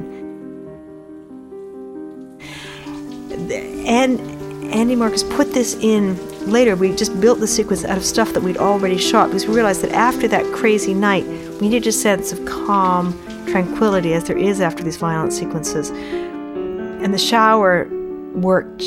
[3.86, 4.20] And
[4.74, 6.18] Andy Marcus put this in
[6.48, 6.76] later.
[6.76, 9.82] We just built the sequence out of stuff that we'd already shot because we realized
[9.82, 13.14] that after that crazy night, we needed a sense of calm,
[13.48, 15.90] tranquility, as there is after these violent sequences.
[15.90, 17.88] And the shower
[18.34, 18.84] worked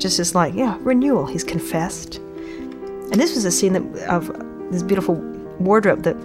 [0.00, 1.26] just as like, yeah, renewal.
[1.26, 2.16] He's confessed.
[2.16, 4.28] And this was a scene that, of
[4.70, 5.16] this beautiful
[5.58, 6.16] wardrobe that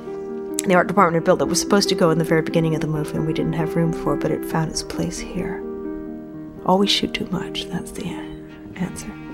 [0.68, 2.82] the art department had built that was supposed to go in the very beginning of
[2.82, 5.62] the movie and we didn't have room for, but it found its place here.
[6.66, 8.06] Always shoot too much, that's the
[8.76, 9.24] answer.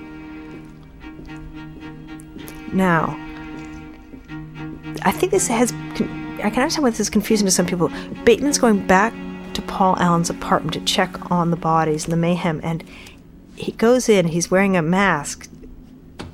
[2.73, 3.17] Now,
[5.03, 5.71] I think this has.
[5.71, 7.91] I can understand why this is confusing to some people.
[8.23, 9.13] Bateman's going back
[9.53, 12.83] to Paul Allen's apartment to check on the bodies and the mayhem, and
[13.55, 15.49] he goes in, he's wearing a mask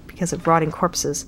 [0.05, 1.25] because of rotting corpses,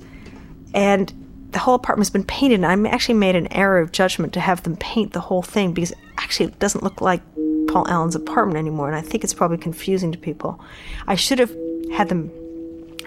[0.73, 1.13] and
[1.51, 2.63] the whole apartment's been painted.
[2.63, 5.73] And I actually made an error of judgment to have them paint the whole thing
[5.73, 7.21] because actually it doesn't look like
[7.67, 10.59] Paul Allen's apartment anymore, and I think it's probably confusing to people.
[11.07, 11.55] I should have
[11.91, 12.31] had them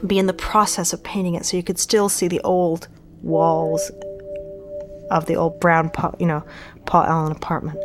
[0.06, 2.88] be in the process of painting it so you could still see the old
[3.22, 3.90] walls
[5.10, 6.44] of the old brown, you know,
[6.86, 7.78] Paul Allen apartment.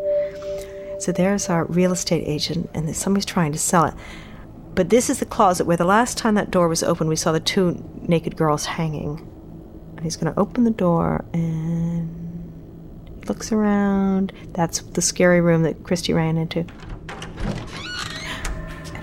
[1.00, 3.94] So there's our real estate agent, and somebody's trying to sell it.
[4.74, 7.32] But this is the closet where the last time that door was open, we saw
[7.32, 9.20] the two naked girls hanging.
[9.96, 12.08] And he's going to open the door and
[13.16, 14.32] he looks around.
[14.54, 16.60] That's the scary room that Christy ran into.
[16.60, 16.70] And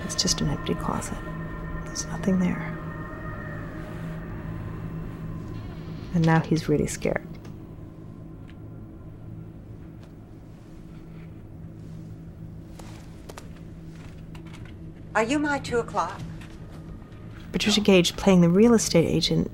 [0.05, 1.17] it's just an empty closet.
[1.83, 2.74] There's nothing there.
[6.15, 7.27] And now he's really scared.
[15.13, 16.19] Are you my two o'clock?
[17.51, 19.51] Patricia Gage playing the real estate agent.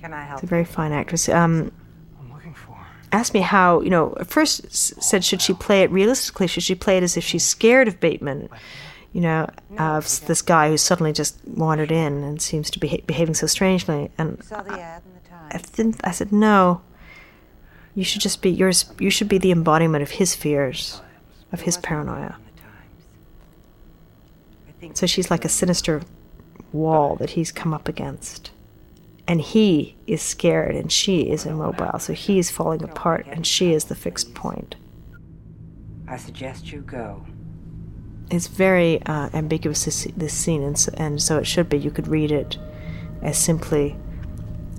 [0.00, 0.38] Can I help?
[0.38, 1.28] It's a very fine actress.
[1.28, 1.72] Um,
[2.18, 2.76] I'm looking for.
[3.12, 4.70] Asked me how, you know, at first
[5.02, 6.46] said should she play it realistically?
[6.46, 8.48] Should she play it as if she's scared of Bateman?
[9.12, 13.34] You know, of this guy who suddenly just wandered in and seems to be behaving
[13.34, 14.10] so strangely.
[14.18, 14.62] And saw
[15.50, 16.00] the ad in the Times.
[16.00, 16.82] I, didn't, I said no.
[17.94, 18.92] You should just be yours.
[18.98, 21.00] You should be the embodiment of his fears,
[21.52, 22.36] of his paranoia.
[24.94, 26.02] So she's like a sinister
[26.72, 28.50] wall that he's come up against.
[29.26, 31.98] And he is scared and she is immobile.
[31.98, 34.76] So he is falling apart and she is the fixed point.
[36.08, 37.24] I suggest you go.
[38.30, 41.78] It's very uh, ambiguous, this, this scene, and so, and so it should be.
[41.78, 42.58] You could read it
[43.22, 43.96] as simply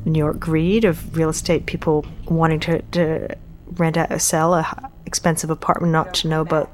[0.06, 3.36] New York greed of real estate people wanting to, to
[3.74, 6.72] rent out or sell a expensive apartment, not to know about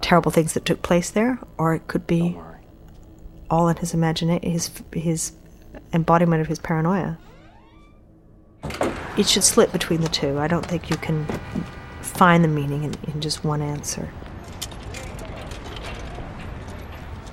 [0.00, 2.38] terrible things that took place there, or it could be
[3.50, 5.32] all in his imagination, his his
[5.92, 7.18] embodiment of his paranoia.
[9.16, 10.38] It should slip between the two.
[10.38, 11.26] I don't think you can
[12.02, 14.12] find the meaning in, in just one answer.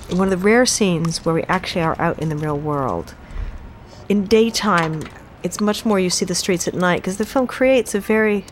[0.10, 3.16] One of the rare scenes where we actually are out in the real world.
[4.10, 5.04] In daytime,
[5.44, 8.46] it's much more you see the streets at night because the film creates a very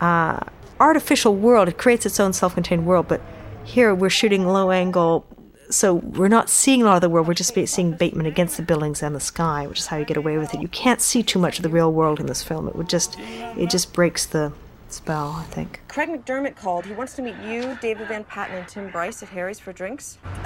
[0.00, 0.40] uh,
[0.80, 1.68] artificial world.
[1.68, 3.20] It creates its own self contained world, but
[3.64, 5.26] here we're shooting low angle
[5.70, 7.26] so we're not seeing a lot of the world.
[7.26, 10.16] We're just seeing Bateman against the buildings and the sky, which is how you get
[10.16, 10.60] away with it.
[10.60, 12.68] You can't see too much of the real world in this film.
[12.68, 14.52] It would just, it just breaks the
[14.88, 15.34] spell.
[15.38, 15.80] I think.
[15.88, 16.86] Craig McDermott called.
[16.86, 20.18] He wants to meet you, David Van Patten, and Tim Bryce at Harry's for drinks.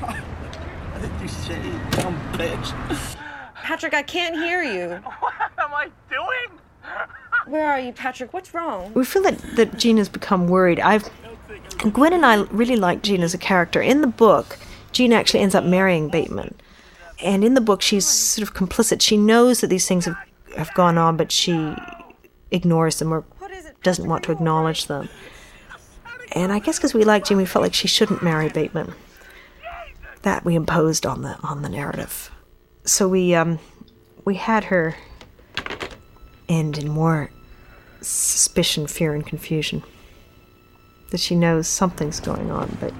[0.00, 0.22] God,
[0.98, 1.60] what did you say,
[1.90, 3.16] dumb bitch?
[3.54, 5.02] Patrick, I can't hear you.
[5.20, 6.60] What am I doing?
[7.46, 8.32] Where are you, Patrick?
[8.32, 8.92] What's wrong?
[8.94, 10.80] We feel that that Jean has become worried.
[10.80, 11.08] I've
[11.92, 13.80] Gwen and I really like Jean as a character.
[13.80, 14.58] In the book,
[14.92, 16.54] Jean actually ends up marrying Bateman.
[17.22, 19.00] And in the book, she's sort of complicit.
[19.00, 20.16] She knows that these things have,
[20.56, 21.74] have gone on, but she
[22.50, 23.24] ignores them or
[23.82, 25.08] doesn't want to acknowledge them.
[26.32, 28.94] And I guess because we like Jean, we felt like she shouldn't marry Bateman.
[30.22, 32.30] That we imposed on the on the narrative.
[32.84, 33.58] So we um,
[34.24, 34.96] we had her
[36.48, 37.30] end in more
[38.00, 39.82] suspicion, fear, and confusion
[41.10, 42.92] that she knows something's going on, but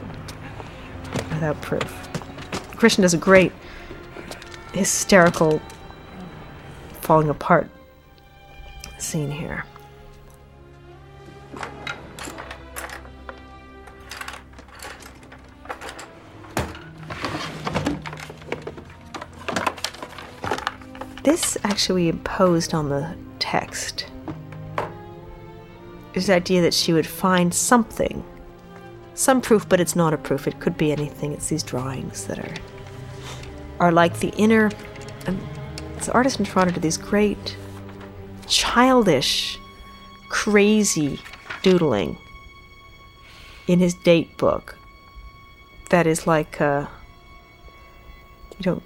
[1.30, 2.08] without proof.
[2.76, 3.52] Christian does a great
[4.72, 5.60] hysterical
[7.02, 7.68] falling apart
[8.98, 9.64] scene here.
[21.28, 24.06] This actually imposed on the text.
[26.12, 28.24] There's the idea that she would find something,
[29.12, 30.48] some proof, but it's not a proof.
[30.48, 31.34] It could be anything.
[31.34, 32.54] It's these drawings that are
[33.78, 34.70] are like the inner.
[35.26, 35.38] Um,
[36.12, 37.56] artist in Toronto did these great,
[38.46, 39.58] childish,
[40.30, 41.20] crazy
[41.62, 42.16] doodling
[43.66, 44.78] in his date book.
[45.90, 46.86] That is like, uh,
[48.58, 48.82] you know,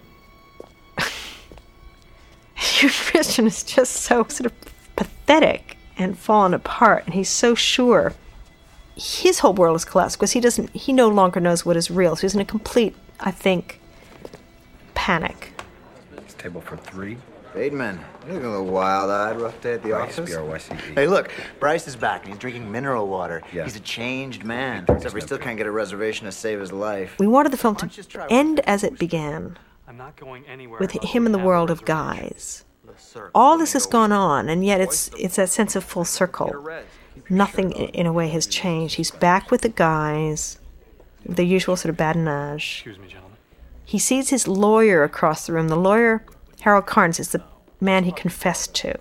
[2.90, 4.52] Christian is just so sort of
[4.96, 8.14] pathetic and fallen apart, and he's so sure
[8.96, 12.14] his whole world is collapsed because he doesn't, he no longer knows what is real.
[12.16, 13.80] So he's in a complete, I think,
[14.94, 15.52] panic.
[16.16, 17.16] It's table for three.
[17.54, 19.38] Bateman, you're looking a little wild-eyed.
[19.38, 20.30] Rough day at the Bryce, office.
[20.30, 20.94] B-R-Y-C-E.
[20.94, 21.30] Hey, look,
[21.60, 23.42] Bryce is back and he's drinking mineral water.
[23.52, 23.64] Yeah.
[23.64, 24.84] He's a changed man.
[24.88, 27.14] Except for he still can't get a reservation to save his life.
[27.18, 30.80] We wanted the film to end as it began, I'm not going anywhere.
[30.80, 32.64] with him in the world of guys.
[33.34, 36.52] All this has gone on, and yet it's it's that sense of full circle.
[37.28, 38.96] Nothing, in a way, has changed.
[38.96, 40.58] He's back with the guys,
[41.24, 42.76] the usual sort of badinage.
[42.76, 43.36] Excuse me, gentlemen.
[43.84, 45.68] He sees his lawyer across the room.
[45.68, 46.24] The lawyer,
[46.60, 47.42] Harold Carnes, is the
[47.80, 48.98] man he confessed to.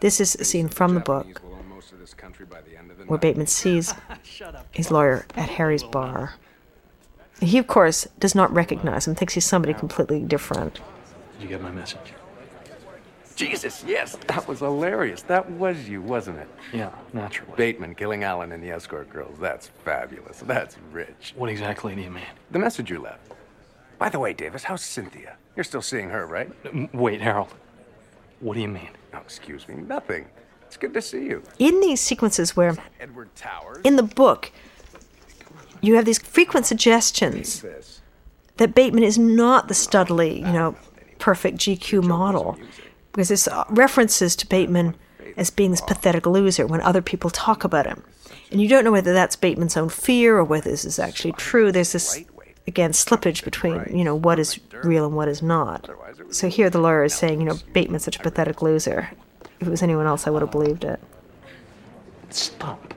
[0.00, 1.40] This is a scene from the book
[3.06, 3.94] where Bateman sees
[4.72, 6.34] his lawyer at Harry's bar.
[7.40, 10.80] He, of course, does not recognize him, thinks he's somebody completely different.
[11.42, 12.14] Did you get my message?
[13.34, 15.22] Jesus, yes, that was hilarious.
[15.22, 16.48] That was you, wasn't it?
[16.72, 17.56] Yeah, naturally.
[17.56, 19.40] Bateman killing Allen and the escort girls.
[19.40, 20.38] That's fabulous.
[20.46, 21.32] That's rich.
[21.34, 22.22] What exactly do you mean?
[22.52, 23.32] The message you left.
[23.98, 25.36] By the way, Davis, how's Cynthia?
[25.56, 26.48] You're still seeing her, right?
[26.94, 27.52] Wait, Harold.
[28.38, 28.90] What do you mean?
[29.12, 29.74] Oh, excuse me.
[29.74, 30.26] Nothing.
[30.68, 31.42] It's good to see you.
[31.58, 33.80] In these sequences where, Edward Towers.
[33.82, 34.52] in the book,
[35.80, 37.64] you have these frequent suggestions
[38.58, 40.76] that Bateman is not the studly, you know,
[41.22, 42.58] perfect GQ model.
[43.12, 44.96] Because there's uh, references to Bateman
[45.36, 48.02] as being this pathetic loser when other people talk about him.
[48.50, 51.70] And you don't know whether that's Bateman's own fear or whether this is actually true.
[51.70, 52.24] There's this,
[52.66, 55.88] again, slippage between, you know, what is real and what is not.
[56.30, 59.10] So here the lawyer is saying, you know, Bateman's such a pathetic loser.
[59.60, 61.00] If it was anyone else, I would have believed it.
[62.30, 62.94] Stop.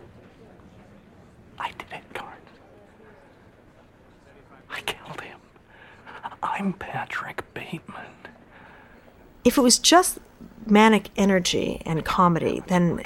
[1.60, 2.34] I did it, Carnes.
[4.72, 5.40] I killed him.
[6.42, 8.15] I'm Patrick Bateman.
[9.46, 10.20] If it was just
[10.66, 13.04] manic energy and comedy, then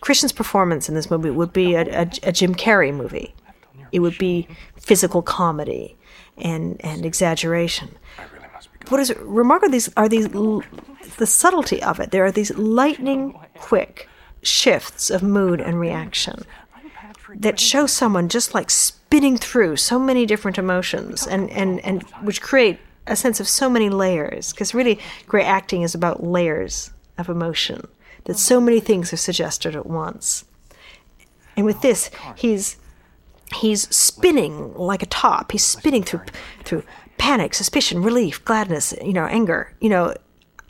[0.00, 3.34] Christian's performance in this movie would be a, a, a Jim Carrey movie.
[3.90, 4.46] It would be
[4.76, 5.96] physical comedy
[6.36, 7.96] and, and exaggeration.
[8.88, 12.10] What is remarkable these are these the subtlety of it.
[12.10, 14.08] There are these lightning quick
[14.42, 16.42] shifts of mood and reaction
[17.34, 22.40] that show someone just like spinning through so many different emotions and, and, and which
[22.40, 27.28] create a sense of so many layers because really great acting is about layers of
[27.28, 27.86] emotion
[28.24, 30.44] that so many things are suggested at once
[31.56, 32.76] and with this he's
[33.54, 36.20] he's spinning like a top he's spinning through
[36.64, 36.82] through
[37.18, 40.12] panic suspicion relief gladness you know anger you know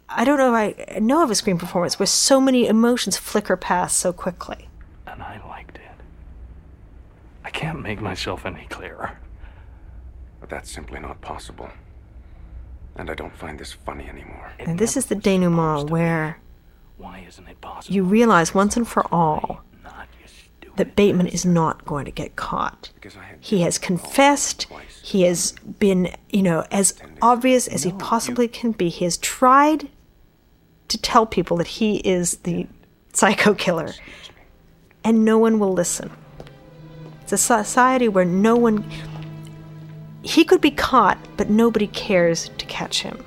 [0.08, 3.56] i don't know if i know of a screen performance where so many emotions flicker
[3.56, 4.68] past so quickly
[5.06, 5.82] And I liked it.
[7.44, 9.18] I can't make myself any clearer.
[10.40, 11.70] But that's simply not possible.
[12.98, 14.52] And I don't find this funny anymore.
[14.59, 16.39] and this is the denouement where
[16.97, 17.94] Why isn't it possible?
[17.94, 19.62] you realize once and for all
[20.77, 22.90] that Bateman is not going to get caught.
[23.40, 24.66] He has confessed.
[25.02, 28.90] He has been, you know, as obvious as he possibly can be.
[28.90, 29.89] He has tried
[30.89, 32.66] to tell people that he is the
[33.14, 33.94] psycho killer,
[35.02, 36.10] and no one will listen.
[37.23, 38.85] It's a society where no one.
[40.27, 43.24] He could be caught, but nobody cares to catch him.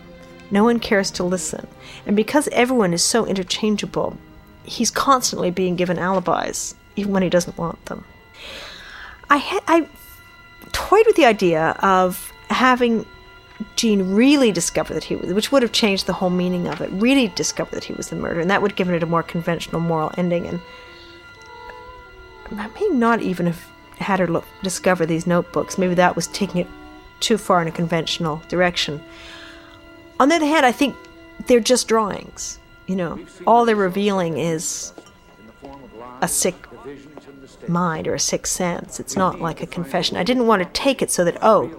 [0.52, 1.66] No one cares to listen.
[2.06, 4.18] And because everyone is so interchangeable,
[4.66, 8.04] he's constantly being given alibis, even when he doesn't want them.
[9.30, 9.88] I, I
[10.74, 13.06] toyed with the idea of having
[13.78, 16.90] Jean really discover that he was, which would have changed the whole meaning of it,
[16.92, 19.24] really discover that he was the murderer, and that would have given it a more
[19.24, 20.48] conventional moral ending.
[20.48, 20.60] And
[22.52, 23.66] I may not even have
[24.00, 25.78] had her look, discover these notebooks.
[25.78, 26.68] Maybe that was taking it
[27.20, 29.02] too far in a conventional direction.
[30.20, 30.96] On the other hand, I think
[31.48, 32.60] they're just drawings.
[32.88, 34.94] You know, all they're revealing is
[36.22, 36.56] a sick
[37.68, 39.00] mind or a sick sense.
[39.00, 40.18] It's not like a confession.
[40.18, 41.70] I didn't want to take it so that, oh,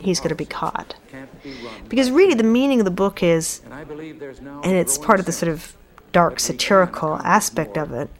[0.00, 0.96] he's going to be caught.
[1.88, 5.74] Because really, the meaning of the book is, and it's part of the sort of
[6.12, 8.10] dark satirical aspect of it,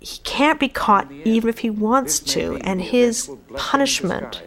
[0.00, 4.42] he can't be caught even if he wants to, and his punishment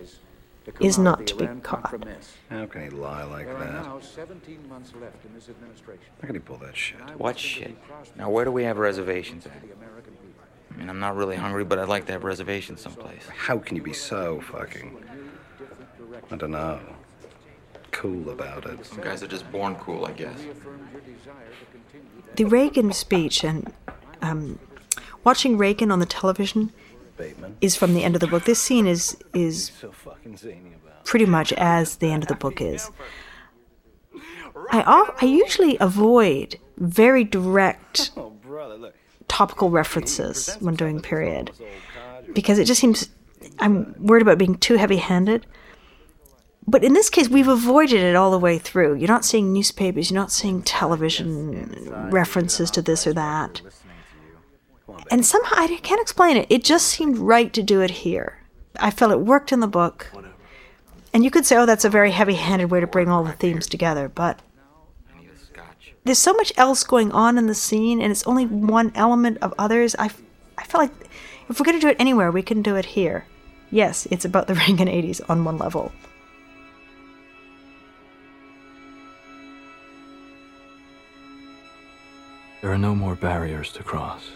[0.79, 1.93] is not to be caught.
[2.49, 3.85] How can he lie like that?
[3.85, 3.99] How
[6.21, 6.99] can he pull that shit?
[7.17, 7.75] What shit?
[8.15, 9.51] Now, where do we have reservations at?
[10.71, 13.27] I mean, I'm not really hungry, but I'd like to have reservations someplace.
[13.27, 14.97] How can you be so fucking.
[16.31, 16.79] I don't know.
[17.91, 18.85] Cool about it?
[18.85, 20.37] Some guys are just born cool, I guess.
[22.35, 23.73] The Reagan speech and
[24.21, 24.59] um,
[25.23, 26.71] watching Reagan on the television
[27.61, 28.45] is from the end of the book.
[28.45, 29.71] This scene is is
[31.03, 32.89] pretty much as the end of the book is.
[34.71, 38.11] I I usually avoid very direct
[39.27, 41.51] topical references when doing period
[42.33, 43.09] because it just seems
[43.59, 45.45] I'm worried about being too heavy-handed.
[46.67, 48.95] But in this case, we've avoided it all the way through.
[48.95, 53.61] You're not seeing newspapers, you're not seeing television references to this or that.
[55.11, 56.48] And somehow, I can't explain it.
[56.49, 58.40] It just seemed right to do it here.
[58.80, 60.11] I felt it worked in the book.
[61.14, 63.32] And you could say, oh, that's a very heavy handed way to bring all the
[63.34, 64.40] themes together, but
[66.03, 69.53] there's so much else going on in the scene, and it's only one element of
[69.57, 69.95] others.
[69.99, 70.10] I,
[70.57, 71.10] I felt like
[71.49, 73.26] if we're going to do it anywhere, we can do it here.
[73.70, 75.91] Yes, it's about the Reagan 80s on one level.
[82.61, 84.32] There are no more barriers to cross.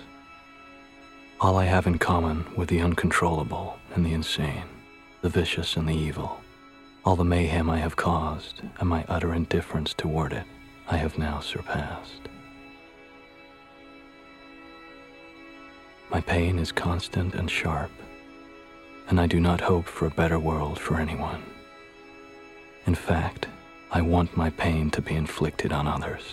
[1.44, 4.64] All I have in common with the uncontrollable and the insane,
[5.22, 6.40] the vicious and the evil,
[7.04, 10.46] all the mayhem I have caused and my utter indifference toward it,
[10.88, 12.30] I have now surpassed.
[16.10, 17.92] My pain is constant and sharp,
[19.10, 21.44] and I do not hope for a better world for anyone.
[22.88, 23.48] In fact,
[23.92, 26.24] I want my pain to be inflicted on others.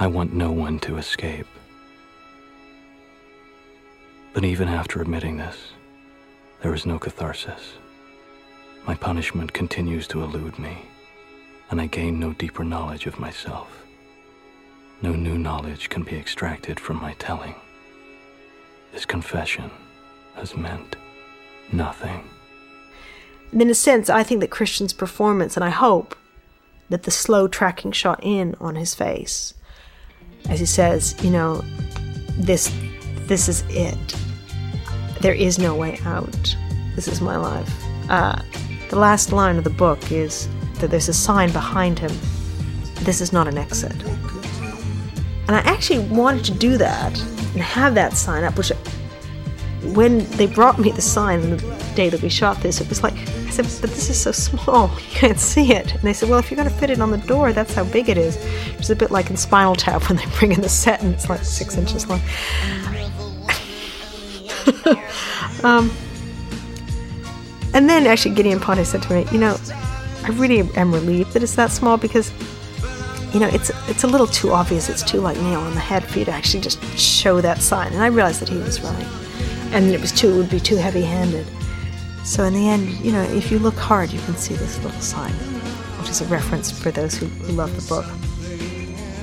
[0.00, 1.46] I want no one to escape.
[4.34, 5.56] But even after admitting this,
[6.60, 7.74] there is no catharsis.
[8.84, 10.76] My punishment continues to elude me,
[11.70, 13.86] and I gain no deeper knowledge of myself.
[15.02, 17.54] No new knowledge can be extracted from my telling.
[18.92, 19.70] This confession
[20.34, 20.96] has meant
[21.70, 22.28] nothing.
[23.52, 26.16] And in a sense, I think that Christian's performance, and I hope
[26.88, 29.54] that the slow tracking shot in on his face,
[30.48, 31.62] as he says, you know,
[32.36, 32.74] this
[33.26, 34.23] this is it.
[35.24, 36.54] There is no way out.
[36.96, 37.72] This is my life.
[38.10, 38.42] Uh,
[38.90, 42.12] the last line of the book is that there's a sign behind him.
[43.04, 43.96] This is not an exit.
[45.48, 47.18] And I actually wanted to do that
[47.54, 48.70] and have that sign up, which
[49.94, 51.56] when they brought me the sign the
[51.94, 54.90] day that we shot this, it was like, I said, but this is so small,
[54.96, 55.94] you can't see it.
[55.94, 57.84] And they said, well, if you're going to fit it on the door, that's how
[57.84, 58.36] big it is.
[58.78, 61.30] It's a bit like in Spinal Tap when they bring in the set and it's
[61.30, 62.20] like six inches long.
[65.64, 65.90] um,
[67.74, 69.56] and then actually Gideon Ponte said to me, you know,
[70.22, 72.32] I really am relieved that it's that small because,
[73.34, 74.88] you know, it's it's a little too obvious.
[74.88, 77.92] It's too like nail on the head for you to actually just show that sign.
[77.92, 79.06] And I realized that he was right,
[79.72, 81.46] and it was too it would be too heavy-handed.
[82.24, 85.00] So in the end, you know, if you look hard, you can see this little
[85.00, 85.32] sign,
[86.00, 88.06] which is a reference for those who, who love the book.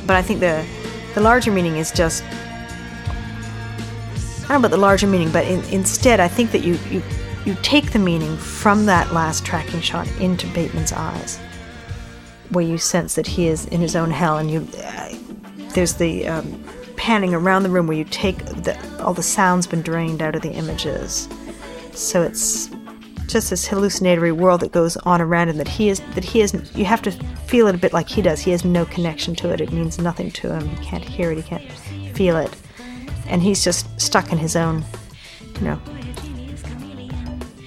[0.05, 0.65] But I think the
[1.15, 2.23] the larger meaning is just
[4.51, 7.01] I don't know about the larger meaning, but in, instead, I think that you, you
[7.45, 11.37] you take the meaning from that last tracking shot into Bateman's eyes,
[12.49, 15.15] where you sense that he is in his own hell, and you uh,
[15.73, 16.65] there's the um,
[16.97, 20.41] panning around the room where you take the, all the sounds been drained out of
[20.41, 21.29] the images,
[21.93, 22.69] so it's
[23.27, 26.53] just this hallucinatory world that goes on around him that he is that he is
[26.75, 27.11] you have to
[27.47, 28.41] feel it a bit like he does.
[28.41, 29.61] He has no connection to it.
[29.61, 30.67] It means nothing to him.
[30.67, 31.37] He can't hear it.
[31.37, 31.71] He can't
[32.13, 32.53] feel it
[33.31, 34.83] and he's just stuck in his own,
[35.55, 35.81] you know.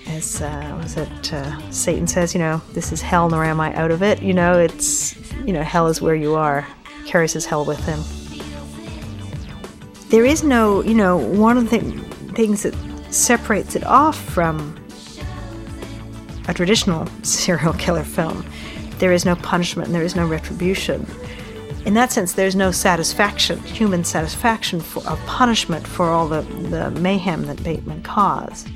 [0.07, 3.75] As uh, was it uh, Satan says, you know, this is hell, nor am I
[3.75, 4.23] out of it.
[4.23, 6.67] You know, it's you know, hell is where you are.
[7.07, 8.01] Carries his hell with him.
[10.11, 11.81] There is no, you know, one of the
[12.35, 12.75] things that
[13.13, 14.79] separates it off from
[16.47, 18.45] a traditional serial killer film.
[18.99, 21.07] There is no punishment and there is no retribution
[21.85, 26.91] in that sense, there's no satisfaction, human satisfaction for, of punishment for all the, the
[26.93, 28.69] mayhem that Bateman caused.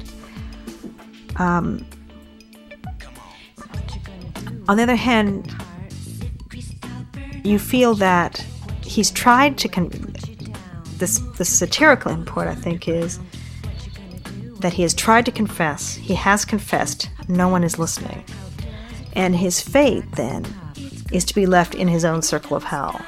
[1.36, 1.86] Um,
[4.68, 5.54] on the other hand,
[7.44, 8.44] you feel that
[8.82, 9.68] he's tried to.
[9.68, 9.90] Con-
[10.98, 13.18] this the satirical import, I think, is
[14.60, 15.94] that he has tried to confess.
[15.94, 17.08] He has confessed.
[17.28, 18.24] No one is listening,
[19.14, 20.44] and his fate then
[21.12, 23.00] is to be left in his own circle of hell.